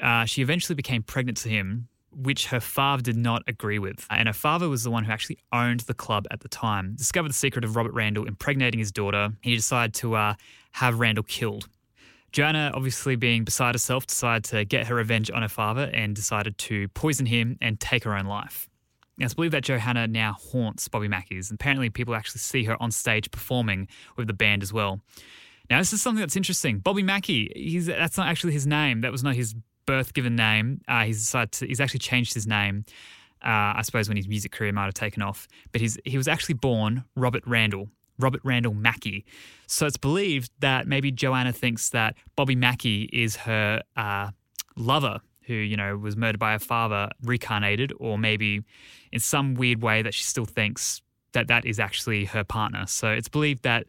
Uh, 0.00 0.26
she 0.26 0.42
eventually 0.42 0.76
became 0.76 1.02
pregnant 1.02 1.38
to 1.38 1.48
him, 1.48 1.88
which 2.12 2.46
her 2.46 2.60
father 2.60 3.02
did 3.02 3.16
not 3.16 3.42
agree 3.48 3.80
with. 3.80 4.06
And 4.10 4.28
her 4.28 4.32
father 4.32 4.68
was 4.68 4.84
the 4.84 4.92
one 4.92 5.02
who 5.02 5.10
actually 5.10 5.38
owned 5.52 5.80
the 5.80 5.94
club 5.94 6.28
at 6.30 6.38
the 6.38 6.48
time. 6.48 6.94
Discovered 6.94 7.30
the 7.30 7.34
secret 7.34 7.64
of 7.64 7.74
Robert 7.74 7.94
Randall 7.94 8.28
impregnating 8.28 8.78
his 8.78 8.92
daughter. 8.92 9.30
He 9.42 9.56
decided 9.56 9.92
to 9.94 10.14
uh, 10.14 10.34
have 10.74 11.00
Randall 11.00 11.24
killed. 11.24 11.68
Joanna, 12.32 12.70
obviously 12.74 13.16
being 13.16 13.44
beside 13.44 13.74
herself, 13.74 14.06
decided 14.06 14.44
to 14.44 14.64
get 14.64 14.86
her 14.86 14.94
revenge 14.94 15.30
on 15.30 15.42
her 15.42 15.48
father 15.48 15.90
and 15.92 16.14
decided 16.14 16.56
to 16.58 16.88
poison 16.88 17.26
him 17.26 17.58
and 17.60 17.80
take 17.80 18.04
her 18.04 18.16
own 18.16 18.26
life. 18.26 18.68
Now, 19.18 19.26
it's 19.26 19.34
believed 19.34 19.52
that 19.54 19.64
Johanna 19.64 20.06
now 20.06 20.32
haunts 20.32 20.88
Bobby 20.88 21.08
Mackey's, 21.08 21.50
and 21.50 21.60
apparently 21.60 21.90
people 21.90 22.14
actually 22.14 22.38
see 22.38 22.64
her 22.64 22.80
on 22.80 22.90
stage 22.90 23.30
performing 23.30 23.88
with 24.16 24.28
the 24.28 24.32
band 24.32 24.62
as 24.62 24.72
well. 24.72 25.00
Now, 25.68 25.78
this 25.78 25.92
is 25.92 26.00
something 26.00 26.20
that's 26.20 26.36
interesting. 26.36 26.78
Bobby 26.78 27.02
Mackey, 27.02 27.52
he's, 27.54 27.86
that's 27.86 28.16
not 28.16 28.28
actually 28.28 28.52
his 28.52 28.66
name. 28.66 29.02
That 29.02 29.12
was 29.12 29.22
not 29.22 29.34
his 29.34 29.54
birth 29.84 30.14
given 30.14 30.36
name. 30.36 30.80
Uh, 30.88 31.04
he's 31.04 31.18
decided 31.18 31.52
to, 31.52 31.66
he's 31.66 31.80
actually 31.80 32.00
changed 32.00 32.32
his 32.32 32.46
name. 32.46 32.84
Uh, 33.42 33.76
I 33.76 33.82
suppose 33.82 34.08
when 34.08 34.16
his 34.16 34.28
music 34.28 34.52
career 34.52 34.72
might 34.72 34.84
have 34.84 34.94
taken 34.94 35.22
off, 35.22 35.48
but 35.72 35.80
he's, 35.80 35.98
he 36.04 36.16
was 36.16 36.28
actually 36.28 36.54
born 36.54 37.04
Robert 37.16 37.42
Randall. 37.46 37.88
Robert 38.22 38.40
Randall 38.44 38.74
Mackey. 38.74 39.24
So 39.66 39.86
it's 39.86 39.96
believed 39.96 40.50
that 40.60 40.86
maybe 40.86 41.10
Joanna 41.10 41.52
thinks 41.52 41.90
that 41.90 42.16
Bobby 42.36 42.54
Mackey 42.54 43.08
is 43.12 43.36
her 43.36 43.82
uh, 43.96 44.30
lover 44.76 45.20
who, 45.46 45.54
you 45.54 45.76
know, 45.76 45.96
was 45.96 46.16
murdered 46.16 46.38
by 46.38 46.52
her 46.52 46.58
father, 46.58 47.08
reincarnated, 47.22 47.92
or 47.98 48.18
maybe 48.18 48.62
in 49.10 49.18
some 49.18 49.54
weird 49.54 49.82
way 49.82 50.02
that 50.02 50.14
she 50.14 50.22
still 50.22 50.44
thinks 50.44 51.02
that 51.32 51.48
that 51.48 51.64
is 51.64 51.80
actually 51.80 52.24
her 52.26 52.44
partner. 52.44 52.86
So 52.86 53.10
it's 53.10 53.28
believed 53.28 53.64
that 53.64 53.86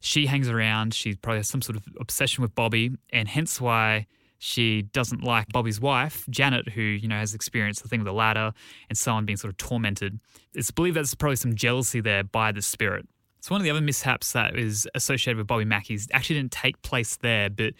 she 0.00 0.26
hangs 0.26 0.48
around, 0.48 0.94
she 0.94 1.14
probably 1.14 1.38
has 1.38 1.48
some 1.48 1.62
sort 1.62 1.76
of 1.76 1.84
obsession 1.98 2.42
with 2.42 2.54
Bobby, 2.54 2.90
and 3.10 3.26
hence 3.26 3.60
why 3.60 4.06
she 4.38 4.82
doesn't 4.82 5.24
like 5.24 5.48
Bobby's 5.48 5.80
wife, 5.80 6.24
Janet, 6.30 6.68
who, 6.68 6.82
you 6.82 7.08
know, 7.08 7.18
has 7.18 7.34
experienced 7.34 7.82
the 7.82 7.88
thing 7.88 8.00
with 8.00 8.06
the 8.06 8.12
ladder 8.12 8.52
and 8.88 8.96
so 8.96 9.12
on, 9.12 9.24
being 9.24 9.36
sort 9.36 9.52
of 9.52 9.56
tormented. 9.56 10.20
It's 10.54 10.70
believed 10.70 10.94
that 10.96 11.00
there's 11.00 11.14
probably 11.14 11.36
some 11.36 11.54
jealousy 11.54 12.00
there 12.00 12.22
by 12.22 12.52
the 12.52 12.62
spirit. 12.62 13.08
So 13.40 13.54
one 13.54 13.60
of 13.60 13.64
the 13.64 13.70
other 13.70 13.80
mishaps 13.80 14.32
that 14.32 14.56
is 14.56 14.88
associated 14.94 15.38
with 15.38 15.46
Bobby 15.46 15.64
Mackey's 15.64 16.08
actually 16.12 16.36
didn't 16.36 16.52
take 16.52 16.80
place 16.82 17.16
there, 17.16 17.48
but 17.48 17.74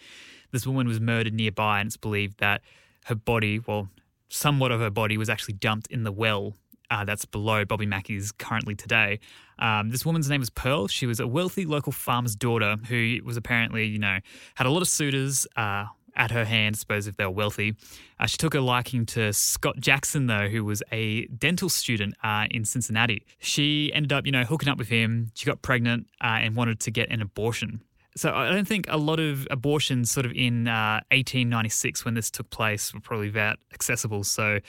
this 0.51 0.65
woman 0.65 0.87
was 0.87 0.99
murdered 0.99 1.33
nearby, 1.33 1.79
and 1.79 1.87
it's 1.87 1.97
believed 1.97 2.39
that 2.39 2.61
her 3.05 3.15
body, 3.15 3.59
well, 3.59 3.89
somewhat 4.29 4.71
of 4.71 4.79
her 4.79 4.89
body, 4.89 5.17
was 5.17 5.29
actually 5.29 5.55
dumped 5.55 5.87
in 5.87 6.03
the 6.03 6.11
well 6.11 6.55
uh, 6.91 7.05
that's 7.05 7.25
below 7.25 7.65
Bobby 7.65 7.85
Mackey's 7.85 8.31
currently 8.31 8.75
today. 8.75 9.19
Um, 9.59 9.89
this 9.89 10.05
woman's 10.05 10.29
name 10.29 10.39
was 10.39 10.49
Pearl. 10.49 10.87
She 10.87 11.05
was 11.05 11.19
a 11.19 11.27
wealthy 11.27 11.65
local 11.65 11.91
farmer's 11.91 12.35
daughter 12.35 12.77
who 12.87 13.19
was 13.23 13.37
apparently, 13.37 13.85
you 13.85 13.99
know, 13.99 14.19
had 14.55 14.65
a 14.65 14.71
lot 14.71 14.81
of 14.81 14.87
suitors. 14.87 15.45
Uh, 15.55 15.85
at 16.15 16.31
her 16.31 16.45
hand, 16.45 16.77
suppose, 16.77 17.07
if 17.07 17.17
they 17.17 17.25
were 17.25 17.31
wealthy. 17.31 17.75
Uh, 18.19 18.25
she 18.25 18.37
took 18.37 18.53
a 18.53 18.59
liking 18.59 19.05
to 19.07 19.31
Scott 19.33 19.79
Jackson, 19.79 20.27
though, 20.27 20.47
who 20.47 20.63
was 20.65 20.83
a 20.91 21.25
dental 21.27 21.69
student 21.69 22.15
uh, 22.23 22.45
in 22.51 22.65
Cincinnati. 22.65 23.25
She 23.39 23.91
ended 23.93 24.13
up, 24.13 24.25
you 24.25 24.31
know, 24.31 24.43
hooking 24.43 24.69
up 24.69 24.77
with 24.77 24.89
him. 24.89 25.31
She 25.35 25.45
got 25.45 25.61
pregnant 25.61 26.07
uh, 26.21 26.39
and 26.41 26.55
wanted 26.55 26.79
to 26.81 26.91
get 26.91 27.09
an 27.09 27.21
abortion. 27.21 27.81
So 28.15 28.33
I 28.33 28.49
don't 28.49 28.67
think 28.67 28.85
a 28.89 28.97
lot 28.97 29.19
of 29.19 29.47
abortions, 29.49 30.11
sort 30.11 30.25
of 30.25 30.33
in 30.33 30.65
1896 30.65 32.01
uh, 32.01 32.03
when 32.03 32.15
this 32.15 32.29
took 32.29 32.49
place, 32.49 32.93
were 32.93 32.99
probably 32.99 33.29
that 33.29 33.59
accessible. 33.73 34.23
So 34.23 34.59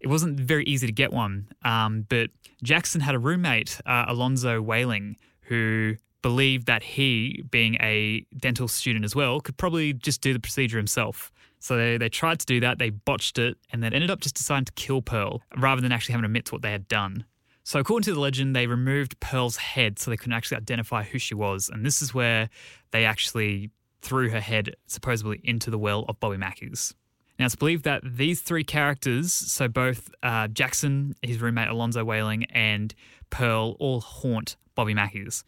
it 0.00 0.06
wasn't 0.08 0.38
very 0.38 0.64
easy 0.64 0.86
to 0.86 0.92
get 0.92 1.12
one. 1.12 1.48
Um, 1.64 2.06
but 2.08 2.30
Jackson 2.62 3.00
had 3.00 3.14
a 3.14 3.18
roommate, 3.18 3.80
uh, 3.86 4.04
Alonzo 4.08 4.60
Walling, 4.60 5.16
who 5.42 5.96
believed 6.22 6.66
that 6.66 6.82
he, 6.82 7.42
being 7.50 7.76
a 7.80 8.24
dental 8.36 8.68
student 8.68 9.04
as 9.04 9.14
well, 9.14 9.40
could 9.40 9.56
probably 9.56 9.92
just 9.92 10.20
do 10.20 10.32
the 10.32 10.40
procedure 10.40 10.76
himself. 10.78 11.32
So 11.58 11.76
they, 11.76 11.96
they 11.96 12.08
tried 12.08 12.40
to 12.40 12.46
do 12.46 12.60
that, 12.60 12.78
they 12.78 12.90
botched 12.90 13.38
it, 13.38 13.56
and 13.72 13.82
then 13.82 13.92
ended 13.92 14.10
up 14.10 14.20
just 14.20 14.34
deciding 14.34 14.64
to 14.66 14.72
kill 14.72 15.02
Pearl 15.02 15.42
rather 15.56 15.80
than 15.80 15.92
actually 15.92 16.12
having 16.12 16.22
to 16.22 16.26
admit 16.26 16.46
to 16.46 16.54
what 16.54 16.62
they 16.62 16.72
had 16.72 16.88
done. 16.88 17.24
So, 17.64 17.78
according 17.78 18.04
to 18.04 18.14
the 18.14 18.20
legend, 18.20 18.56
they 18.56 18.66
removed 18.66 19.20
Pearl's 19.20 19.56
head 19.56 19.98
so 19.98 20.10
they 20.10 20.16
couldn't 20.16 20.32
actually 20.32 20.56
identify 20.56 21.04
who 21.04 21.18
she 21.18 21.34
was. 21.34 21.68
And 21.68 21.86
this 21.86 22.02
is 22.02 22.12
where 22.12 22.50
they 22.90 23.04
actually 23.04 23.70
threw 24.00 24.30
her 24.30 24.40
head 24.40 24.74
supposedly 24.88 25.40
into 25.44 25.70
the 25.70 25.78
well 25.78 26.04
of 26.08 26.18
Bobby 26.18 26.36
Mackey's. 26.36 26.92
Now, 27.38 27.46
it's 27.46 27.54
believed 27.54 27.84
that 27.84 28.02
these 28.04 28.40
three 28.40 28.64
characters, 28.64 29.32
so 29.32 29.68
both 29.68 30.10
uh, 30.22 30.48
Jackson, 30.48 31.14
his 31.22 31.40
roommate 31.40 31.68
Alonzo 31.68 32.04
Walling, 32.04 32.44
and 32.46 32.92
Pearl, 33.30 33.76
all 33.78 34.00
haunt 34.00 34.56
Bobby 34.74 34.94
Mackey's. 34.94 35.44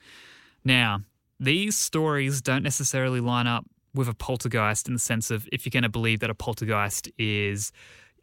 Now, 0.65 1.03
these 1.41 1.77
stories 1.77 2.41
don't 2.41 2.63
necessarily 2.63 3.21
line 3.21 3.47
up 3.47 3.67
with 3.95 4.09
a 4.09 4.15
poltergeist 4.15 4.89
in 4.89 4.95
the 4.95 5.01
sense 5.01 5.31
of 5.31 5.49
if 5.53 5.65
you're 5.65 5.71
going 5.71 5.85
to 5.85 5.89
believe 5.89 6.21
that 6.21 6.31
a 6.31 6.35
poltergeist 6.35 7.09
is 7.19 7.73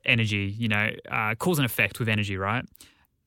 energy, 0.06 0.54
you 0.58 0.68
know, 0.68 0.92
uh, 1.10 1.36
cause 1.36 1.60
and 1.60 1.66
effect 1.66 2.00
with 2.00 2.10
energy, 2.10 2.38
right? 2.38 2.66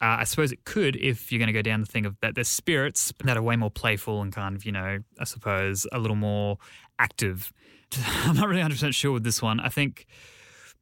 Uh, 0.00 0.18
I 0.20 0.24
suppose 0.24 0.52
it 0.52 0.64
could 0.64 0.96
if 0.96 1.32
you're 1.32 1.38
going 1.38 1.46
to 1.46 1.52
go 1.52 1.62
down 1.62 1.80
the 1.80 1.86
thing 1.86 2.04
of 2.04 2.16
that 2.20 2.34
there's 2.34 2.48
spirits 2.48 3.12
that 3.24 3.36
are 3.36 3.42
way 3.42 3.56
more 3.56 3.70
playful 3.70 4.20
and 4.20 4.32
kind 4.32 4.56
of, 4.56 4.66
you 4.66 4.72
know, 4.72 4.98
I 5.18 5.24
suppose 5.24 5.86
a 5.92 5.98
little 5.98 6.16
more 6.16 6.58
active. 6.98 7.52
I'm 8.24 8.36
not 8.36 8.48
really 8.48 8.60
100% 8.60 8.94
sure 8.94 9.12
with 9.12 9.24
this 9.24 9.40
one. 9.40 9.60
I 9.60 9.68
think 9.68 10.06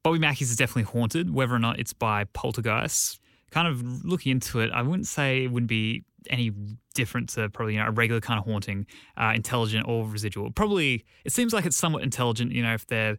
Bobby 0.03 0.18
Mackey's 0.18 0.51
is 0.51 0.57
definitely 0.57 0.91
haunted, 0.91 1.33
whether 1.33 1.55
or 1.55 1.59
not 1.59 1.78
it's 1.78 1.93
by 1.93 2.24
poltergeists. 2.33 3.20
Kind 3.51 3.68
of 3.68 4.05
looking 4.05 4.33
into 4.33 4.61
it, 4.61 4.70
I 4.72 4.80
wouldn't 4.80 5.07
say 5.07 5.45
it 5.45 5.53
would 5.53 5.66
be 5.66 6.05
any 6.30 6.52
different 6.94 7.28
to 7.30 7.48
probably 7.50 7.74
you 7.74 7.80
know 7.80 7.86
a 7.86 7.90
regular 7.90 8.20
kind 8.20 8.38
of 8.38 8.44
haunting, 8.44 8.86
uh, 9.16 9.32
intelligent 9.34 9.86
or 9.88 10.06
residual. 10.06 10.50
Probably 10.50 11.04
it 11.24 11.32
seems 11.32 11.52
like 11.52 11.66
it's 11.66 11.76
somewhat 11.76 12.02
intelligent. 12.02 12.52
You 12.52 12.62
know, 12.62 12.74
if 12.74 12.86
they're 12.86 13.18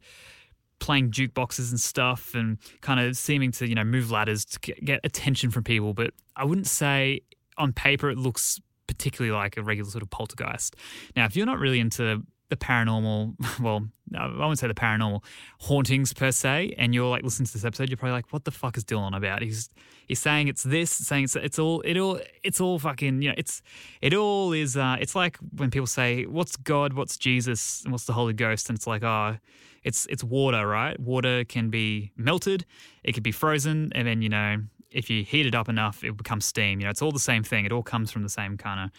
playing 0.80 1.12
jukeboxes 1.12 1.70
and 1.72 1.80
stuff 1.80 2.36
and 2.36 2.58
kind 2.82 3.00
of 3.00 3.16
seeming 3.16 3.52
to 3.52 3.68
you 3.68 3.76
know 3.76 3.84
move 3.84 4.12
ladders 4.12 4.46
to 4.46 4.60
get 4.60 5.00
attention 5.04 5.52
from 5.52 5.64
people. 5.64 5.94
But 5.94 6.12
I 6.36 6.46
wouldn't 6.46 6.68
say 6.68 7.22
on 7.58 7.74
paper 7.74 8.10
it 8.10 8.18
looks 8.18 8.60
particularly 8.88 9.36
like 9.36 9.58
a 9.58 9.64
regular 9.64 9.90
sort 9.90 10.02
of 10.02 10.10
poltergeist. 10.10 10.76
Now, 11.16 11.26
if 11.26 11.36
you're 11.36 11.46
not 11.46 11.60
really 11.60 11.80
into 11.80 12.24
the 12.54 12.66
paranormal, 12.66 13.36
well, 13.62 13.88
I 14.16 14.28
won't 14.28 14.60
say 14.60 14.68
the 14.68 14.74
paranormal 14.74 15.24
hauntings 15.60 16.14
per 16.14 16.32
se, 16.32 16.76
and 16.78 16.94
you're 16.94 17.10
like 17.10 17.24
listening 17.24 17.48
to 17.48 17.54
this 17.54 17.66
episode, 17.66 17.90
you're 17.90 17.98
probably 17.98 18.14
like, 18.14 18.32
"What 18.32 18.46
the 18.46 18.52
fuck 18.52 18.78
is 18.78 18.84
Dylan 18.84 19.16
about?" 19.16 19.42
He's 19.42 19.70
he's 20.08 20.20
saying 20.20 20.48
it's 20.48 20.64
this, 20.64 20.92
saying 20.92 21.26
it's 21.26 21.36
it's 21.36 21.58
all 21.58 21.82
it 21.82 21.98
all 21.98 22.20
it's 22.44 22.62
all 22.62 22.78
fucking 22.80 23.22
you 23.22 23.30
know 23.30 23.36
it's 23.38 23.62
it 24.02 24.14
all 24.14 24.54
is. 24.54 24.78
Uh, 24.78 24.98
it's 25.00 25.16
like 25.16 25.38
when 25.56 25.72
people 25.72 25.88
say, 25.88 26.26
"What's 26.26 26.56
God? 26.58 26.94
What's 26.94 27.18
Jesus? 27.18 27.82
And 27.84 27.92
what's 27.92 28.06
the 28.06 28.14
Holy 28.14 28.34
Ghost?" 28.34 28.70
And 28.70 28.78
it's 28.78 28.88
like, 28.88 29.04
oh, 29.04 29.38
it's 29.84 30.06
it's 30.08 30.24
water, 30.24 30.68
right? 30.68 31.00
Water 31.00 31.44
can 31.46 31.70
be 31.70 32.12
melted, 32.16 32.66
it 33.04 33.14
could 33.14 33.24
be 33.24 33.32
frozen, 33.32 33.92
and 33.96 34.08
then 34.08 34.22
you 34.22 34.30
know 34.30 34.58
if 34.92 35.10
you 35.10 35.24
heat 35.24 35.48
it 35.48 35.56
up 35.56 35.68
enough, 35.68 36.04
it 36.04 36.16
becomes 36.16 36.46
steam. 36.46 36.80
You 36.80 36.86
know, 36.86 36.92
it's 36.92 37.02
all 37.02 37.12
the 37.12 37.20
same 37.20 37.44
thing. 37.44 37.66
It 37.66 37.72
all 37.72 37.84
comes 37.84 38.12
from 38.12 38.24
the 38.24 38.30
same 38.30 38.58
kind 38.58 38.80
of. 38.80 38.92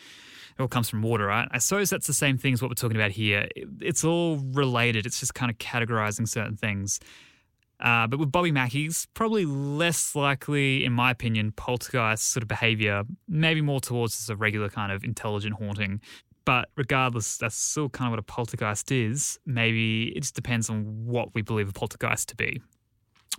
It 0.56 0.62
all 0.62 0.68
comes 0.68 0.88
from 0.88 1.02
water, 1.02 1.26
right? 1.26 1.48
I 1.50 1.58
suppose 1.58 1.90
that's 1.90 2.06
the 2.06 2.12
same 2.12 2.38
thing 2.38 2.54
as 2.54 2.62
what 2.62 2.70
we're 2.70 2.74
talking 2.74 2.96
about 2.96 3.10
here. 3.10 3.48
It's 3.80 4.04
all 4.04 4.36
related. 4.36 5.04
It's 5.04 5.18
just 5.18 5.34
kind 5.34 5.50
of 5.50 5.58
categorizing 5.58 6.28
certain 6.28 6.56
things. 6.56 7.00
Uh, 7.80 8.06
but 8.06 8.20
with 8.20 8.30
Bobby 8.30 8.52
Mackey's, 8.52 9.08
probably 9.14 9.44
less 9.44 10.14
likely, 10.14 10.84
in 10.84 10.92
my 10.92 11.10
opinion, 11.10 11.52
poltergeist 11.52 12.30
sort 12.30 12.42
of 12.42 12.48
behavior, 12.48 13.02
maybe 13.28 13.60
more 13.60 13.80
towards 13.80 14.16
just 14.16 14.30
a 14.30 14.36
regular 14.36 14.68
kind 14.68 14.92
of 14.92 15.02
intelligent 15.02 15.56
haunting. 15.56 16.00
But 16.44 16.68
regardless, 16.76 17.36
that's 17.36 17.56
still 17.56 17.88
kind 17.88 18.08
of 18.08 18.12
what 18.12 18.18
a 18.20 18.22
poltergeist 18.22 18.92
is. 18.92 19.38
Maybe 19.44 20.12
it 20.16 20.20
just 20.20 20.34
depends 20.34 20.70
on 20.70 21.04
what 21.04 21.34
we 21.34 21.42
believe 21.42 21.68
a 21.68 21.72
poltergeist 21.72 22.28
to 22.28 22.36
be. 22.36 22.60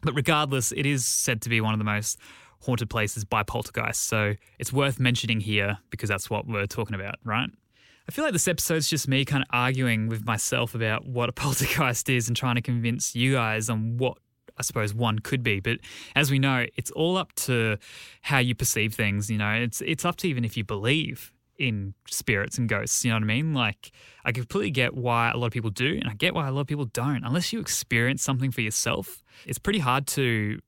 But 0.01 0.15
regardless, 0.15 0.71
it 0.73 0.85
is 0.85 1.05
said 1.05 1.41
to 1.43 1.49
be 1.49 1.61
one 1.61 1.73
of 1.73 1.79
the 1.79 1.85
most 1.85 2.19
haunted 2.61 2.89
places 2.89 3.23
by 3.23 3.43
poltergeists. 3.43 4.03
So 4.03 4.35
it's 4.59 4.73
worth 4.73 4.99
mentioning 4.99 5.39
here 5.39 5.77
because 5.89 6.09
that's 6.09 6.29
what 6.29 6.47
we're 6.47 6.65
talking 6.65 6.95
about, 6.95 7.15
right? 7.23 7.49
I 8.07 8.11
feel 8.11 8.23
like 8.23 8.33
this 8.33 8.47
episode's 8.47 8.89
just 8.89 9.07
me 9.07 9.25
kind 9.25 9.43
of 9.43 9.47
arguing 9.51 10.07
with 10.07 10.25
myself 10.25 10.75
about 10.75 11.07
what 11.07 11.29
a 11.29 11.31
poltergeist 11.33 12.09
is 12.09 12.27
and 12.27 12.37
trying 12.37 12.55
to 12.55 12.61
convince 12.61 13.15
you 13.15 13.33
guys 13.33 13.69
on 13.69 13.97
what 13.97 14.17
I 14.57 14.61
suppose 14.61 14.93
one 14.93 15.19
could 15.19 15.43
be. 15.43 15.59
But 15.59 15.79
as 16.15 16.31
we 16.31 16.39
know, 16.39 16.65
it's 16.75 16.91
all 16.91 17.17
up 17.17 17.33
to 17.33 17.77
how 18.21 18.37
you 18.37 18.55
perceive 18.55 18.93
things. 18.93 19.29
You 19.29 19.37
know, 19.37 19.51
it's 19.51 19.81
it's 19.81 20.05
up 20.05 20.15
to 20.17 20.27
even 20.27 20.45
if 20.45 20.55
you 20.55 20.63
believe 20.63 21.33
in 21.57 21.93
spirits 22.07 22.57
and 22.57 22.67
ghosts. 22.67 23.03
You 23.03 23.11
know 23.11 23.17
what 23.17 23.23
I 23.23 23.27
mean? 23.27 23.53
Like, 23.53 23.91
I 24.23 24.31
completely 24.31 24.71
get 24.71 24.93
why 24.93 25.31
a 25.31 25.37
lot 25.37 25.47
of 25.47 25.53
people 25.53 25.69
do, 25.69 25.97
and 25.99 26.09
I 26.09 26.13
get 26.13 26.33
why 26.33 26.47
a 26.47 26.51
lot 26.51 26.61
of 26.61 26.67
people 26.67 26.85
don't. 26.85 27.23
Unless 27.23 27.53
you 27.53 27.59
experience 27.59 28.23
something 28.23 28.51
for 28.51 28.61
yourself, 28.61 29.23
it's 29.45 29.59
pretty 29.59 29.79
hard 29.79 30.07
to 30.07 30.59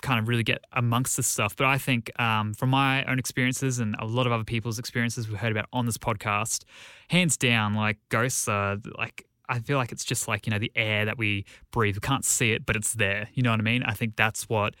kind 0.00 0.18
of 0.18 0.28
really 0.28 0.42
get 0.42 0.64
amongst 0.72 1.16
this 1.16 1.26
stuff. 1.26 1.56
But 1.56 1.66
I 1.66 1.78
think 1.78 2.10
um, 2.20 2.54
from 2.54 2.70
my 2.70 3.04
own 3.04 3.18
experiences 3.18 3.78
and 3.78 3.96
a 3.98 4.04
lot 4.04 4.26
of 4.26 4.32
other 4.32 4.44
people's 4.44 4.78
experiences 4.78 5.28
we've 5.28 5.38
heard 5.38 5.52
about 5.52 5.66
on 5.72 5.86
this 5.86 5.98
podcast, 5.98 6.64
hands 7.08 7.36
down, 7.36 7.74
like 7.74 7.98
ghosts 8.08 8.48
are 8.48 8.78
like. 8.98 9.26
I 9.52 9.58
feel 9.58 9.78
like 9.78 9.90
it's 9.90 10.04
just 10.04 10.28
like, 10.28 10.46
you 10.46 10.52
know, 10.52 10.60
the 10.60 10.70
air 10.76 11.04
that 11.06 11.18
we 11.18 11.44
breathe. 11.72 11.96
We 11.96 12.00
can't 12.02 12.24
see 12.24 12.52
it, 12.52 12.64
but 12.64 12.76
it's 12.76 12.92
there. 12.94 13.28
You 13.34 13.42
know 13.42 13.50
what 13.50 13.58
I 13.58 13.64
mean? 13.64 13.82
I 13.82 13.94
think 13.94 14.14
that's 14.14 14.48
what 14.48 14.76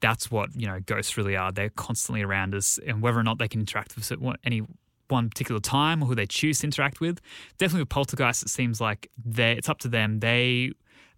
that's 0.00 0.30
what 0.30 0.50
you 0.54 0.66
know 0.66 0.78
ghosts 0.80 1.16
really 1.16 1.34
are. 1.34 1.50
They're 1.50 1.70
constantly 1.70 2.22
around 2.22 2.54
us, 2.54 2.78
and 2.86 3.02
whether 3.02 3.18
or 3.18 3.22
not 3.22 3.38
they 3.38 3.48
can 3.48 3.60
interact 3.60 3.96
with 3.96 4.12
any 4.44 4.62
one 5.08 5.28
particular 5.28 5.60
time 5.60 6.02
or 6.02 6.06
who 6.06 6.14
they 6.14 6.26
choose 6.26 6.60
to 6.60 6.66
interact 6.66 7.00
with. 7.00 7.20
Definitely 7.58 7.82
with 7.82 7.88
poltergeists, 7.88 8.42
it 8.42 8.50
seems 8.50 8.80
like 8.80 9.10
they 9.24 9.52
it's 9.52 9.68
up 9.68 9.78
to 9.80 9.88
them. 9.88 10.20
They 10.20 10.72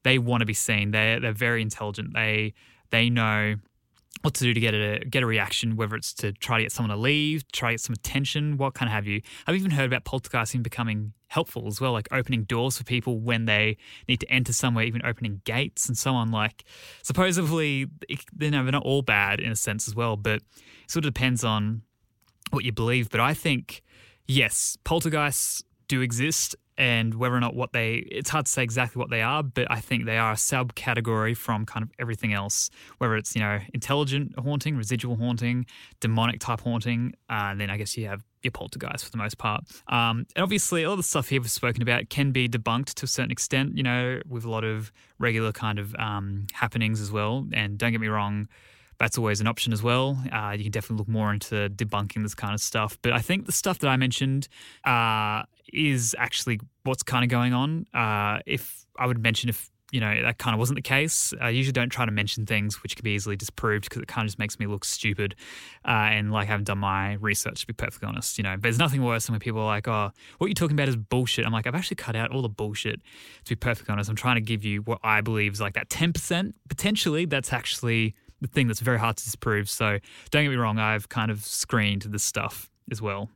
they 0.05 0.19
want 0.19 0.43
to 0.43 0.47
be 0.47 0.55
seen. 0.55 0.93
They 0.93 1.19
they're 1.21 1.33
very 1.33 1.63
intelligent. 1.63 2.15
They 2.15 2.55
they 2.91 3.11
know 3.11 3.57
what 4.23 4.35
to 4.35 4.45
do 4.45 4.55
to 4.55 4.61
get 4.61 4.75
a 4.75 5.05
get 5.09 5.23
a 5.23 5.27
reaction, 5.27 5.77
whether 5.77 5.95
it's 5.95 6.13
to 6.15 6.33
try 6.33 6.59
to 6.59 6.65
get 6.65 6.73
someone 6.73 6.91
to 6.91 7.01
leave, 7.01 7.51
try 7.53 7.71
to 7.71 7.75
get 7.75 7.81
some 7.81 7.93
attention, 7.95 8.57
what 8.57 8.75
kind 8.75 8.89
of 8.89 8.93
have 8.93 9.07
you. 9.07 9.21
I've 9.47 9.55
even 9.55 9.71
heard 9.71 9.93
about 9.93 10.05
poltergeisting 10.05 10.63
becoming 10.63 11.13
helpful 11.29 11.67
as 11.67 11.81
well, 11.81 11.93
like 11.93 12.09
opening 12.13 12.45
doors 12.45 12.79
for 12.79 12.85
people 12.85 13.21
when 13.21 13.45
they 13.45 13.77
need 14.09 14.21
to 14.21 14.31
enter 14.31 14.53
somewhere, 14.53 14.85
even 14.85 15.05
opening 15.05 15.43
gates 15.45 15.89
and 15.89 15.97
so 15.97 16.15
on. 16.15 16.31
Like 16.31 16.65
supposedly, 17.03 17.87
you 18.09 18.51
know, 18.51 18.63
they're 18.63 18.73
not 18.73 18.85
all 18.85 19.03
bad 19.03 19.41
in 19.41 19.51
a 19.51 19.57
sense 19.57 19.87
as 19.87 19.95
well, 19.95 20.17
but 20.17 20.37
it 20.37 20.43
sort 20.89 21.05
of 21.05 21.13
depends 21.13 21.45
on 21.45 21.83
what 22.51 22.65
you 22.65 22.73
believe. 22.73 23.11
But 23.11 23.21
I 23.21 23.35
think, 23.35 23.83
yes, 24.27 24.77
poltergeists 24.85 25.63
do 25.89 26.01
exist 26.01 26.57
and 26.79 27.15
whether 27.15 27.35
or 27.35 27.41
not 27.41 27.55
what 27.55 27.73
they 27.73 27.95
it's 28.11 28.31
hard 28.31 28.47
to 28.47 28.53
say 28.53 28.63
exactly 28.63 28.99
what 28.99 29.11
they 29.11 29.23
are 29.23 29.43
but 29.43 29.67
i 29.71 29.81
think 29.81 30.05
they 30.05 30.19
are 30.19 30.33
a 30.33 30.37
subcategory 30.37 31.37
from 31.37 31.65
kind 31.65 31.83
of 31.83 31.91
everything 31.99 32.33
else 32.33 32.71
whether 32.99 33.17
it's 33.17 33.35
you 33.35 33.41
know 33.41 33.59
intelligent 33.73 34.39
haunting 34.39 34.77
residual 34.77 35.17
haunting 35.17 35.65
demonic 36.01 36.41
type 36.41 36.61
haunting 36.61 37.15
uh, 37.31 37.49
and 37.51 37.61
then 37.61 37.71
i 37.71 37.77
guess 37.77 37.97
you 37.97 38.07
have 38.07 38.25
your 38.43 38.53
poltergeist 38.53 39.05
for 39.05 39.11
the 39.11 39.17
most 39.17 39.39
part 39.39 39.65
um, 39.89 40.27
and 40.37 40.43
obviously 40.43 40.85
all 40.85 40.97
the 40.97 41.03
stuff 41.03 41.29
here 41.29 41.41
we've 41.41 41.51
spoken 41.51 41.83
about 41.83 42.09
can 42.09 42.31
be 42.31 42.49
debunked 42.49 42.95
to 42.95 43.05
a 43.05 43.09
certain 43.09 43.31
extent 43.31 43.77
you 43.77 43.83
know 43.83 44.21
with 44.29 44.45
a 44.45 44.51
lot 44.51 44.65
of 44.65 44.93
regular 45.19 45.53
kind 45.53 45.79
of 45.79 45.95
um, 45.97 46.47
happenings 46.53 47.01
as 47.01 47.11
well 47.11 47.47
and 47.53 47.79
don't 47.79 47.93
get 47.93 48.01
me 48.01 48.09
wrong 48.09 48.47
that's 48.99 49.19
always 49.19 49.41
an 49.41 49.47
option 49.47 49.73
as 49.73 49.83
well. 49.83 50.19
Uh, 50.33 50.55
you 50.57 50.65
can 50.65 50.73
definitely 50.73 50.97
look 50.97 51.09
more 51.09 51.33
into 51.33 51.69
debunking 51.69 52.23
this 52.23 52.35
kind 52.35 52.55
of 52.55 52.61
stuff. 52.61 52.99
But 53.03 53.13
I 53.13 53.21
think 53.21 53.47
the 53.47 53.53
stuff 53.53 53.79
that 53.81 53.89
I 53.89 53.97
mentioned 53.97 54.49
uh, 54.85 55.43
is 55.73 56.15
actually 56.19 56.61
what's 56.85 57.03
kind 57.03 57.25
of 57.25 57.31
going 57.31 57.53
on. 57.53 57.87
Uh, 57.93 58.41
if 58.47 58.87
I 58.99 59.07
would 59.07 59.19
mention 59.19 59.49
if 59.49 59.71
you 59.93 60.01
know 60.01 60.23
that 60.23 60.39
kind 60.39 60.53
of 60.53 60.59
wasn't 60.59 60.77
the 60.77 60.83
case, 60.83 61.33
I 61.41 61.51
usually 61.51 61.73
don't 61.73 61.91
try 61.91 62.05
to 62.05 62.11
mention 62.11 62.45
things 62.45 62.83
which 62.83 62.97
can 62.97 63.05
be 63.05 63.13
easily 63.13 63.37
disproved 63.37 63.85
because 63.85 64.03
it 64.03 64.09
kind 64.09 64.25
of 64.25 64.29
just 64.29 64.39
makes 64.39 64.59
me 64.59 64.67
look 64.67 64.85
stupid 64.85 65.37
uh, 65.85 65.91
and 65.91 66.33
like 66.33 66.49
I 66.49 66.51
haven't 66.51 66.65
done 66.65 66.79
my 66.79 67.15
research. 67.15 67.61
To 67.61 67.67
be 67.67 67.73
perfectly 67.73 68.09
honest, 68.09 68.37
you 68.39 68.45
know, 68.45 68.57
there's 68.59 68.79
nothing 68.79 69.03
worse 69.03 69.27
than 69.27 69.35
when 69.35 69.41
people 69.41 69.61
are 69.61 69.67
like, 69.67 69.87
"Oh, 69.87 70.11
what 70.39 70.49
you're 70.49 70.55
talking 70.55 70.77
about 70.77 70.89
is 70.89 70.97
bullshit." 70.97 71.47
I'm 71.47 71.53
like, 71.53 71.67
I've 71.67 71.75
actually 71.75 71.97
cut 71.97 72.17
out 72.17 72.33
all 72.33 72.43
the 72.43 72.49
bullshit. 72.49 73.01
To 73.45 73.51
be 73.51 73.57
perfectly 73.57 73.93
honest, 73.93 74.11
I'm 74.11 74.17
trying 74.17 74.37
to 74.37 74.41
give 74.41 74.65
you 74.65 74.83
what 74.83 74.99
I 75.03 75.21
believe 75.21 75.53
is 75.53 75.61
like 75.61 75.75
that 75.75 75.89
10% 75.89 76.53
potentially. 76.69 77.25
That's 77.25 77.53
actually 77.53 78.15
the 78.41 78.49
thing 78.49 78.67
that's 78.67 78.81
very 78.81 78.99
hard 78.99 79.17
to 79.17 79.25
disprove. 79.25 79.71
So 79.71 79.99
don't 80.31 80.45
get 80.45 80.51
me 80.51 80.57
wrong, 80.57 80.79
I've 80.79 81.09
kind 81.09 81.31
of 81.31 81.45
screened 81.45 82.03
this 82.03 82.25
stuff 82.25 82.71
as 82.91 83.01
well. 83.01 83.31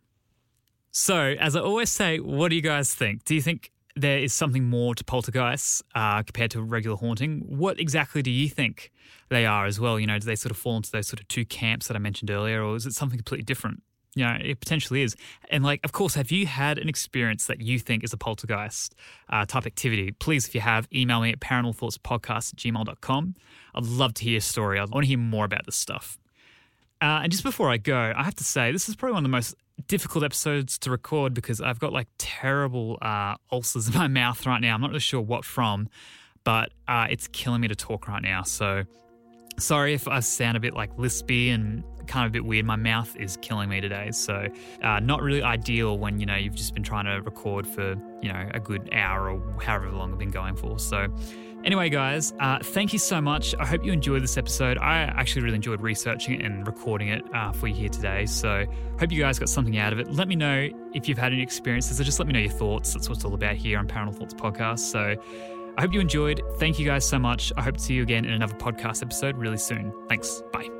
So, 0.92 1.34
as 1.38 1.54
I 1.54 1.60
always 1.60 1.90
say, 1.90 2.18
what 2.18 2.48
do 2.48 2.56
you 2.56 2.62
guys 2.62 2.94
think? 2.94 3.24
Do 3.24 3.34
you 3.34 3.42
think 3.42 3.70
there 3.94 4.18
is 4.18 4.32
something 4.32 4.68
more 4.68 4.94
to 4.94 5.04
poltergeists 5.04 5.82
uh, 5.94 6.22
compared 6.22 6.50
to 6.52 6.62
regular 6.62 6.96
haunting? 6.96 7.44
What 7.46 7.78
exactly 7.78 8.22
do 8.22 8.30
you 8.30 8.48
think 8.48 8.90
they 9.28 9.46
are 9.46 9.66
as 9.66 9.78
well? 9.78 10.00
You 10.00 10.06
know, 10.06 10.18
do 10.18 10.26
they 10.26 10.36
sort 10.36 10.50
of 10.50 10.56
fall 10.56 10.76
into 10.76 10.90
those 10.90 11.06
sort 11.06 11.20
of 11.20 11.28
two 11.28 11.44
camps 11.44 11.86
that 11.88 11.96
I 11.96 12.00
mentioned 12.00 12.30
earlier, 12.30 12.62
or 12.62 12.74
is 12.74 12.86
it 12.86 12.94
something 12.94 13.18
completely 13.18 13.44
different? 13.44 13.82
You 14.16 14.24
know, 14.24 14.36
it 14.40 14.58
potentially 14.58 15.02
is. 15.02 15.14
And 15.48 15.62
like, 15.62 15.80
of 15.84 15.92
course, 15.92 16.14
have 16.14 16.32
you 16.32 16.46
had 16.46 16.78
an 16.78 16.88
experience 16.88 17.46
that 17.46 17.60
you 17.60 17.78
think 17.78 18.02
is 18.02 18.12
a 18.12 18.16
poltergeist 18.16 18.96
uh, 19.28 19.46
type 19.46 19.66
activity? 19.66 20.10
Please, 20.10 20.48
if 20.48 20.54
you 20.56 20.60
have, 20.60 20.88
email 20.92 21.20
me 21.20 21.30
at 21.30 21.38
paranormalthoughtspodcast 21.38 22.54
at 22.54 22.58
gmail.com. 22.58 23.36
I'd 23.76 23.84
love 23.84 24.14
to 24.14 24.24
hear 24.24 24.32
your 24.32 24.40
story. 24.40 24.80
I 24.80 24.84
want 24.84 25.04
to 25.04 25.08
hear 25.08 25.18
more 25.18 25.44
about 25.44 25.66
this 25.66 25.76
stuff. 25.76 26.18
Uh, 27.00 27.20
and 27.22 27.30
just 27.32 27.44
before 27.44 27.70
I 27.70 27.76
go, 27.76 28.12
I 28.14 28.24
have 28.24 28.34
to 28.36 28.44
say, 28.44 28.72
this 28.72 28.88
is 28.88 28.96
probably 28.96 29.14
one 29.14 29.24
of 29.24 29.30
the 29.30 29.36
most 29.36 29.54
difficult 29.90 30.22
episodes 30.22 30.78
to 30.78 30.88
record 30.88 31.34
because 31.34 31.60
I've 31.60 31.80
got 31.80 31.92
like 31.92 32.06
terrible 32.16 32.96
uh, 33.02 33.34
ulcers 33.50 33.88
in 33.92 33.94
my 33.94 34.06
mouth 34.06 34.46
right 34.46 34.60
now. 34.60 34.72
I'm 34.72 34.80
not 34.80 34.90
really 34.90 35.00
sure 35.00 35.20
what 35.20 35.44
from, 35.44 35.88
but 36.44 36.70
uh, 36.86 37.08
it's 37.10 37.26
killing 37.26 37.60
me 37.60 37.66
to 37.68 37.74
talk 37.74 38.06
right 38.06 38.22
now. 38.22 38.44
So 38.44 38.84
sorry 39.58 39.92
if 39.92 40.06
I 40.06 40.20
sound 40.20 40.56
a 40.56 40.60
bit 40.60 40.74
like 40.74 40.96
lispy 40.96 41.52
and 41.52 41.82
kind 42.06 42.24
of 42.24 42.30
a 42.30 42.32
bit 42.32 42.44
weird. 42.44 42.66
My 42.66 42.76
mouth 42.76 43.14
is 43.16 43.36
killing 43.42 43.68
me 43.68 43.80
today. 43.80 44.12
So 44.12 44.46
uh, 44.80 45.00
not 45.00 45.22
really 45.22 45.42
ideal 45.42 45.98
when, 45.98 46.20
you 46.20 46.26
know, 46.26 46.36
you've 46.36 46.54
just 46.54 46.72
been 46.72 46.84
trying 46.84 47.06
to 47.06 47.20
record 47.22 47.66
for, 47.66 47.96
you 48.22 48.32
know, 48.32 48.48
a 48.54 48.60
good 48.60 48.88
hour 48.92 49.28
or 49.28 49.60
however 49.60 49.90
long 49.90 50.12
I've 50.12 50.18
been 50.20 50.30
going 50.30 50.54
for. 50.54 50.78
So 50.78 51.08
Anyway, 51.62 51.90
guys, 51.90 52.32
uh, 52.40 52.58
thank 52.62 52.92
you 52.92 52.98
so 52.98 53.20
much. 53.20 53.54
I 53.58 53.66
hope 53.66 53.84
you 53.84 53.92
enjoyed 53.92 54.22
this 54.22 54.38
episode. 54.38 54.78
I 54.78 55.02
actually 55.02 55.42
really 55.42 55.56
enjoyed 55.56 55.80
researching 55.82 56.40
it 56.40 56.44
and 56.44 56.66
recording 56.66 57.08
it 57.08 57.22
uh, 57.34 57.52
for 57.52 57.66
you 57.68 57.74
here 57.74 57.88
today. 57.90 58.24
So, 58.26 58.64
hope 58.98 59.12
you 59.12 59.20
guys 59.20 59.38
got 59.38 59.50
something 59.50 59.76
out 59.76 59.92
of 59.92 59.98
it. 59.98 60.10
Let 60.10 60.26
me 60.26 60.36
know 60.36 60.70
if 60.94 61.08
you've 61.08 61.18
had 61.18 61.32
any 61.32 61.42
experiences, 61.42 62.00
or 62.00 62.04
just 62.04 62.18
let 62.18 62.26
me 62.26 62.32
know 62.32 62.40
your 62.40 62.50
thoughts. 62.50 62.94
That's 62.94 63.08
what 63.08 63.16
it's 63.18 63.24
all 63.24 63.34
about 63.34 63.56
here 63.56 63.78
on 63.78 63.86
Paranormal 63.86 64.16
Thoughts 64.16 64.34
Podcast. 64.34 64.80
So, 64.80 65.16
I 65.76 65.82
hope 65.82 65.92
you 65.92 66.00
enjoyed. 66.00 66.40
Thank 66.58 66.78
you 66.78 66.86
guys 66.86 67.06
so 67.06 67.18
much. 67.18 67.52
I 67.56 67.62
hope 67.62 67.76
to 67.76 67.82
see 67.82 67.94
you 67.94 68.02
again 68.02 68.24
in 68.24 68.32
another 68.32 68.54
podcast 68.54 69.02
episode 69.02 69.36
really 69.36 69.58
soon. 69.58 69.92
Thanks. 70.08 70.42
Bye. 70.52 70.79